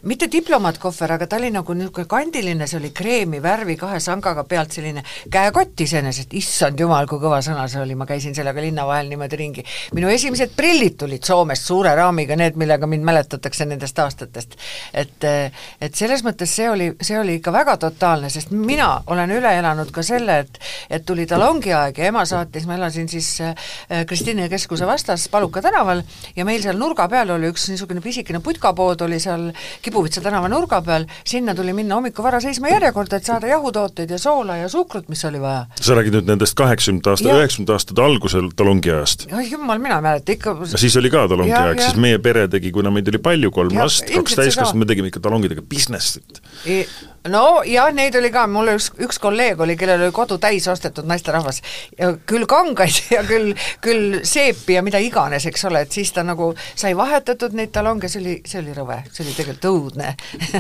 mitte 0.07 0.29
diplomaatkahver, 0.31 1.17
aga 1.17 1.27
ta 1.27 1.39
oli 1.41 1.51
nagu 1.51 1.75
niisugune 1.75 2.07
kandiline, 2.11 2.67
see 2.71 2.79
oli 2.79 2.91
kreemi 2.95 3.41
värvi 3.43 3.75
kahe 3.81 3.99
sangaga 4.03 4.45
pealt 4.49 4.77
selline 4.77 5.03
käekott 5.33 5.81
iseenesest, 5.83 6.35
issand 6.39 6.79
jumal, 6.81 7.09
kui 7.11 7.19
kõva 7.23 7.41
sõna 7.43 7.67
see 7.71 7.81
oli, 7.83 7.97
ma 7.99 8.07
käisin 8.07 8.37
sellega 8.37 8.63
linna 8.63 8.85
vahel 8.87 9.11
niimoodi 9.11 9.39
ringi. 9.41 9.65
minu 9.97 10.11
esimesed 10.13 10.55
prillid 10.57 10.99
tulid 11.01 11.27
Soomest 11.27 11.67
suure 11.67 11.95
raamiga, 11.99 12.37
need, 12.39 12.59
millega 12.61 12.87
mind 12.87 13.07
mäletatakse 13.09 13.67
nendest 13.67 13.99
aastatest. 13.99 14.55
et, 14.95 15.27
et 15.81 15.95
selles 15.95 16.23
mõttes 16.27 16.55
see 16.55 16.71
oli, 16.71 16.91
see 17.03 17.19
oli 17.19 17.39
ikka 17.41 17.53
väga 17.53 17.77
totaalne, 17.83 18.31
sest 18.31 18.55
mina 18.55 18.93
olen 19.11 19.35
üle 19.41 19.57
elanud 19.59 19.91
ka 19.91 20.07
selle, 20.07 20.39
et 20.45 20.63
et 20.91 21.05
tuli 21.07 21.27
talongiaeg 21.27 21.99
ja 21.99 22.11
ema 22.13 22.25
saatis, 22.29 22.67
ma 22.67 22.77
elasin 22.79 23.09
siis 23.11 23.33
äh, 23.43 24.07
Kristiine 24.07 24.49
keskuse 24.53 24.87
vastas 24.87 25.27
Paluka 25.29 25.63
tänaval 25.63 26.03
ja 26.37 26.45
meil 26.45 26.63
seal 26.63 26.79
nurga 26.79 27.09
peal 27.11 27.35
oli 27.35 27.51
üks 27.51 27.69
niisugune 27.71 28.03
pisi 28.05 28.20
pisikene 28.21 28.41
putkapood 28.45 29.01
oli 29.01 29.21
seal 29.21 29.51
Kibuvitsa 29.83 30.21
tänava 30.21 30.49
nurga 30.49 30.81
peal, 30.85 31.07
sinna 31.25 31.55
tuli 31.55 31.73
minna 31.73 31.97
hommikul 31.97 32.25
vara 32.25 32.41
seisma 32.41 32.69
järjekorda, 32.69 33.17
et 33.17 33.25
saada 33.25 33.49
jahutooteid 33.49 34.11
ja 34.11 34.19
soola 34.19 34.57
ja 34.61 34.69
suhkrut, 34.69 35.09
mis 35.09 35.25
oli 35.25 35.41
vaja. 35.41 35.67
sa 35.81 35.97
räägid 35.97 36.19
nüüd 36.19 36.29
nendest 36.29 36.57
kaheksakümnendate 36.61 37.11
aasta, 37.11 37.29
üheksakümnendate 37.33 37.77
aastate 37.79 38.05
algusel 38.05 38.51
talongiajast? 38.57 39.29
jumal, 39.51 39.79
mina 39.79 40.01
ei 40.01 40.07
mäleta, 40.09 40.33
ikka 40.37 40.57
siis 40.75 40.97
oli 41.01 41.11
ka 41.11 41.27
talongiaeg, 41.33 41.81
siis 41.81 42.01
meie 42.01 42.19
pere 42.19 42.47
tegi, 42.49 42.73
kuna 42.73 42.93
meid 42.93 43.09
oli 43.09 43.23
palju, 43.23 43.53
kolm 43.55 43.77
ja, 43.77 43.89
last, 43.89 44.05
kaks 44.11 44.37
täiskasvanut, 44.37 44.85
me 44.85 44.91
tegime 44.91 45.13
ikka 45.13 45.25
talongidega 45.25 45.65
business'it 45.65 46.43
no 47.29 47.61
jah, 47.69 47.91
neid 47.93 48.15
oli 48.17 48.31
ka, 48.33 48.47
mul 48.49 48.73
üks, 48.77 48.91
üks 49.05 49.19
kolleeg 49.21 49.61
oli, 49.61 49.77
kellel 49.79 50.07
oli 50.07 50.15
kodu 50.15 50.39
täis 50.41 50.65
ostetud 50.71 51.09
naisterahvas, 51.09 51.61
küll 52.29 52.47
kangaid 52.49 53.03
ja 53.17 53.23
küll, 53.29 53.53
küll 53.85 54.21
seepi 54.27 54.79
ja 54.79 54.85
mida 54.87 55.01
iganes, 55.03 55.47
eks 55.51 55.67
ole, 55.69 55.85
et 55.85 55.93
siis 55.93 56.13
ta 56.17 56.25
nagu 56.27 56.53
sai 56.75 56.95
vahetatud 56.97 57.57
neid 57.57 57.75
talonge, 57.75 58.09
see 58.11 58.23
oli, 58.23 58.37
see 58.47 58.61
oli 58.63 58.75
rõve, 58.77 59.01
see 59.11 59.25
oli 59.25 59.35
tegelikult 59.37 59.69
õudne 59.71 60.11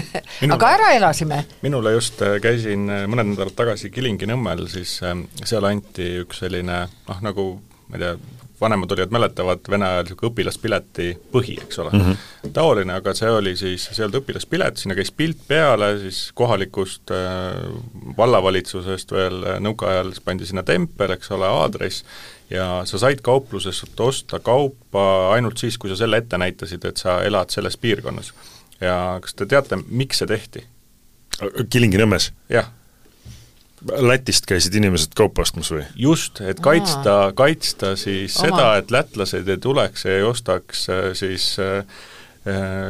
aga 0.57 0.73
ära 0.77 0.93
elasime. 0.97 1.43
minule 1.65 1.95
just 1.97 2.23
äh, 2.27 2.39
käisin 2.43 2.89
äh, 2.91 3.07
mõned 3.11 3.33
nädalad 3.35 3.57
tagasi 3.59 3.93
Kilingi-Nõmmel, 3.95 4.67
siis 4.73 4.99
äh, 5.07 5.17
seal 5.45 5.67
anti 5.69 6.13
üks 6.25 6.45
selline 6.45 6.85
noh, 6.91 7.25
nagu 7.25 7.47
ma 7.91 7.99
ei 7.99 8.05
tea, 8.05 8.40
vanemad 8.61 8.93
olijad 8.93 9.13
mäletavad, 9.15 9.63
Vene 9.71 9.87
ajal 9.89 10.05
niisugune 10.05 10.31
õpilaspileti 10.31 11.09
põhi, 11.33 11.57
eks 11.63 11.79
ole 11.83 11.93
mm. 11.93 12.01
-hmm. 12.01 12.53
taoline, 12.57 12.95
aga 13.01 13.15
see 13.17 13.31
oli 13.31 13.55
siis, 13.57 13.85
see 13.87 14.03
ei 14.03 14.07
olnud 14.07 14.21
õpilaspilet, 14.21 14.81
sinna 14.81 14.97
käis 14.99 15.13
pilt 15.13 15.41
peale, 15.49 15.93
siis 16.03 16.21
kohalikust 16.35 17.13
äh, 17.15 17.61
vallavalitsusest 18.17 19.13
veel 19.17 19.43
äh, 19.45 19.61
nõukaajal 19.65 20.13
siis 20.13 20.25
pandi 20.25 20.49
sinna 20.49 20.63
tempel, 20.67 21.17
eks 21.17 21.33
ole, 21.37 21.49
aadress, 21.49 22.05
ja 22.51 22.83
sa 22.85 22.99
said 22.99 23.23
kauplusest 23.23 24.01
osta 24.01 24.41
kaupa 24.41 25.07
ainult 25.35 25.59
siis, 25.59 25.79
kui 25.79 25.91
sa 25.91 25.97
selle 25.97 26.21
ette 26.21 26.39
näitasid, 26.39 26.85
et 26.85 26.97
sa 26.97 27.21
elad 27.23 27.51
selles 27.51 27.77
piirkonnas. 27.77 28.35
ja 28.81 29.19
kas 29.23 29.35
te 29.35 29.47
teate, 29.47 29.81
miks 29.89 30.19
see 30.19 30.29
tehti? 30.29 30.67
Kilingi-Nõmmes, 31.41 32.33
jah 32.53 32.69
Lätist 33.89 34.45
käisid 34.47 34.75
inimesed 34.77 35.15
kaupa 35.17 35.43
ostmas 35.47 35.71
või? 35.73 35.85
just, 35.97 36.41
et 36.45 36.61
kaitsta, 36.61 37.33
kaitsta 37.37 37.95
siis 37.97 38.37
Oma- 38.37 38.49
seda, 38.49 38.67
et 38.81 38.91
lätlased 38.93 39.49
ei 39.49 39.61
tuleks 39.61 40.05
ja 40.05 40.19
ei 40.19 40.27
ostaks 40.27 40.89
äh, 40.93 41.05
siis 41.17 41.55
äh, 41.63 41.79
äh, 41.79 42.11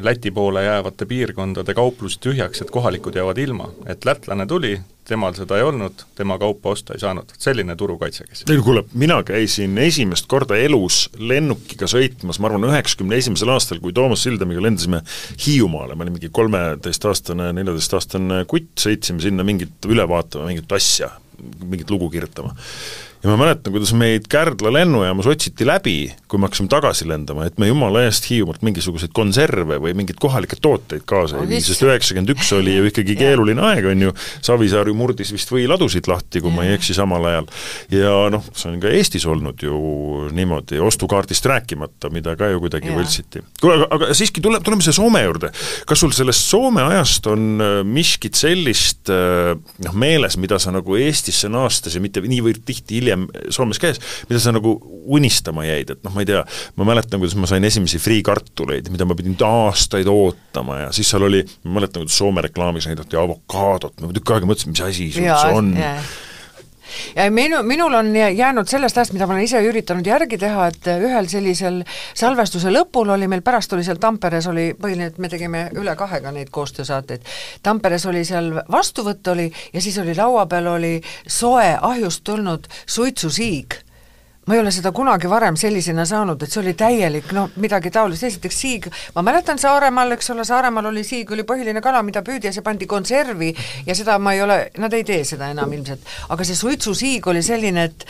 Läti 0.01 0.31
poole 0.31 0.63
jäävate 0.65 1.07
piirkondade 1.11 1.75
kauplusi 1.75 2.21
tühjaks, 2.23 2.63
et 2.63 2.71
kohalikud 2.71 3.17
jäävad 3.19 3.39
ilma. 3.39 3.71
et 3.87 4.05
lätlane 4.05 4.47
tuli, 4.47 4.77
temal 5.11 5.35
seda 5.35 5.59
ei 5.59 5.65
olnud, 5.67 6.05
tema 6.15 6.37
kaupa 6.39 6.71
osta 6.71 6.95
ei 6.95 7.03
saanud, 7.03 7.33
selline 7.39 7.75
turukaitse 7.77 8.25
käis. 8.29 8.45
ei 8.47 8.57
no 8.57 8.63
kuule, 8.63 8.85
mina 8.95 9.23
käisin 9.27 9.79
esimest 9.83 10.29
korda 10.31 10.55
elus 10.57 11.03
lennukiga 11.19 11.89
sõitmas, 11.91 12.39
ma 12.39 12.51
arvan, 12.51 12.69
üheksakümne 12.71 13.19
esimesel 13.19 13.51
aastal, 13.51 13.83
kui 13.83 13.93
Toomas 13.97 14.23
Sildamiga 14.23 14.63
lendasime 14.63 15.03
Hiiumaale, 15.47 15.99
ma 15.99 16.07
olin 16.07 16.15
mingi 16.21 16.31
kolmeteistaastane, 16.33 17.51
neljateistaastane 17.59 18.45
kutt, 18.51 18.71
sõitsime 18.79 19.23
sinna 19.25 19.47
mingit 19.47 19.91
üle 19.91 20.07
vaatama, 20.09 20.47
mingit 20.53 20.79
asja, 20.79 21.11
mingit 21.65 21.91
lugu 21.91 22.11
kirjutama. 22.15 22.55
Ja 23.23 23.29
ma 23.29 23.37
mäletan, 23.37 23.73
kuidas 23.75 23.93
meid 23.97 24.25
Kärdla 24.33 24.73
lennujaamas 24.73 25.27
otsiti 25.29 25.67
läbi, 25.69 25.97
kui 26.31 26.41
me 26.41 26.49
hakkasime 26.49 26.71
tagasi 26.73 27.05
lendama, 27.09 27.45
et 27.45 27.59
me 27.61 27.69
jumala 27.69 28.07
eest 28.07 28.31
Hiiumaalt 28.31 28.63
mingisuguseid 28.65 29.13
konserve 29.17 29.77
või 29.83 29.93
mingeid 29.99 30.17
kohalikke 30.23 30.57
tooteid 30.63 31.05
kaasa 31.09 31.43
ei 31.43 31.51
vii, 31.51 31.61
sest 31.65 31.85
üheksakümmend 31.85 32.33
üks 32.33 32.53
oli 32.57 32.79
ju 32.79 32.87
ikkagi 32.89 33.17
keeruline 33.21 33.61
aeg, 33.69 33.91
on 33.93 34.07
ju, 34.07 34.15
Savisaar 34.47 34.89
ju 34.89 34.97
murdis 34.97 35.35
vist 35.35 35.53
võiladusid 35.53 36.09
lahti, 36.09 36.41
kui 36.41 36.55
ma 36.55 36.65
ei 36.65 36.79
eksi, 36.79 36.97
samal 36.97 37.27
ajal. 37.29 37.51
ja 37.93 38.15
noh, 38.33 38.47
see 38.55 38.73
on 38.73 38.81
ka 38.81 38.95
Eestis 38.97 39.29
olnud 39.29 39.61
ju 39.67 39.77
niimoodi, 40.37 40.81
ostukaardist 40.81 41.45
rääkimata, 41.51 42.09
mida 42.15 42.35
ka 42.41 42.49
ju 42.55 42.65
kuidagi 42.65 42.89
Jaa. 42.89 42.97
võltsiti. 43.03 43.45
kuule, 43.61 43.83
aga, 43.83 43.91
aga 43.99 44.11
siiski 44.17 44.41
tule, 44.45 44.63
tuleme 44.65 44.87
selle 44.87 44.97
Soome 44.97 45.25
juurde. 45.27 45.53
kas 45.87 46.01
sul 46.01 46.17
sellest 46.17 46.49
Soome 46.49 46.89
ajast 46.89 47.29
on 47.29 47.47
äh, 47.61 47.77
miskit 47.85 48.41
sellist 48.41 49.13
äh, 49.13 49.53
noh, 49.85 50.01
meeles, 50.01 50.41
mida 50.41 50.57
sa 50.63 50.73
nagu 50.73 50.97
Eestisse 50.97 51.53
naastes 51.53 52.01
ja 52.01 52.01
mitte 52.01 52.25
niivõrd 52.25 52.65
tihti 52.65 52.97
hiljem 53.01 53.10
Soomes 53.51 53.81
käes, 53.83 54.01
mida 54.29 54.41
sa 54.43 54.55
nagu 54.55 54.77
unistama 55.11 55.65
jäid, 55.67 55.95
et 55.95 56.03
noh, 56.07 56.15
ma 56.15 56.25
ei 56.25 56.31
tea, 56.31 56.45
ma 56.81 56.87
mäletan, 56.89 57.21
kuidas 57.23 57.37
ma 57.41 57.49
sain 57.51 57.65
esimesi 57.67 58.01
friikartuleid, 58.03 58.91
mida 58.95 59.07
ma 59.09 59.17
pidin 59.19 59.37
aastaid 59.47 60.09
ootama 60.11 60.85
ja 60.85 60.89
siis 60.95 61.11
seal 61.11 61.27
oli, 61.29 61.45
ma 61.65 61.79
mäletan, 61.81 62.05
kuidas 62.05 62.19
Soome 62.21 62.45
reklaamis 62.45 62.89
näidati 62.91 63.19
avokaadot, 63.21 63.97
ma 64.03 64.13
tükk 64.17 64.35
aega 64.37 64.51
mõtlesin, 64.51 64.75
mis 64.75 64.85
asi 64.85 65.13
see 65.15 65.29
üldse 65.29 65.55
on. 65.57 65.73
ja 65.79 65.95
minu, 67.31 67.63
minul 67.63 67.95
on 67.95 68.13
jä- 68.17 68.31
jäänud 68.37 68.69
sellest 68.69 68.97
ajast, 68.99 69.13
mida 69.13 69.27
ma 69.27 69.35
olen 69.35 69.45
ise 69.45 69.61
üritanud 69.67 70.07
järgi 70.07 70.39
teha, 70.39 70.67
et 70.71 70.91
ühel 70.95 71.29
sellisel 71.29 71.83
salvestuse 72.15 72.73
lõpul 72.73 73.13
oli 73.15 73.29
meil, 73.29 73.43
pärast 73.43 73.73
oli 73.73 73.85
seal 73.85 74.01
Tamperes 74.01 74.47
oli 74.51 74.71
põhiline, 74.81 75.11
et 75.11 75.19
me 75.19 75.29
tegime 75.29 75.69
üle 75.77 75.97
kahega 75.97 76.33
neid 76.33 76.51
koostöösaateid. 76.51 77.27
Tamperes 77.63 78.07
oli 78.07 78.25
seal 78.25 78.53
vastuvõtt 78.73 79.29
oli 79.35 79.51
ja 79.73 79.81
siis 79.81 79.99
oli 79.99 80.15
laua 80.17 80.47
peal 80.47 80.67
oli 80.67 81.01
soe 81.27 81.77
ahjust 81.81 82.25
tulnud 82.25 82.67
suitsusiig 82.87 83.81
ma 84.47 84.55
ei 84.57 84.61
ole 84.61 84.73
seda 84.75 84.93
kunagi 84.97 85.29
varem 85.31 85.57
sellisena 85.61 86.07
saanud, 86.09 86.43
et 86.43 86.51
see 86.53 86.63
oli 86.63 86.75
täielik 86.79 87.31
noh, 87.37 87.53
midagi 87.61 87.93
taolist, 87.95 88.25
esiteks 88.27 88.61
siig, 88.65 88.89
ma 89.15 89.25
mäletan 89.27 89.61
Saaremaal, 89.61 90.17
eks 90.17 90.33
ole, 90.35 90.47
Saaremaal 90.49 90.91
oli 90.91 91.05
siig, 91.07 91.31
oli 91.37 91.45
põhiline 91.47 91.83
kala, 91.85 92.03
mida 92.07 92.25
püüdi 92.27 92.49
ja 92.49 92.55
see 92.57 92.65
pandi 92.67 92.89
konservi 92.91 93.53
ja 93.87 93.95
seda 93.95 94.19
ma 94.19 94.35
ei 94.35 94.43
ole, 94.43 94.59
nad 94.81 94.97
ei 94.97 95.05
tee 95.07 95.23
seda 95.29 95.53
enam 95.53 95.73
ilmselt, 95.77 96.09
aga 96.33 96.49
see 96.49 96.59
suitsusiig 96.59 97.31
oli 97.31 97.45
selline, 97.47 97.89
et 97.91 98.07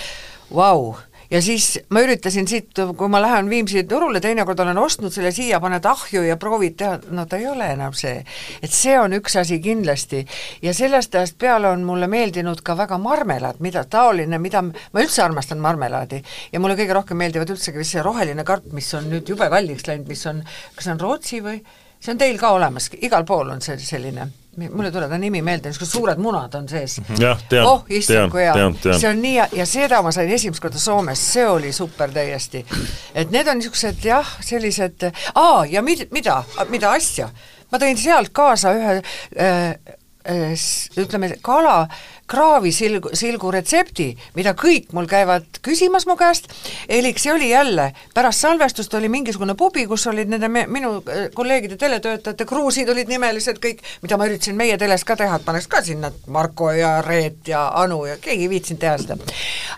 vau 0.50 0.90
wow 0.90 1.09
ja 1.30 1.40
siis 1.42 1.78
ma 1.90 2.02
üritasin 2.04 2.48
siit, 2.48 2.78
kui 2.96 3.08
ma 3.08 3.20
lähen 3.22 3.50
Viimsi 3.50 3.84
turule, 3.88 4.20
teinekord 4.20 4.60
olen 4.64 4.78
ostnud 4.78 5.12
selle 5.14 5.32
siia, 5.34 5.60
paned 5.62 5.84
ahju 5.86 6.22
ja 6.26 6.36
proovid 6.40 6.76
teha, 6.80 6.98
no 7.14 7.26
ta 7.30 7.38
ei 7.38 7.46
ole 7.50 7.70
enam 7.74 7.94
see. 7.96 8.24
et 8.62 8.72
see 8.74 8.96
on 8.98 9.14
üks 9.16 9.36
asi 9.40 9.60
kindlasti. 9.62 10.24
Ja 10.62 10.74
sellest 10.74 11.14
ajast 11.14 11.38
peale 11.38 11.70
on 11.70 11.84
mulle 11.86 12.06
meeldinud 12.10 12.62
ka 12.66 12.76
väga 12.76 12.98
marmelaad, 12.98 13.60
mida 13.60 13.84
taoline, 13.84 14.38
mida 14.38 14.62
ma 14.62 15.04
üldse 15.04 15.22
armastan 15.24 15.62
marmelaadi. 15.62 16.22
Ja 16.52 16.60
mulle 16.60 16.78
kõige 16.78 16.96
rohkem 16.98 17.20
meeldivad 17.22 17.54
üldsegi 17.54 17.78
vist 17.78 17.96
see 17.96 18.02
roheline 18.02 18.44
karp, 18.44 18.72
mis 18.72 18.90
on 18.94 19.10
nüüd 19.12 19.28
jube 19.28 19.48
kalliks 19.50 19.86
läinud, 19.86 20.08
mis 20.10 20.26
on, 20.26 20.42
kas 20.74 20.88
see 20.88 20.96
on 20.96 21.00
Rootsi 21.00 21.44
või? 21.44 21.62
See 22.00 22.14
on 22.14 22.20
teil 22.20 22.38
ka 22.40 22.54
olemas, 22.56 22.88
igal 23.04 23.26
pool 23.28 23.50
on 23.52 23.60
see 23.60 23.76
selline 23.78 24.30
mul 24.68 24.88
ei 24.88 24.92
tule 24.92 25.08
ta 25.08 25.18
nimi 25.18 25.42
meelde, 25.42 25.70
niisugused 25.70 25.94
suured 25.94 26.20
munad 26.22 26.54
on 26.58 26.68
sees. 26.68 26.98
jah, 27.18 27.40
tean, 27.48 27.66
oh, 27.66 27.84
issand 27.88 28.32
kui 28.32 28.44
hea, 28.44 28.54
see 28.90 29.08
on 29.10 29.22
nii 29.22 29.36
hea. 29.38 29.46
Ja 29.60 29.68
seda 29.68 30.02
ma 30.04 30.12
sain 30.14 30.30
esimest 30.34 30.62
korda 30.62 30.80
Soomes, 30.80 31.22
see 31.34 31.46
oli 31.48 31.72
super 31.76 32.12
täiesti. 32.14 32.64
et 33.14 33.30
need 33.30 33.48
on 33.48 33.60
niisugused 33.60 34.04
jah, 34.04 34.36
sellised, 34.44 35.08
aa 35.34 35.64
ja 35.70 35.82
mid, 35.86 36.08
mida, 36.14 36.42
mida 36.72 36.92
asja, 36.98 37.30
ma 37.70 37.80
tõin 37.82 37.98
sealt 38.00 38.34
kaasa 38.36 38.74
ühe 38.76 38.98
äh, 39.00 39.96
ütleme, 40.24 41.32
kala 41.42 41.88
kraavisilgu, 42.30 43.10
silgu 43.16 43.50
retsepti, 43.50 44.10
mida 44.36 44.52
kõik 44.58 44.92
mul 44.94 45.08
käivad 45.10 45.58
küsimas 45.64 46.06
mu 46.06 46.14
käest, 46.20 46.50
elik 46.88 47.18
see 47.18 47.32
oli 47.32 47.48
jälle, 47.50 47.88
pärast 48.14 48.44
salvestust 48.44 48.94
oli 48.94 49.08
mingisugune 49.10 49.56
pubi, 49.58 49.86
kus 49.90 50.06
olid 50.10 50.30
nende 50.30 50.48
me, 50.52 50.66
minu 50.70 50.98
äh, 51.00 51.26
kolleegide 51.34 51.78
teletöötajate 51.80 52.46
kruusid 52.46 52.90
olid 52.92 53.10
nimelised 53.10 53.58
kõik, 53.62 53.80
mida 54.04 54.18
ma 54.20 54.28
üritasin 54.28 54.58
meie 54.58 54.76
teles 54.78 55.04
ka 55.08 55.16
teha, 55.18 55.40
et 55.40 55.46
paneks 55.46 55.66
ka 55.70 55.82
sinna 55.86 56.12
Marko 56.30 56.70
ja 56.76 56.98
Reet 57.06 57.50
ja 57.50 57.66
Anu 57.82 58.04
ja 58.06 58.18
keegi 58.20 58.46
ei 58.46 58.52
viitsinud 58.52 58.84
teha 58.84 58.98
seda. 59.00 59.18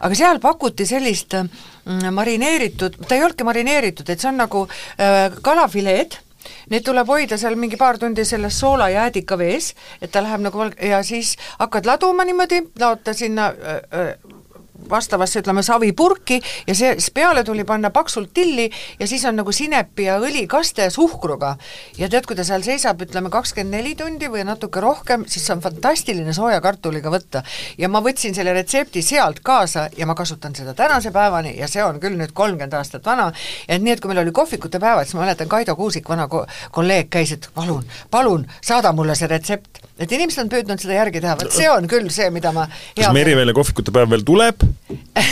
aga 0.01 0.18
seal 0.18 0.43
pakuti 0.43 0.86
sellist 0.88 1.38
mm, 1.38 2.11
marineeritud, 2.12 3.01
ta 3.07 3.16
ei 3.16 3.24
olnudki 3.24 3.49
marineeritud, 3.49 4.11
et 4.11 4.20
see 4.20 4.28
on 4.28 4.43
nagu 4.43 4.66
äh, 4.66 5.30
kalafileed, 5.40 6.18
Neid 6.70 6.84
tuleb 6.86 7.09
hoida 7.09 7.38
seal 7.38 7.57
mingi 7.57 7.76
paar 7.76 7.99
tundi 7.99 8.24
selles 8.24 8.59
soola 8.61 8.88
ja 8.93 9.07
äädika 9.09 9.38
vees, 9.38 9.74
et 10.01 10.11
ta 10.12 10.22
läheb 10.22 10.40
nagu 10.40 10.59
valg- 10.59 10.78
ja 10.82 11.03
siis 11.03 11.36
hakkad 11.59 11.86
laduma 11.86 12.24
niimoodi, 12.24 12.62
laod 12.80 13.03
ta 13.05 13.14
sinna 13.14 13.53
öö, 13.53 13.80
öö, 13.95 14.32
vastavasse, 14.91 15.41
ütleme, 15.43 15.62
savipurki 15.62 16.41
ja 16.66 16.74
see, 16.74 16.95
siis 16.99 17.11
peale 17.14 17.45
tuli 17.45 17.64
panna 17.64 17.91
paksult 17.91 18.33
tilli 18.35 18.68
ja 19.01 19.07
siis 19.07 19.24
on 19.28 19.37
nagu 19.41 19.53
sinepi 19.53 20.07
ja 20.09 20.18
õlikaste 20.20 20.89
suhkruga. 20.91 21.57
ja 21.99 22.09
tead, 22.09 22.26
kui 22.26 22.37
ta 22.37 22.45
seal 22.45 22.64
seisab, 22.66 23.03
ütleme 23.03 23.30
kakskümmend 23.30 23.76
neli 23.76 23.95
tundi 23.99 24.28
või 24.33 24.45
natuke 24.47 24.80
rohkem, 24.80 25.26
siis 25.28 25.47
see 25.47 25.57
on 25.57 25.62
fantastiline 25.64 26.33
sooja 26.33 26.61
kartuliga 26.61 27.11
võtta. 27.11 27.43
ja 27.78 27.89
ma 27.89 28.03
võtsin 28.05 28.35
selle 28.35 28.53
retsepti 28.53 29.03
sealt 29.03 29.41
kaasa 29.43 29.89
ja 29.97 30.07
ma 30.07 30.14
kasutan 30.18 30.55
seda 30.57 30.74
tänase 30.74 31.11
päevani 31.11 31.57
ja 31.59 31.68
see 31.68 31.85
on 31.85 32.01
küll 32.01 32.18
nüüd 32.18 32.33
kolmkümmend 32.35 32.74
aastat 32.78 33.07
vana, 33.07 33.30
et 33.68 33.83
nii, 33.83 33.97
et 33.97 34.01
kui 34.01 34.12
meil 34.12 34.22
oli 34.24 34.33
kohvikute 34.33 34.80
päevad, 34.83 35.07
siis 35.07 35.18
ma 35.18 35.26
mäletan, 35.26 35.49
Kaido 35.49 35.76
Kuusik, 35.76 36.09
vana 36.09 36.28
ko 36.28 36.45
kolleeg, 36.72 37.11
käis, 37.12 37.33
et 37.37 37.49
palun, 37.55 37.85
palun, 38.11 38.47
saada 38.64 38.93
mulle 38.93 39.16
see 39.18 39.30
retsept. 39.30 39.83
et 39.99 40.12
inimesed 40.12 40.45
on 40.45 40.53
püüdnud 40.53 40.80
seda 40.83 40.97
järgi 40.99 41.20
teha, 41.20 41.37
vot 41.39 41.53
see 41.53 41.68
on 41.70 41.89
küll 41.89 42.11
see, 42.11 42.30
mida 42.35 42.53
ma 42.53 42.66
kas 42.97 43.12
Meriväele 43.14 43.55
kohvikute 43.57 43.95
päev 43.95 44.11
veel 44.12 44.24
tuleb 44.26 44.64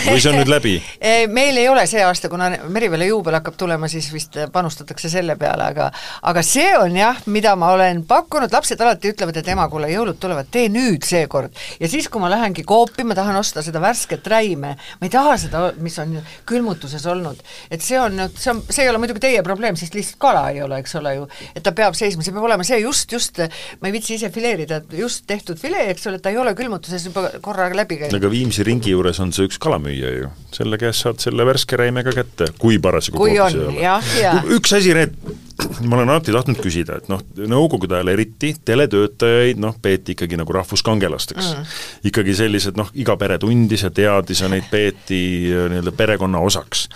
või 0.06 0.20
see 0.20 0.30
on 0.32 0.38
nüüd 0.40 0.50
läbi? 0.50 0.74
Meil 1.38 1.58
ei 1.60 1.68
ole 1.68 1.84
see 1.90 2.02
aasta, 2.04 2.28
kuna 2.32 2.50
Merivale 2.68 3.06
juubel 3.08 3.36
hakkab 3.38 3.56
tulema, 3.60 3.88
siis 3.90 4.10
vist 4.12 4.36
panustatakse 4.52 5.10
selle 5.12 5.36
peale, 5.40 5.70
aga 5.72 5.90
aga 6.30 6.42
see 6.46 6.68
on 6.78 6.96
jah, 6.96 7.18
mida 7.30 7.54
ma 7.58 7.72
olen 7.74 8.02
pakkunud, 8.08 8.52
lapsed 8.52 8.80
alati 8.80 9.12
ütlevad, 9.14 9.40
et 9.40 9.50
ema, 9.52 9.66
kuule, 9.72 9.90
jõulud 9.92 10.18
tulevad, 10.20 10.50
tee 10.52 10.68
nüüd 10.72 11.06
seekord. 11.06 11.56
ja 11.80 11.88
siis, 11.90 12.08
kui 12.08 12.22
ma 12.22 12.30
lähengi 12.32 12.64
Coopi, 12.68 13.04
ma 13.04 13.16
tahan 13.18 13.36
osta 13.40 13.64
seda 13.66 13.82
värsket 13.82 14.26
räime, 14.30 14.74
ma 14.76 15.08
ei 15.08 15.12
taha 15.12 15.36
seda, 15.40 15.64
mis 15.80 15.98
on 16.02 16.18
külmutuses 16.48 17.06
olnud. 17.10 17.40
et 17.70 17.82
see 17.84 17.98
on 18.00 18.16
nüüd, 18.18 18.36
see 18.38 18.52
on, 18.54 18.62
see 18.68 18.84
ei 18.84 18.92
ole 18.92 19.00
muidugi 19.02 19.22
teie 19.26 19.42
probleem, 19.46 19.78
sest 19.80 19.96
lihtsalt 19.96 20.20
kala 20.20 20.46
ei 20.54 20.62
ole, 20.64 20.80
eks 20.82 20.96
ole 21.00 21.14
ju, 21.16 21.28
et 21.54 21.64
ta 21.64 21.74
peab 21.76 21.96
seisma, 21.98 22.24
see 22.26 22.34
peab 22.36 22.48
olema 22.48 22.66
see 22.66 22.80
just, 22.82 23.12
just, 23.12 23.40
ma 23.80 23.90
ei 23.90 23.96
viitsi 23.96 24.16
ise 24.18 24.30
fileerida, 24.34 24.82
just 24.96 25.26
tehtud 25.30 25.60
filee, 25.60 25.88
eks 25.94 26.08
ole, 26.10 26.20
ta 26.22 26.32
ei 26.32 26.38
ole 26.40 26.54
külmutuses 26.58 27.08
juba 27.10 27.28
korra 27.42 27.70
läbi 27.74 28.00
käinud. 28.02 28.18
aga 28.20 28.30
Viimsi 28.30 28.64
ringi 28.66 28.94
juures 28.94 29.20
on 29.22 29.29
see 29.34 29.48
üks 29.48 29.58
kalamüüja 29.62 30.10
ju, 30.16 30.28
selle 30.54 30.78
käest 30.80 31.04
saad 31.04 31.20
selle 31.22 31.44
värske 31.48 31.78
räimega 31.80 32.12
kätte, 32.14 32.50
kui 32.60 32.78
parasjagu 32.82 33.20
Kui 33.20 33.38
on, 33.42 33.56
jah, 33.78 34.04
jaa. 34.20 34.42
üks 34.56 34.74
asi, 34.76 34.92
Reet, 34.96 35.16
ma 35.84 35.98
olen 35.98 36.12
alati 36.12 36.34
tahtnud 36.34 36.60
küsida, 36.62 37.00
et 37.00 37.10
noh, 37.12 37.22
nõukogude 37.50 37.98
ajal 37.98 38.12
eriti 38.14 38.52
teletöötajaid 38.64 39.60
noh, 39.62 39.76
peeti 39.82 40.16
ikkagi 40.16 40.38
nagu 40.40 40.54
rahvuskangelasteks. 40.56 41.50
Mm.. 41.56 41.74
ikkagi 42.12 42.36
sellised 42.38 42.80
noh, 42.80 42.92
iga 42.98 43.16
pere 43.20 43.40
tundis 43.42 43.84
ja 43.86 43.92
teadis 43.94 44.44
ja 44.44 44.50
neid 44.52 44.70
peeti 44.70 45.22
äh, 45.50 45.68
nii-öelda 45.72 45.94
perekonna 45.96 46.42
osaks. 46.44 46.88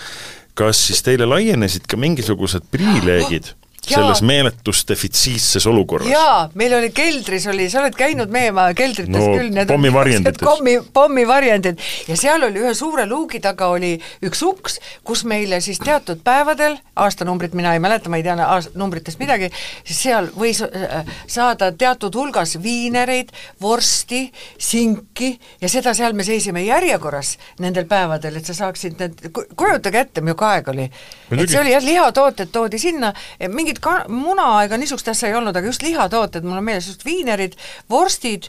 kas 0.54 0.86
siis 0.86 1.02
teile 1.02 1.26
laienesid 1.26 1.88
ka 1.90 1.98
mingisugused 1.98 2.68
privileegid 2.70 3.54
selles 3.88 4.22
meeletus 4.26 4.84
defitsiitses 4.88 5.66
olukorras. 5.70 6.08
jaa, 6.08 6.50
meil 6.54 6.74
oli 6.78 6.90
keldris 6.94 7.46
oli, 7.50 7.68
sa 7.70 7.82
oled 7.82 7.96
käinud 7.98 8.32
meie 8.34 8.52
maja 8.54 8.74
keldrites 8.78 9.14
no, 9.14 9.30
küll, 9.36 9.50
need 9.54 9.70
pommivarjendites. 9.70 10.44
pommi, 10.44 10.76
pommivarjendid 10.92 11.80
ja 12.08 12.18
seal 12.18 12.46
oli 12.48 12.62
ühe 12.62 12.74
suure 12.76 13.06
luugi 13.08 13.40
taga 13.44 13.70
oli 13.74 13.94
üks 14.24 14.42
uks, 14.46 14.78
kus 15.04 15.24
meile 15.28 15.60
siis 15.64 15.80
teatud 15.82 16.20
päevadel, 16.24 16.76
aastanumbrit 16.96 17.54
mina 17.54 17.74
ei 17.74 17.82
mäleta, 17.82 18.12
ma 18.12 18.20
ei 18.20 18.26
tea 18.26 18.36
numbritest 18.74 19.20
midagi, 19.22 19.50
seal 19.84 20.30
võis 20.36 20.62
äh, 20.64 21.16
saada 21.26 21.70
teatud 21.72 22.14
hulgas 22.14 22.56
viinereid, 22.62 23.32
vorsti, 23.62 24.26
sinki 24.58 25.34
ja 25.60 25.70
seda 25.72 25.94
seal 25.96 26.16
me 26.16 26.26
seisime 26.26 26.64
järjekorras 26.64 27.36
nendel 27.62 27.88
päevadel, 27.90 28.38
et 28.38 28.48
sa 28.48 28.56
saaksid 28.64 29.00
need, 29.00 29.24
kujutage 29.56 30.04
ette, 30.04 30.20
milline 30.20 30.32
aeg 30.44 30.68
oli. 30.72 30.88
et 31.30 31.50
see 31.50 31.60
oli 31.60 31.72
jah, 31.74 31.84
lihatooted 31.84 32.50
toodi 32.54 32.78
sinna, 32.80 33.12
mingid 33.48 33.73
mingit 33.74 33.82
ka-, 33.82 34.04
muna 34.08 34.62
ega 34.64 34.78
niisugust 34.78 35.08
asja 35.08 35.28
ei 35.28 35.34
olnud, 35.34 35.56
aga 35.56 35.66
just 35.66 35.82
lihatooted, 35.82 36.44
mul 36.44 36.58
on 36.58 36.64
meeles 36.64 36.86
just 36.86 37.04
viinerid, 37.04 37.56
vorstid 37.90 38.48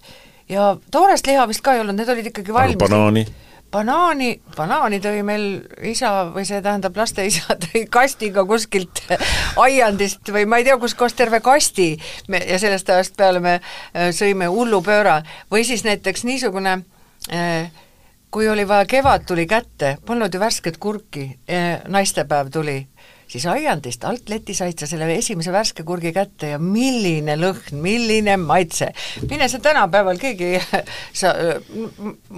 ja 0.49 0.75
toorest 0.91 1.27
liha 1.27 1.47
vist 1.47 1.61
ka 1.61 1.73
ei 1.73 1.81
olnud, 1.81 1.97
need 1.97 2.09
olid 2.09 2.31
ikkagi 2.31 2.53
valmis. 2.53 2.79
banaani? 2.79 3.25
banaani, 3.71 4.39
banaani 4.55 4.99
tõi 5.03 5.23
meil 5.25 5.45
isa 5.83 6.29
või 6.31 6.45
see 6.47 6.61
tähendab 6.63 6.95
laste 6.95 7.25
isa 7.25 7.57
tõi 7.63 7.85
kastiga 7.91 8.45
kuskilt 8.45 9.01
aiandist 9.57 10.29
või 10.31 10.45
ma 10.45 10.61
ei 10.61 10.67
tea, 10.67 10.77
kuskohast 10.77 11.17
terve 11.17 11.41
kasti 11.43 11.95
me 12.29 12.39
ja 12.45 12.59
sellest 12.61 12.89
ajast 12.89 13.17
peale 13.17 13.41
me 13.43 13.57
äh, 13.57 14.11
sõime 14.15 14.47
hullupööra 14.47 15.21
või 15.51 15.65
siis 15.67 15.83
näiteks 15.83 16.23
niisugune 16.23 16.77
äh, 17.33 17.73
kui 18.31 18.47
oli 18.51 18.67
vaja, 18.67 18.85
kevad 18.85 19.23
tuli 19.27 19.47
kätte, 19.47 19.97
polnud 20.05 20.33
ju 20.33 20.39
värsket 20.39 20.77
kurki, 20.77 21.29
äh, 21.49 21.81
naistepäev 21.87 22.53
tuli 22.53 22.81
siis 23.27 23.45
aiandist 23.49 24.05
alt 24.07 24.29
leti 24.29 24.53
said 24.57 24.79
sa 24.79 24.87
selle 24.89 25.07
esimese 25.15 25.53
värske 25.53 25.85
kurgi 25.87 26.11
kätte 26.15 26.53
ja 26.53 26.59
milline 26.61 27.37
lõhn, 27.39 27.81
milline 27.81 28.37
maitse. 28.41 28.91
mine 29.29 29.49
sa 29.49 29.59
tänapäeval 29.59 30.19
keegi, 30.21 30.53
sa, 31.19 31.33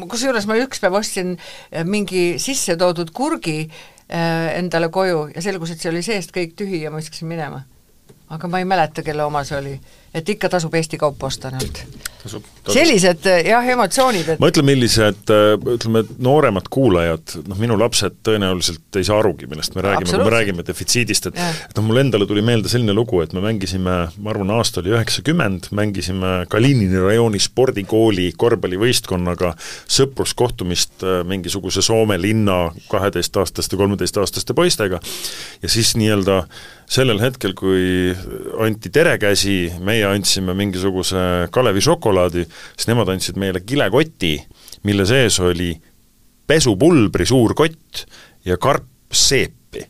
kusjuures 0.08 0.48
ma 0.48 0.58
üks 0.64 0.82
päev 0.84 1.00
ostsin 1.00 1.36
mingi 1.86 2.26
sisse 2.42 2.78
toodud 2.80 3.12
kurgi 3.16 3.60
äh, 3.66 4.58
endale 4.58 4.90
koju 4.94 5.28
ja 5.36 5.44
selgus, 5.44 5.74
et 5.74 5.84
see 5.84 5.92
oli 5.92 6.04
seest 6.06 6.36
kõik 6.36 6.56
tühi 6.58 6.84
ja 6.86 6.94
ma 6.94 7.02
viskasin 7.02 7.30
minema. 7.30 7.64
aga 8.30 8.48
ma 8.52 8.60
ei 8.60 8.68
mäleta, 8.68 9.04
kelle 9.04 9.24
oma 9.24 9.44
see 9.48 9.58
oli 9.58 9.78
et 10.16 10.30
ikka 10.30 10.50
tasub 10.50 10.76
Eesti 10.78 11.00
kaupa 11.02 11.28
osta 11.28 11.52
nüüd. 11.54 11.82
sellised 12.68 13.24
jah, 13.48 13.64
emotsioonid, 13.72 14.34
et 14.34 14.40
ma 14.42 14.50
ütlen, 14.52 14.66
millised 14.68 15.32
ütleme, 15.32 16.02
nooremad 16.20 16.68
kuulajad, 16.74 17.38
noh 17.48 17.60
minu 17.62 17.78
lapsed 17.80 18.18
tõenäoliselt 18.28 19.00
ei 19.00 19.08
saa 19.08 19.22
arugi, 19.22 19.48
millest 19.48 19.78
me 19.78 19.86
räägime, 19.86 20.10
kui 20.12 20.26
me 20.26 20.34
räägime 20.34 20.66
defitsiidist, 20.68 21.30
et 21.32 21.40
et 21.40 21.78
noh, 21.78 21.86
mulle 21.88 22.04
endale 22.04 22.28
tuli 22.28 22.44
meelde 22.44 22.72
selline 22.72 22.96
lugu, 22.98 23.22
et 23.24 23.36
me 23.38 23.44
mängisime, 23.46 23.96
ma 24.12 24.34
arvan, 24.34 24.52
aasta 24.58 24.82
oli 24.82 24.92
üheksakümmend, 24.96 25.70
mängisime 25.78 26.34
Kalinini 26.52 27.00
rajooni 27.00 27.40
spordikooli 27.40 28.32
korvpallivõistkonnaga 28.40 29.54
sõpruskohtumist 30.00 31.06
äh, 31.08 31.22
mingisuguse 31.28 31.84
Soome 31.86 32.20
linna 32.22 32.74
kaheteistaastaste, 32.92 33.80
kolmeteistaastaste 33.80 34.56
poistega. 34.58 35.00
Ja 35.62 35.72
siis 35.72 35.96
nii-öelda 36.00 36.44
sellel 36.90 37.20
hetkel, 37.20 37.54
kui 37.58 38.16
anti 38.64 38.92
terekäsi, 38.94 39.58
meie 39.84 39.97
andsime 40.06 40.54
mingisuguse 40.58 41.48
Kalevi 41.54 41.84
šokolaadi, 41.84 42.46
siis 42.76 42.90
nemad 42.90 43.10
andsid 43.14 43.40
meile 43.40 43.64
kilekoti, 43.66 44.36
mille 44.88 45.06
sees 45.10 45.40
oli 45.44 45.74
pesupulbri 46.48 47.28
suur 47.28 47.56
kott 47.58 48.06
ja 48.48 48.58
karp 48.58 48.88
seepi. 49.12 49.84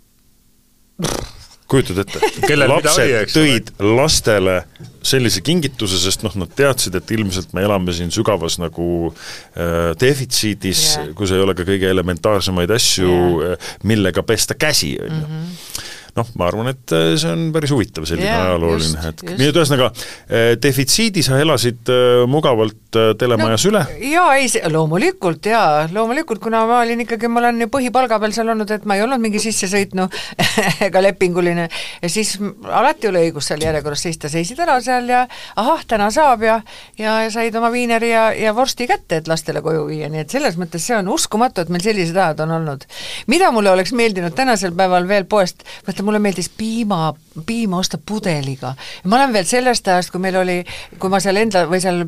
kujutad 1.67 1.99
ette? 2.05 2.21
lapsed 2.71 3.33
tõid 3.33 3.73
lastele 3.83 4.61
sellise 5.07 5.43
kingituse, 5.45 5.99
sest 6.01 6.23
noh, 6.25 6.33
nad 6.39 6.51
teadsid, 6.55 6.95
et 6.97 7.11
ilmselt 7.15 7.53
me 7.55 7.63
elame 7.63 7.93
siin 7.95 8.09
sügavas 8.11 8.57
nagu 8.59 9.11
äh, 9.11 9.93
defitsiidis 9.99 10.83
yeah., 10.97 11.11
kus 11.15 11.31
ei 11.35 11.43
ole 11.43 11.55
ka 11.55 11.67
kõige 11.67 11.91
elementaarsemaid 11.91 12.73
asju 12.75 13.11
yeah., 13.43 13.69
millega 13.87 14.23
pesta 14.27 14.57
käsi, 14.59 14.95
on 15.03 15.13
ju 15.13 15.27
mhm 15.27 15.93
noh, 16.17 16.31
ma 16.39 16.47
arvan, 16.49 16.71
et 16.73 16.95
äh, 16.95 17.13
see 17.19 17.31
on 17.33 17.47
päris 17.55 17.73
huvitav 17.73 18.07
selline 18.09 18.27
yeah, 18.27 18.47
ajalooline 18.49 19.03
hetk. 19.05 19.33
nii 19.37 19.51
et 19.51 19.59
ühesõnaga, 19.61 19.91
äh, 20.27 20.49
defitsiidi 20.61 21.23
sa 21.25 21.39
elasid 21.43 21.91
äh, 21.93 22.23
mugavalt 22.29 22.86
telemajas 23.19 23.65
no, 23.67 23.71
üle? 23.71 23.83
jaa, 24.11 24.35
ei, 24.39 24.49
loomulikult 24.73 25.49
jaa, 25.51 25.87
loomulikult, 25.93 26.41
kuna 26.43 26.63
ma 26.69 26.81
olin 26.83 27.05
ikkagi, 27.05 27.29
ma 27.31 27.41
olen 27.43 27.65
ju 27.65 27.69
põhipalga 27.73 28.19
peal 28.21 28.35
seal 28.35 28.53
olnud, 28.53 28.71
et 28.73 28.87
ma 28.89 28.97
ei 28.97 29.03
olnud 29.05 29.21
mingi 29.23 29.41
sissesõitnu 29.43 30.07
ega 30.87 31.03
lepinguline, 31.03 31.67
ja 32.01 32.11
siis 32.11 32.35
alati 32.67 33.11
oli 33.11 33.27
õigus 33.27 33.51
seal 33.51 33.63
järjekorras 33.63 34.07
seista, 34.07 34.31
seisid 34.31 34.59
ära 34.63 34.79
seal 34.83 35.09
ja 35.11 35.25
ahah, 35.55 35.85
täna 35.87 36.09
saab 36.13 36.45
ja 36.45 36.57
ja, 36.97 37.21
ja 37.23 37.31
said 37.33 37.55
oma 37.55 37.71
viineri 37.73 38.11
ja, 38.11 38.29
ja 38.35 38.55
vorsti 38.55 38.87
kätte, 38.89 39.21
et 39.21 39.29
lastele 39.29 39.61
koju 39.65 39.85
viia, 39.89 40.09
nii 40.11 40.23
et 40.25 40.33
selles 40.33 40.57
mõttes 40.59 40.85
see 40.87 40.97
on 40.97 41.11
uskumatu, 41.13 41.63
et 41.63 41.71
meil 41.73 41.83
sellised 41.85 42.17
ajad 42.17 42.43
on 42.45 42.57
olnud. 42.59 42.87
mida 43.27 43.51
mulle 43.51 43.71
oleks 43.71 43.93
meeldinud 43.93 44.35
tänasel 44.35 44.75
päeval 44.77 45.07
veel 45.07 45.27
poest, 45.29 45.65
vaata 45.87 46.05
mulle 46.05 46.21
meeldis 46.23 46.49
piima, 46.49 47.13
piima 47.45 47.77
osta 47.77 47.97
pudeliga. 47.97 48.73
ma 49.03 49.15
olen 49.15 49.33
veel 49.33 49.45
sellest 49.45 49.87
ajast, 49.87 50.11
kui 50.11 50.21
meil 50.23 50.37
oli, 50.39 50.57
kui 50.99 51.11
ma 51.11 51.19
seal 51.23 51.37
enda 51.41 51.65
või 51.69 51.81
seal 51.83 52.05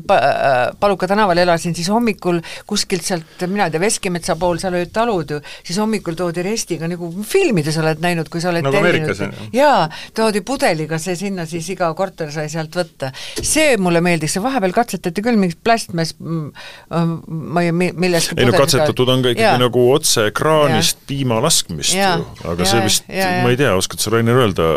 Paluka 0.80 1.08
tänaval 1.10 1.38
elasin, 1.38 1.74
siis 1.74 1.88
hommikul 1.92 2.40
kuskilt 2.66 3.04
sealt, 3.06 3.44
mina 3.46 3.68
ei 3.68 3.74
tea, 3.74 3.80
Veskimetsa 3.80 4.36
pool, 4.40 4.58
seal 4.62 4.76
olid 4.78 4.92
talud 4.94 5.36
ju, 5.36 5.40
siis 5.64 5.78
hommikul 5.80 6.16
toodi 6.18 6.44
restiga, 6.46 6.88
nagu 6.90 7.10
filmides 7.26 7.78
oled 7.80 8.02
näinud, 8.02 8.30
kui 8.32 8.42
sa 8.42 8.50
oled 8.52 8.66
nagu 8.66 8.80
ju? 8.80 9.30
jaa, 9.54 9.88
toodi 10.16 10.42
pudeliga 10.46 10.98
see 11.02 11.16
sinna, 11.18 11.46
siis 11.48 11.68
iga 11.74 11.90
korter 11.98 12.32
sai 12.34 12.48
sealt 12.52 12.74
võtta. 12.76 13.12
see 13.40 13.76
mulle 13.80 14.02
meeldis, 14.04 14.34
see 14.36 14.44
vahepeal 14.44 14.74
katsetati 14.76 15.24
küll 15.24 15.38
mingit 15.40 15.60
plastmass, 15.64 16.16
ma 16.20 17.64
ei, 17.64 17.72
millest 17.72 18.34
ei 18.36 18.48
no 18.48 18.56
katsetatud 18.56 19.14
on 19.14 19.24
ka 19.24 19.34
ikkagi 19.34 19.62
nagu 19.62 19.86
otse 19.94 20.28
kraanist 20.36 20.98
ja. 21.00 21.06
piima 21.10 21.40
laskmist 21.42 21.96
ja. 21.96 22.14
ju, 22.20 22.26
aga 22.52 22.64
ja, 22.64 22.70
see 22.72 22.84
vist, 22.86 23.08
ma 23.10 23.52
ei 23.52 23.58
tea, 23.60 23.72
oskad 23.78 24.02
sa, 24.02 24.12
Rainer, 24.14 24.38
öelda, 24.44 24.68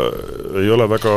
ei 0.52 0.70
ole 0.70 0.86
väga 0.88 1.14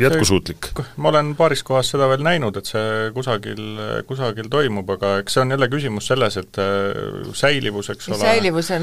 jätkusuutlik? 0.00 0.68
ma 0.96 1.08
olen 1.08 1.34
paaris 1.36 1.62
kohas 1.66 1.90
seda 1.92 2.08
veel 2.10 2.24
näinud, 2.24 2.56
et 2.58 2.68
see 2.68 3.10
kusagil, 3.14 3.62
kusagil 4.08 4.48
toimub, 4.52 4.88
aga 4.96 5.18
eks 5.22 5.36
see 5.36 5.44
on 5.44 5.54
jälle 5.54 5.68
küsimus 5.72 6.08
selles, 6.10 6.38
et 6.40 6.60
äh, 6.62 7.30
säilivus, 7.36 7.90
eks 7.94 8.10
ole, 8.10 8.20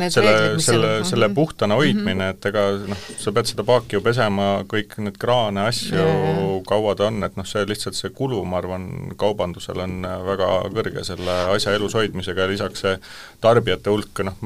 selle, 0.09 0.35
selle, 0.63 0.91
selle 1.07 1.27
mhm. 1.27 1.35
puhtana 1.35 1.77
hoidmine 1.79 2.13
mm, 2.13 2.21
-hmm. 2.21 2.29
et 2.35 2.45
ega 2.51 2.65
noh, 2.93 3.05
sa 3.19 3.33
pead 3.35 3.51
seda 3.51 3.65
paaki 3.67 3.97
ju 3.97 4.03
pesema, 4.05 4.49
kõik 4.71 4.97
need 5.03 5.19
kraane, 5.21 5.65
asju, 5.71 6.05
kaua 6.67 6.95
ta 6.95 7.09
on, 7.09 7.21
et 7.27 7.37
noh, 7.39 7.47
see 7.47 7.65
lihtsalt 7.67 7.97
see 7.97 8.13
kulu, 8.15 8.43
ma 8.45 8.61
arvan, 8.61 8.87
kaubandusel 9.19 9.83
on 9.83 10.07
väga 10.27 10.49
kõrge 10.75 11.05
selle 11.07 11.37
asja 11.55 11.75
elus 11.77 11.95
hoidmisega 11.97 12.45
ja 12.45 12.51
lisaks 12.51 12.85
see 12.85 12.95
tarbijate 13.41 13.89
hulk, 13.93 14.23
noh, 14.25 14.37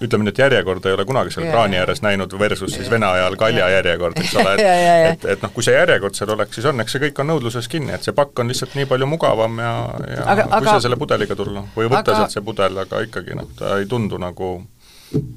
ütleme 0.00 0.26
nii, 0.26 0.34
et 0.34 0.44
järjekorda 0.46 0.90
ei 0.90 0.98
ole 0.98 1.08
kunagi 1.08 1.34
seal 1.34 1.50
kraani 1.50 1.80
ääres 1.82 2.02
näinud 2.04 2.38
versus 2.38 2.74
siis 2.76 2.90
Vene 2.90 3.06
ajal 3.06 3.36
kaljajärjekord, 3.36 4.18
eks 4.20 4.36
ole, 4.40 4.54
et 4.54 5.16
et, 5.16 5.24
et 5.36 5.42
noh, 5.42 5.52
kui 5.54 5.64
see 5.64 5.74
järjekord 5.74 5.95
järjekord 5.96 6.18
seal 6.18 6.32
oleks, 6.36 6.54
siis 6.58 6.68
õnneks 6.70 6.94
see 6.94 7.02
kõik 7.06 7.20
on 7.22 7.30
nõudluses 7.32 7.68
kinni, 7.72 7.94
et 7.96 8.06
see 8.06 8.14
pakk 8.16 8.42
on 8.42 8.52
lihtsalt 8.52 8.76
nii 8.76 8.88
palju 8.90 9.08
mugavam 9.10 9.58
ja, 9.62 9.72
ja 10.12 10.28
aga, 10.28 10.46
kui 10.46 10.60
aga, 10.60 10.76
sa 10.76 10.86
selle 10.86 11.00
pudeliga 11.00 11.36
tulla 11.38 11.64
või 11.74 11.88
võtta 11.88 12.12
aga, 12.12 12.22
sealt 12.22 12.36
see 12.36 12.46
pudel, 12.46 12.80
aga 12.84 13.02
ikkagi 13.06 13.36
noh, 13.38 13.50
ta 13.58 13.76
ei 13.80 13.88
tundu 13.90 14.20
nagu 14.20 14.56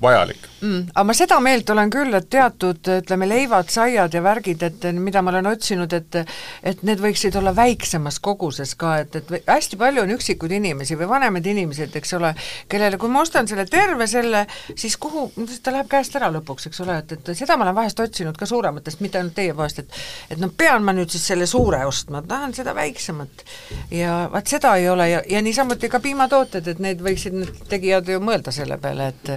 vajalik 0.04 0.49
mm,. 0.62 0.92
aga 0.94 1.06
ma 1.08 1.16
seda 1.18 1.40
meelt 1.44 1.70
olen 1.70 1.92
küll, 1.94 2.14
et 2.18 2.30
teatud 2.30 2.92
ütleme, 3.00 3.28
leivad, 3.30 3.70
saiad 3.72 4.14
ja 4.14 4.24
värgid, 4.24 4.64
et 4.66 4.88
mida 4.98 5.22
ma 5.26 5.34
olen 5.34 5.52
otsinud, 5.54 5.94
et 5.94 6.20
et 6.64 6.84
need 6.88 7.02
võiksid 7.02 7.36
olla 7.40 7.54
väiksemas 7.56 8.20
koguses 8.24 8.76
ka, 8.80 8.98
et, 9.04 9.16
et 9.16 9.48
hästi 9.48 9.80
palju 9.80 10.04
on 10.04 10.14
üksikuid 10.16 10.56
inimesi 10.60 10.98
või 11.00 11.10
vanemaid 11.10 11.46
inimesed, 11.52 11.96
eks 12.00 12.14
ole, 12.18 12.34
kellele, 12.72 13.00
kui 13.02 13.12
ma 13.12 13.24
ostan 13.24 13.48
selle 13.50 13.66
terve 13.70 14.08
selle, 14.10 14.46
siis 14.76 14.98
kuhu, 15.02 15.30
ta 15.64 15.74
läheb 15.74 15.90
käest 15.92 16.16
ära 16.20 16.32
lõpuks, 16.34 16.70
eks 16.70 16.84
ole, 16.86 17.00
et, 17.04 17.16
et 17.18 17.34
seda 17.38 17.58
ma 17.58 17.68
olen 17.68 17.78
vahest 17.78 18.00
otsinud 18.04 18.38
ka 18.38 18.48
suurematest, 18.50 19.04
mitte 19.06 19.22
ainult 19.22 19.38
teie 19.38 19.56
poest, 19.58 19.84
et 19.84 20.00
et 20.30 20.42
noh, 20.42 20.52
pean 20.56 20.84
ma 20.86 20.94
nüüd 20.96 21.12
siis 21.12 21.26
selle 21.32 21.48
suure 21.50 21.82
ostma, 21.88 22.22
tahan 22.26 22.54
seda 22.56 22.76
väiksemat. 22.78 23.44
ja 23.92 24.30
vaat 24.32 24.48
seda 24.48 24.76
ei 24.78 24.90
ole 24.90 25.10
ja, 25.10 25.22
ja 25.30 25.42
niisamuti 25.42 25.90
ka 25.90 26.00
piimatooted, 26.04 26.68
et 26.68 26.80
need 26.84 27.02
võiksid 27.04 27.36
need 27.36 27.64
tegijad 27.70 28.10
ju 28.10 28.20
mõelda 28.24 28.54
selle 28.56 28.78
peale, 28.82 29.12
et 29.14 29.34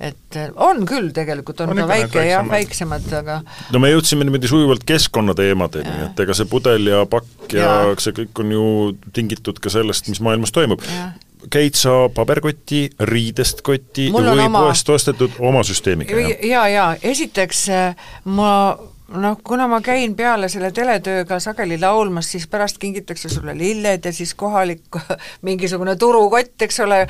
et 0.00 0.40
on 0.62 0.84
küll 0.88 1.10
tegelikult, 1.14 1.62
on, 1.64 1.72
on 1.74 1.82
ka 1.82 1.88
väike 1.90 2.26
jah, 2.26 2.46
väiksemad, 2.48 3.08
aga 3.22 3.40
no 3.74 3.82
me 3.82 3.92
jõudsime 3.92 4.26
niimoodi 4.26 4.50
sujuvalt 4.50 4.86
keskkonnateemadeni, 4.88 5.96
et 6.08 6.22
ega 6.24 6.36
see 6.36 6.48
pudel 6.50 6.88
ja 6.92 7.02
pakk 7.10 7.56
ja, 7.56 7.74
ja 7.90 7.98
see 8.02 8.16
kõik 8.22 8.44
on 8.44 8.54
ju 8.56 8.64
tingitud 9.16 9.60
ka 9.62 9.72
sellest, 9.72 10.10
mis 10.12 10.22
maailmas 10.24 10.54
toimub. 10.54 10.84
Käid 11.52 11.74
sa 11.74 12.06
paberkoti, 12.14 12.84
riidest 13.08 13.64
kotti 13.66 14.06
Mul 14.14 14.28
või 14.30 14.44
oma... 14.44 14.62
poest 14.68 14.88
ostetud 14.94 15.40
oma 15.42 15.64
süsteemiga? 15.66 16.20
ja, 16.46 16.66
ja 16.70 16.86
esiteks 17.02 17.66
ma 18.30 18.52
noh, 19.12 19.38
kuna 19.44 19.66
ma 19.68 19.80
käin 19.84 20.14
peale 20.16 20.48
selle 20.52 20.70
teletööga 20.74 21.38
sageli 21.42 21.78
laulmas, 21.80 22.30
siis 22.32 22.46
pärast 22.50 22.78
kingitakse 22.80 23.28
sulle 23.32 23.54
lilled 23.58 24.04
ja 24.04 24.12
siis 24.12 24.34
kohalik 24.38 24.98
mingisugune 25.46 25.96
turukott, 26.00 26.54
eks 26.62 26.80
ole, 26.84 27.00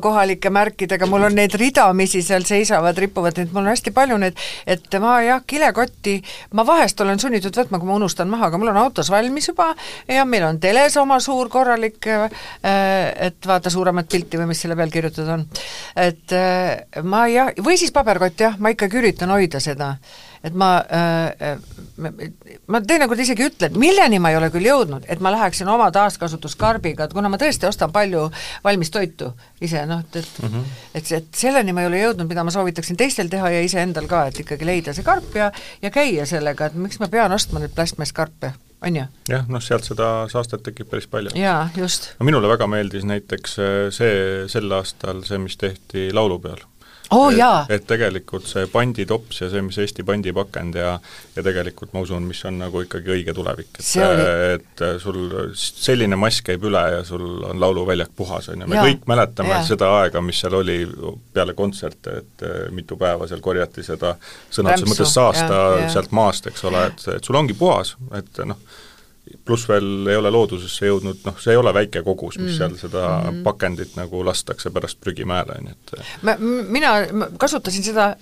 kohalike 0.00 0.50
märkidega, 0.50 1.08
mul 1.10 1.28
on 1.28 1.36
neid 1.36 1.54
ridamisi 1.60 2.22
seal 2.24 2.46
seisavad, 2.48 2.98
ripuvad, 2.98 3.38
et 3.38 3.52
mul 3.52 3.64
on 3.64 3.72
hästi 3.72 3.92
palju 3.96 4.18
neid, 4.22 4.38
et 4.66 4.98
ma 5.02 5.18
jah, 5.24 5.42
kilekotti 5.46 6.16
ma 6.56 6.64
vahest 6.66 7.00
olen 7.04 7.20
sunnitud 7.20 7.56
võtma, 7.62 7.80
kui 7.80 7.90
ma 7.90 7.98
unustan 8.00 8.30
maha, 8.32 8.50
aga 8.50 8.60
mul 8.60 8.72
on 8.72 8.80
autos 8.84 9.10
valmis 9.12 9.50
juba 9.50 9.72
ja 10.08 10.24
meil 10.24 10.46
on 10.48 10.60
teles 10.62 10.96
oma 11.00 11.20
suur 11.20 11.50
korralik, 11.52 12.08
et 12.62 13.46
vaata 13.46 13.72
suuremat 13.72 14.08
pilti 14.10 14.40
või 14.40 14.50
mis 14.52 14.64
selle 14.64 14.78
peal 14.78 14.92
kirjutatud 14.92 15.34
on. 15.36 15.46
et 15.96 16.36
ma 17.04 17.26
jah, 17.30 17.52
või 17.60 17.78
siis 17.80 17.92
paberkott 17.94 18.40
jah, 18.40 18.58
ma 18.58 18.72
ikkagi 18.72 19.00
üritan 19.02 19.32
hoida 19.34 19.60
seda 19.60 19.94
et 20.44 20.54
ma 20.56 20.70
äh,, 20.88 21.58
ma 22.66 22.80
teinekord 22.80 23.20
isegi 23.20 23.44
ütlen, 23.50 23.76
milleni 23.80 24.20
ma 24.22 24.32
ei 24.32 24.38
ole 24.38 24.48
küll 24.52 24.68
jõudnud, 24.68 25.04
et 25.10 25.20
ma 25.20 25.32
läheksin 25.34 25.68
oma 25.68 25.90
taaskasutuskarbiga, 25.94 27.08
et 27.08 27.16
kuna 27.16 27.28
ma 27.32 27.40
tõesti 27.40 27.68
ostan 27.68 27.92
palju 27.92 28.28
valmis 28.64 28.92
toitu 28.94 29.32
ise, 29.60 29.84
noh, 29.90 30.00
et, 30.00 30.16
et 30.22 30.40
mm 30.42 30.48
-hmm. 30.48 30.80
et, 30.94 31.12
et 31.20 31.42
selleni 31.42 31.76
ma 31.76 31.84
ei 31.84 31.90
ole 31.90 32.00
jõudnud, 32.04 32.28
mida 32.30 32.44
ma 32.44 32.54
soovitaksin 32.54 32.96
teistel 32.96 33.28
teha 33.28 33.50
ja 33.50 33.60
iseendal 33.66 34.08
ka, 34.08 34.26
et 34.26 34.40
ikkagi 34.40 34.66
leida 34.66 34.96
see 34.96 35.04
karp 35.04 35.36
ja 35.36 35.52
ja 35.82 35.90
käia 35.90 36.26
sellega, 36.26 36.66
et 36.66 36.74
miks 36.74 37.00
ma 37.00 37.08
pean 37.08 37.32
ostma 37.32 37.60
neid 37.60 37.74
plastmasskarpe 37.74 38.54
on 38.82 38.96
ju? 38.96 39.04
jah, 39.28 39.46
noh 39.48 39.62
sealt 39.62 39.84
seda 39.84 40.10
saastet 40.32 40.62
tekib 40.64 40.90
päris 40.90 41.06
palju. 41.10 41.30
jaa, 41.34 41.68
just. 41.76 42.12
minule 42.20 42.48
väga 42.48 42.66
meeldis 42.66 43.04
näiteks 43.04 43.58
äh, 43.58 43.78
see 43.94 44.48
sel 44.48 44.72
aastal, 44.72 45.24
see, 45.28 45.38
mis 45.38 45.56
tehti 45.60 46.10
laulupeol 46.16 46.64
oh, 47.16 47.30
et, 47.32 47.72
et 47.74 47.86
tegelikult 47.88 48.46
see 48.48 48.66
panditops 48.70 49.42
ja 49.42 49.48
see, 49.52 49.62
mis 49.66 49.78
Eesti 49.82 50.04
pandipakend 50.06 50.78
ja 50.78 50.92
ja 51.36 51.44
tegelikult 51.44 51.94
ma 51.94 52.02
usun, 52.04 52.26
mis 52.28 52.42
on 52.48 52.58
nagu 52.60 52.82
ikkagi 52.84 53.14
õige 53.16 53.34
tulevik, 53.36 53.70
et 53.80 53.90
oli... 54.04 54.26
et 54.56 54.84
sul 55.02 55.20
selline 55.56 56.18
mass 56.20 56.42
käib 56.46 56.64
üle 56.68 56.82
ja 56.96 57.00
sul 57.06 57.24
on 57.48 57.60
lauluväljak 57.62 58.12
puhas, 58.16 58.50
on 58.52 58.64
ju, 58.64 58.70
me 58.70 58.80
ja. 58.80 58.84
kõik 58.88 59.06
mäletame 59.10 59.54
ja. 59.54 59.62
seda 59.66 59.90
aega, 60.00 60.22
mis 60.24 60.42
seal 60.42 60.58
oli 60.60 60.78
peale 61.34 61.56
kontserte, 61.58 62.20
et 62.22 62.46
mitu 62.76 62.98
päeva 63.00 63.28
seal 63.30 63.42
korjati 63.44 63.84
seda 63.86 64.14
sõna 64.50 64.74
otseses 64.74 64.92
mõttes 64.92 65.16
saasta 65.16 65.50
ja, 65.50 65.66
ja. 65.84 65.90
sealt 65.96 66.14
maast, 66.16 66.50
eks 66.50 66.68
ole, 66.70 66.86
et, 66.92 67.08
et 67.16 67.26
sul 67.26 67.38
ongi 67.40 67.56
puhas, 67.58 67.96
et 68.18 68.42
noh, 68.48 68.60
pluss 69.44 69.68
veel 69.68 70.08
ei 70.10 70.16
ole 70.18 70.30
loodusesse 70.32 70.86
jõudnud, 70.86 71.20
noh, 71.26 71.36
see 71.42 71.54
ei 71.54 71.60
ole 71.60 71.72
väike 71.74 72.02
kogus, 72.06 72.38
mis 72.38 72.52
mm. 72.52 72.56
seal 72.58 72.76
seda 72.78 73.04
mm 73.06 73.28
-hmm. 73.28 73.42
pakendit 73.46 73.96
nagu 73.96 74.24
lastakse 74.26 74.70
pärast 74.70 75.00
prügimäele, 75.00 75.58
on 75.58 75.70
ju, 75.70 75.74
et 75.74 76.24
ma, 76.26 76.36
mina 76.78 76.92
kasutasin 77.38 77.84
seda 77.84 78.14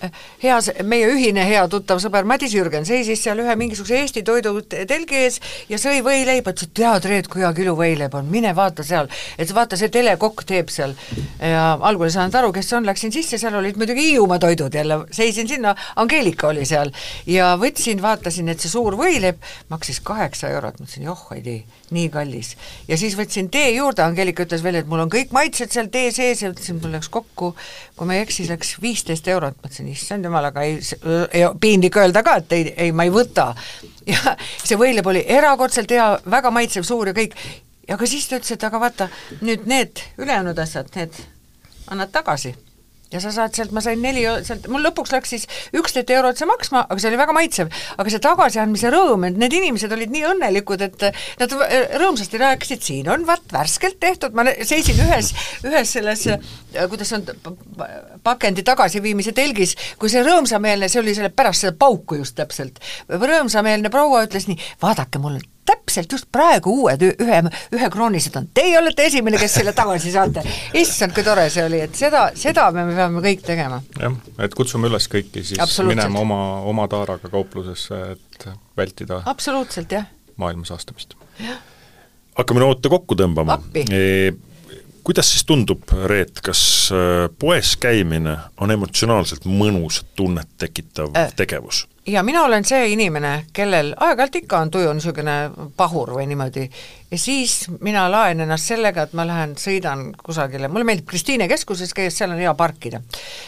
hea, 0.42 0.58
meie 0.82 1.08
ühine 1.12 1.44
hea 1.48 1.66
tuttav 1.68 2.00
sõber 2.02 2.24
Madis 2.28 2.54
Jürgen 2.54 2.86
seisis 2.88 3.22
seal 3.22 3.38
ühe 3.44 3.56
mingisuguse 3.56 3.98
Eesti 3.98 4.22
toidu 4.22 4.54
telgi 4.62 5.16
ees 5.24 5.40
ja 5.68 5.78
sõi 5.80 6.02
võileiba, 6.04 6.52
ütles, 6.54 6.68
et 6.68 6.74
tead, 6.74 7.08
Reet, 7.08 7.28
kui 7.28 7.42
hea 7.42 7.52
kilu 7.56 7.74
võileib 7.78 8.14
on, 8.14 8.28
mine 8.30 8.54
vaata 8.56 8.82
seal. 8.82 9.08
et 9.38 9.54
vaata, 9.54 9.76
see 9.76 9.88
telekokk 9.88 10.44
teeb 10.48 10.68
seal. 10.72 10.94
ja 11.40 11.78
algul 11.80 12.08
ei 12.08 12.14
saanud 12.14 12.34
aru, 12.34 12.52
kes 12.52 12.68
see 12.70 12.78
on, 12.78 12.86
läksin 12.88 13.12
sisse, 13.14 13.38
seal 13.38 13.54
olid 13.54 13.76
muidugi 13.80 14.08
Hiiumaa 14.08 14.38
toidud 14.38 14.74
jälle, 14.74 15.00
seisin 15.10 15.48
sinna, 15.48 15.74
Angeelika 15.96 16.48
oli 16.48 16.64
seal 16.68 16.92
ja 17.26 17.54
võtsin, 17.60 18.02
vaatasin, 18.02 18.48
et 18.48 18.60
see 18.60 18.72
suur 18.72 18.96
võileib 18.98 19.42
maksis 19.72 20.00
kaheksa 20.00 20.48
eurot, 20.54 20.80
mõtlesin, 20.80 20.97
mõtlesin, 20.98 21.04
joh, 21.04 21.36
ei 21.36 21.42
tee, 21.42 21.64
nii 21.90 22.08
kallis. 22.10 22.56
ja 22.88 22.96
siis 22.98 23.16
võtsin 23.16 23.48
tee 23.50 23.70
juurde, 23.76 24.02
Angelika 24.02 24.44
ütles 24.44 24.62
veel, 24.62 24.76
et 24.76 24.86
mul 24.86 25.00
on 25.00 25.10
kõik 25.10 25.32
maitsed 25.32 25.70
seal 25.70 25.88
tee 25.88 26.10
sees 26.12 26.42
ja 26.42 26.50
ütlesin, 26.50 26.80
mul 26.80 26.92
läks 26.92 27.08
kokku, 27.08 27.54
kui 27.96 28.06
ma 28.06 28.14
ei 28.14 28.22
eksi, 28.22 28.48
läks 28.48 28.76
viisteist 28.82 29.28
eurot, 29.28 29.56
mõtlesin, 29.62 29.88
issand 29.88 30.24
jumal, 30.24 30.44
aga 30.50 30.62
ei, 30.66 30.78
ei, 31.32 31.46
piinlik 31.60 31.96
öelda 31.96 32.22
ka, 32.22 32.38
et 32.42 32.52
ei, 32.52 32.74
ei, 32.76 32.92
ma 32.92 33.06
ei 33.06 33.14
võta. 33.14 33.54
ja 34.12 34.36
see 34.64 34.78
võileib 34.78 35.06
oli 35.06 35.24
erakordselt 35.26 35.90
hea, 35.90 36.12
väga 36.28 36.52
maitsev, 36.54 36.86
suur 36.86 37.10
ja 37.10 37.16
kõik, 37.16 37.36
aga 37.88 38.06
siis 38.06 38.28
ta 38.28 38.38
ütles, 38.38 38.54
et 38.56 38.64
aga 38.68 38.80
vaata, 38.80 39.10
nüüd 39.40 39.68
need 39.70 40.04
ülejäänud 40.18 40.58
asjad, 40.58 40.90
need 40.96 41.22
annad 41.88 42.12
tagasi 42.12 42.56
ja 43.12 43.20
sa 43.22 43.32
saad 43.32 43.56
sealt, 43.56 43.72
ma 43.72 43.82
sain 43.84 44.00
neli, 44.02 44.24
sealt, 44.44 44.68
mul 44.72 44.84
lõpuks 44.84 45.12
läks 45.14 45.32
siis 45.34 45.46
üksteist 45.76 46.10
eurot 46.12 46.38
see 46.40 46.48
maksma, 46.48 46.84
aga 46.86 47.00
see 47.00 47.10
oli 47.10 47.20
väga 47.20 47.34
maitsev. 47.36 47.72
aga 47.96 48.12
see 48.12 48.22
tagasiandmise 48.24 48.92
rõõm, 48.92 49.26
et 49.28 49.38
need 49.40 49.56
inimesed 49.58 49.92
olid 49.96 50.12
nii 50.12 50.24
õnnelikud, 50.32 50.84
et 50.84 51.06
nad 51.40 51.56
rõõmsasti 52.02 52.40
rääkisid, 52.42 52.84
siin 52.84 53.10
on 53.12 53.26
vaat 53.28 53.52
värskelt 53.52 53.98
tehtud, 54.00 54.36
ma 54.36 54.46
seisin 54.60 55.00
ühes, 55.06 55.32
ühes 55.64 55.94
selles, 55.98 56.26
kuidas 56.78 57.14
on, 57.16 57.26
pakendi 58.26 58.64
tagasiviimise 58.66 59.32
telgis, 59.36 59.76
kui 59.98 60.12
see 60.12 60.24
rõõmsameelne, 60.26 60.90
see 60.92 61.02
oli 61.02 61.16
selle 61.16 61.32
pärast 61.34 61.64
seda 61.64 61.76
pauku 61.78 62.20
just 62.20 62.36
täpselt, 62.38 62.82
rõõmsameelne 63.08 63.92
proua 63.92 64.26
ütles 64.28 64.50
nii, 64.50 64.60
vaadake, 64.82 65.22
mul 65.22 65.40
on 65.40 65.46
täpselt 65.68 66.12
just 66.12 66.28
praegu 66.32 66.72
uued 66.82 67.04
ühe, 67.08 67.40
ühekroonised 67.76 68.36
on, 68.40 68.48
teie 68.56 68.78
olete 68.80 69.08
esimene, 69.08 69.40
kes 69.40 69.58
selle 69.60 69.74
tagasi 69.76 70.12
saate. 70.14 70.44
issand, 70.78 71.14
kui 71.16 71.26
tore 71.26 71.48
see 71.52 71.66
oli, 71.68 71.82
et 71.86 71.98
seda, 71.98 72.28
seda 72.38 72.68
me 72.74 72.86
peame 72.90 73.22
kõik 73.24 73.44
tegema. 73.46 73.80
jah, 74.00 74.18
et 74.44 74.56
kutsume 74.58 74.90
üles 74.90 75.08
kõiki 75.12 75.44
siis 75.52 75.78
minema 75.86 76.24
oma, 76.24 76.42
oma 76.68 76.88
taaraga 76.90 77.30
kauplusesse, 77.32 78.02
et 78.16 78.50
vältida 78.78 79.22
absoluutselt, 79.28 79.92
jah. 79.92 80.08
maailma 80.40 80.68
saastamist. 80.68 81.16
hakkame 82.38 82.64
noote 82.64 82.92
kokku 82.92 83.18
tõmbama. 83.18 83.60
E 83.74 84.32
kuidas 85.08 85.30
siis 85.32 85.44
tundub, 85.48 85.88
Reet, 86.04 86.42
kas 86.44 86.60
äh, 86.92 87.28
poes 87.40 87.76
käimine 87.80 88.34
on 88.60 88.70
emotsionaalselt 88.74 89.46
mõnus 89.48 90.02
tunnet 90.16 90.50
tekitav 90.60 91.14
äh. 91.16 91.30
tegevus? 91.36 91.86
Ja 92.08 92.22
mina 92.22 92.42
olen 92.42 92.64
see 92.64 92.88
inimene, 92.92 93.32
kellel 93.52 93.92
aeg-ajalt 93.96 94.40
ikka 94.42 94.62
on 94.64 94.70
tuju 94.72 94.92
niisugune 94.96 95.36
pahur 95.76 96.14
või 96.16 96.26
niimoodi 96.30 96.68
ja 97.10 97.18
siis 97.18 97.70
mina 97.80 98.10
laen 98.10 98.40
ennast 98.40 98.68
sellega, 98.68 99.06
et 99.06 99.12
ma 99.16 99.24
lähen 99.26 99.54
sõidan 99.56 100.10
kusagile, 100.24 100.68
mulle 100.68 100.84
meeldib 100.84 101.06
Kristiine 101.08 101.46
keskuses 101.48 101.94
käia, 101.96 102.10
seal 102.12 102.34
on 102.34 102.40
hea 102.40 102.52
parkida. 102.54 103.00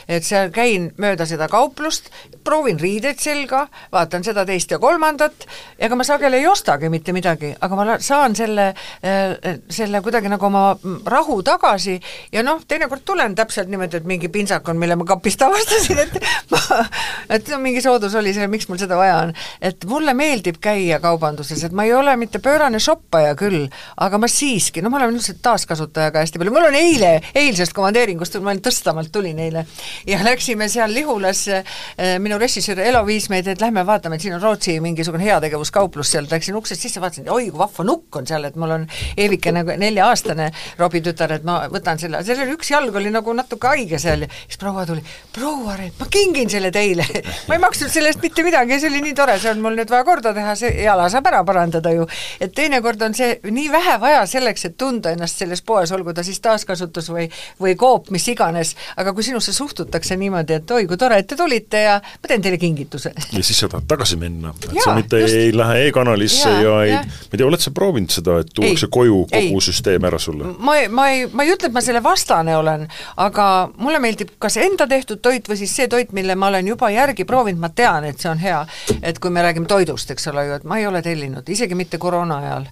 et 0.09 0.25
seal 0.25 0.49
käin 0.51 0.91
mööda 0.97 1.27
seda 1.27 1.49
kauplust, 1.49 2.09
proovin 2.45 2.81
riideid 2.81 3.21
selga, 3.21 3.67
vaatan 3.93 4.25
seda, 4.25 4.47
teist 4.47 4.71
ja 4.71 4.79
kolmandat, 4.79 5.47
ega 5.79 5.97
ma 5.97 6.05
sageli 6.05 6.41
ei 6.41 6.47
ostagi 6.49 6.89
mitte 6.89 7.13
midagi, 7.13 7.53
aga 7.61 7.77
ma 7.77 7.99
saan 8.01 8.37
selle, 8.37 8.73
äh, 9.05 9.61
selle 9.69 10.01
kuidagi 10.01 10.33
nagu 10.33 10.47
oma 10.47 10.77
rahu 11.07 11.43
tagasi 11.43 11.99
ja 12.33 12.43
noh, 12.43 12.65
teinekord 12.69 13.05
tulen 13.05 13.35
täpselt 13.35 13.69
niimoodi, 13.69 14.01
et 14.01 14.09
mingi 14.09 14.29
pintsak 14.29 14.69
on, 14.69 14.81
mille 14.81 14.97
ma 14.97 15.05
kapist 15.05 15.43
avastasin, 15.43 16.01
et 16.07 16.19
ma, 16.51 16.85
et 17.29 17.53
mingi 17.61 17.85
soodus 17.85 18.17
oli 18.17 18.33
see, 18.35 18.49
miks 18.51 18.69
mul 18.71 18.81
seda 18.81 18.99
vaja 18.99 19.19
on. 19.27 19.35
et 19.61 19.85
mulle 19.91 20.15
meeldib 20.17 20.61
käia 20.63 21.01
kaubanduses, 21.03 21.65
et 21.65 21.77
ma 21.77 21.87
ei 21.87 21.95
ole 21.95 22.17
mitte 22.21 22.41
pöörane 22.43 22.81
shoppaja 22.81 23.35
küll, 23.39 23.69
aga 23.97 24.19
ma 24.19 24.31
siiski, 24.31 24.83
no 24.83 24.91
ma 24.91 25.01
olen 25.01 25.19
üldse 25.19 25.37
taaskasutajaga 25.43 26.25
hästi 26.25 26.41
palju, 26.41 26.55
mul 26.55 26.71
on 26.71 26.79
eile, 26.79 27.13
eilsest 27.35 27.77
komandeeringust, 27.77 28.41
ma 28.41 28.55
olin 28.55 28.65
Tõstamaalt 28.71 29.11
tulin 29.13 29.39
eile 29.41 29.65
ja 30.07 30.19
läksime 30.25 30.69
seal 30.69 30.93
Lihulas, 30.95 31.47
eh, 31.49 32.19
minu 32.21 32.39
režissöör 32.39 32.81
Elo 32.85 33.05
viis 33.07 33.29
meid, 33.33 33.49
et 33.49 33.61
lähme 33.61 33.85
vaatame, 33.87 34.17
et 34.17 34.25
siin 34.25 34.37
on 34.37 34.43
Rootsi 34.43 34.79
mingisugune 34.81 35.25
heategevuskauplus 35.25 36.13
seal, 36.13 36.29
läksin 36.31 36.57
uksest 36.59 36.87
sisse, 36.87 37.01
vaatasin, 37.01 37.29
oi 37.31 37.51
kui 37.51 37.59
vahva 37.59 37.85
nukk 37.87 38.17
on 38.21 38.27
seal, 38.29 38.45
et 38.49 38.57
mul 38.61 38.75
on 38.75 38.87
Eevike 39.17 39.53
nagu 39.55 39.75
nelja-aastane 39.81 40.51
Robbie 40.79 41.03
tütar, 41.05 41.35
et 41.37 41.47
ma 41.47 41.61
võtan 41.73 41.99
selle, 42.01 42.23
seal 42.27 42.43
oli 42.45 42.55
üks 42.57 42.71
jalg 42.73 42.97
oli 42.97 43.13
nagu 43.13 43.35
natuke 43.37 43.71
haige 43.71 43.99
seal 44.03 44.27
ja 44.27 44.31
siis 44.31 44.61
proua 44.61 44.87
tuli, 44.89 45.03
proua 45.35 45.77
Reet, 45.79 45.97
ma 46.01 46.09
kingin 46.11 46.51
selle 46.53 46.71
teile 46.75 47.07
ma 47.49 47.57
ei 47.57 47.63
maksnud 47.63 47.93
selle 47.93 48.13
eest 48.13 48.23
mitte 48.23 48.30
midagi 48.47 48.73
ja 48.75 48.81
see 48.81 48.91
oli 48.91 49.03
nii 49.05 49.15
tore, 49.19 49.39
see 49.41 49.51
on 49.53 49.63
mul 49.65 49.77
nüüd 49.79 49.91
vaja 49.91 50.05
korda 50.07 50.33
teha, 50.37 50.55
see 50.59 50.71
jala 50.85 51.09
saab 51.13 51.27
ära 51.31 51.43
parandada 51.47 51.93
ju. 51.95 52.07
et 52.41 52.55
teinekord 52.55 53.03
on 53.03 53.15
see 53.15 53.39
nii 53.45 53.69
vähe 53.73 53.97
vaja 54.01 54.23
selleks, 54.31 54.65
et 54.71 54.77
tunda 54.81 55.15
ennast 55.15 55.41
selles 55.41 55.63
poes, 55.67 55.93
olgu 55.93 56.15
ta 56.15 56.25
siis 56.27 56.41
taaskasutus 56.41 57.11
või 57.11 57.29
või 57.61 57.77
Coop, 57.81 58.11
mis 58.15 58.27
iganes, 58.29 58.75
aga 59.01 59.13
kui 59.17 59.25
sinusse 59.27 59.53
suhtutakse 59.53 60.17
niimoodi, 60.21 60.59
et 60.61 60.71
oi, 60.71 60.87
kui 60.87 60.99
tore, 61.01 61.19
et 61.21 61.29
te 61.29 61.37
tulite 61.37 61.83
ja 61.85 61.99
ma 62.01 62.29
teen 62.29 62.43
teile 62.43 62.59
kingituse. 62.61 63.13
ja 63.33 63.43
siis 63.43 63.59
sa 63.61 63.69
tahad 63.69 63.89
tagasi 63.91 64.19
minna, 64.21 64.55
et 64.57 64.77
ja, 64.77 64.85
sa 64.85 64.95
mitte 64.97 65.21
just. 65.21 65.35
ei 65.35 65.57
lähe 65.57 65.87
e-kanalisse 65.89 66.51
ja, 66.51 66.61
ja 66.61 66.77
ei, 66.85 66.97
ma 66.97 67.33
ei 67.33 67.39
tea, 67.39 67.47
oled 67.47 67.65
sa 67.65 67.75
proovinud 67.75 68.15
seda, 68.15 68.41
et 68.45 68.53
tuuakse 68.55 68.89
ei, 68.89 68.95
koju 68.99 69.21
kogu 69.31 69.61
ei. 69.61 69.67
süsteem 69.71 70.07
ära 70.09 70.19
sulle? 70.23 70.55
ma 70.59 70.77
ei, 70.79 70.89
ma 70.89 71.09
ei, 71.13 71.27
ma 71.33 71.47
ei 71.47 71.55
ütle, 71.55 71.71
et 71.71 71.77
ma 71.77 71.83
selle 71.85 72.03
vastane 72.05 72.57
olen, 72.57 72.87
aga 73.25 73.47
mulle 73.77 74.01
meeldib 74.03 74.35
kas 74.43 74.59
enda 74.63 74.87
tehtud 74.91 75.23
toit 75.25 75.49
või 75.49 75.59
siis 75.61 75.75
see 75.77 75.89
toit, 75.91 76.13
mille 76.17 76.37
ma 76.39 76.51
olen 76.51 76.73
juba 76.73 76.91
järgi 76.93 77.27
proovinud, 77.29 77.61
ma 77.63 77.73
tean, 77.75 78.07
et 78.09 78.20
see 78.23 78.31
on 78.31 78.41
hea. 78.43 78.61
et 79.03 79.19
kui 79.19 79.31
me 79.31 79.43
räägime 79.45 79.69
toidust, 79.71 80.11
eks 80.15 80.31
ole 80.33 80.47
ju, 80.47 80.59
et 80.61 80.65
ma 80.69 80.81
ei 80.81 80.87
ole 80.87 81.03
tellinud, 81.03 81.49
isegi 81.49 81.79
mitte 81.79 81.99
koroona 81.99 82.41
ajal, 82.45 82.71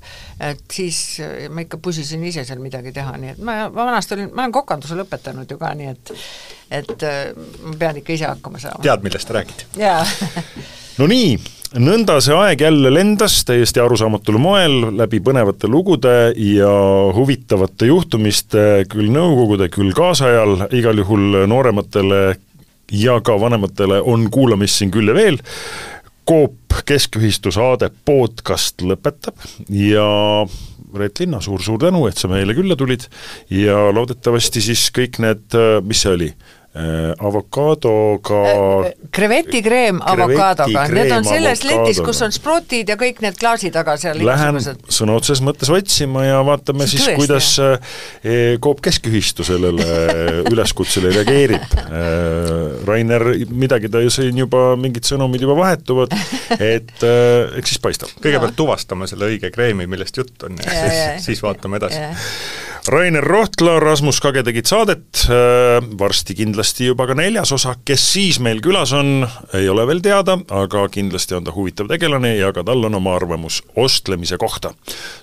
et 0.50 0.64
siis 0.72 1.00
äh, 1.24 1.48
ma 1.50 1.64
ikka 1.66 1.80
pusisin 1.82 2.24
ise 2.28 2.44
seal 2.48 2.62
midagi 2.62 2.92
teha, 2.96 3.16
nii 3.18 3.34
et 3.34 3.42
ma, 3.42 3.60
ma 3.72 3.90
vanasti 3.90 4.18
olin, 4.18 4.32
ma 4.34 4.46
olen 4.46 4.56
kokanduse 4.60 4.98
lõpetanud 4.98 5.50
ju 5.50 5.60
ka, 5.60 5.74
nii 5.78 5.92
et 5.92 6.16
et 6.80 7.06
äh, 7.06 7.30
ma 7.64 7.76
pean 7.80 8.02
ikka 8.02 8.12
ise 8.16 8.28
hakkama 8.28 8.60
saama. 8.60 8.82
tead, 8.84 9.04
millest 9.06 9.30
räägid? 9.32 9.64
jaa 9.80 10.02
no 10.98 11.06
nii, 11.08 11.36
nõnda 11.78 12.18
see 12.24 12.34
aeg 12.34 12.62
jälle 12.64 12.90
lendas 12.92 13.40
täiesti 13.48 13.80
arusaamatul 13.82 14.40
moel 14.42 14.80
läbi 14.98 15.20
põnevate 15.24 15.70
lugude 15.70 16.32
ja 16.34 16.72
huvitavate 17.14 17.90
juhtumiste 17.90 18.64
küll 18.90 19.12
nõukogude, 19.14 19.70
küll 19.72 19.94
kaasajal, 19.96 20.68
igal 20.74 20.98
juhul 21.04 21.44
noorematele 21.50 22.22
ja 22.92 23.20
ka 23.20 23.36
vanematele 23.40 24.00
on 24.00 24.30
kuulamist 24.30 24.80
siin 24.80 24.92
küll 24.94 25.08
ja 25.10 25.16
veel, 25.16 25.40
Coop 26.28 26.76
Keskühistu 26.84 27.52
saade 27.52 27.88
podcast 28.04 28.82
lõpetab 28.84 29.38
ja 29.72 30.04
Reet 30.96 31.20
Linna 31.20 31.40
suur,, 31.40 31.60
suur-suur 31.60 31.80
tänu, 31.80 32.02
et 32.08 32.20
sa 32.20 32.28
meile 32.28 32.54
külla 32.56 32.76
tulid. 32.76 33.06
Ja 33.52 33.88
loodetavasti 33.92 34.62
siis 34.64 34.86
kõik 34.94 35.18
need, 35.24 35.56
mis 35.84 36.04
see 36.04 36.12
oli, 36.14 36.28
avokaadoga 37.18 38.38
äh, 38.46 38.92
krevetikreem 39.14 39.98
avokaadoga, 40.04 40.84
need 40.94 41.12
on 41.16 41.26
selles 41.26 41.64
letis, 41.66 41.98
kus 42.04 42.20
on 42.22 42.34
sprotid 42.34 42.92
ja 42.92 42.96
kõik 43.00 43.22
need 43.24 43.38
klaasi 43.40 43.72
taga 43.74 43.96
seal 44.00 44.20
Lähen 44.26 44.60
sõna 44.62 45.16
otseses 45.18 45.42
mõttes 45.44 45.72
otsima 45.74 46.24
ja 46.26 46.38
vaatame 46.46 46.86
See 46.86 47.00
siis, 47.00 47.18
kuidas 47.18 47.50
eh, 47.64 48.54
Coop 48.62 48.82
Keskühistu 48.84 49.46
sellele 49.46 49.86
üleskutsele 50.52 51.10
reageerib. 51.14 51.76
Rainer, 52.86 53.24
midagi 53.50 53.90
ta 53.92 54.02
ju 54.04 54.12
siin 54.12 54.38
juba, 54.38 54.72
mingid 54.80 55.06
sõnumid 55.08 55.42
juba 55.44 55.56
vahetuvad, 55.58 56.14
et 56.58 57.04
eks 57.58 57.74
siis 57.74 57.82
paistab. 57.82 58.14
kõigepealt 58.22 58.56
tuvastame 58.58 59.08
selle 59.10 59.30
õige 59.32 59.50
kreemi, 59.54 59.88
millest 59.90 60.20
jutt 60.20 60.46
on 60.46 60.58
ja, 60.62 60.72
ja 60.72 60.88
siis, 60.88 61.30
siis 61.30 61.44
vaatame 61.44 61.80
edasi 61.80 62.02
Rainer 62.86 63.24
Rohtla, 63.24 63.80
Rasmus 63.80 64.20
Kage 64.20 64.42
tegid 64.46 64.68
saadet, 64.70 65.24
äh, 65.28 65.78
varsti 65.98 66.34
kindlasti 66.38 66.88
juba 66.88 67.06
ka 67.10 67.16
neljas 67.18 67.52
osa, 67.52 67.74
kes 67.84 68.04
siis 68.14 68.38
meil 68.40 68.62
külas 68.64 68.92
on, 68.96 69.26
ei 69.56 69.68
ole 69.68 69.86
veel 69.88 70.02
teada, 70.04 70.38
aga 70.48 70.86
kindlasti 70.92 71.36
on 71.38 71.44
ta 71.44 71.54
huvitav 71.56 71.90
tegelane 71.90 72.36
ja 72.36 72.52
ka 72.56 72.64
tal 72.64 72.84
on 72.88 73.00
oma 73.00 73.16
arvamus 73.16 73.62
ostlemise 73.76 74.38
kohta. 74.38 74.74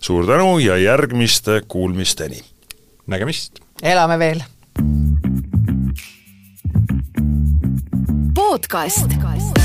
suur 0.01 0.25
tänu 0.27 0.59
ja 0.59 0.77
järgmiste 0.77 1.61
kuulmisteni! 1.67 2.41
nägemist! 3.07 3.59
elame 3.83 4.19
veel! 4.19 4.43
podcast 8.35 9.64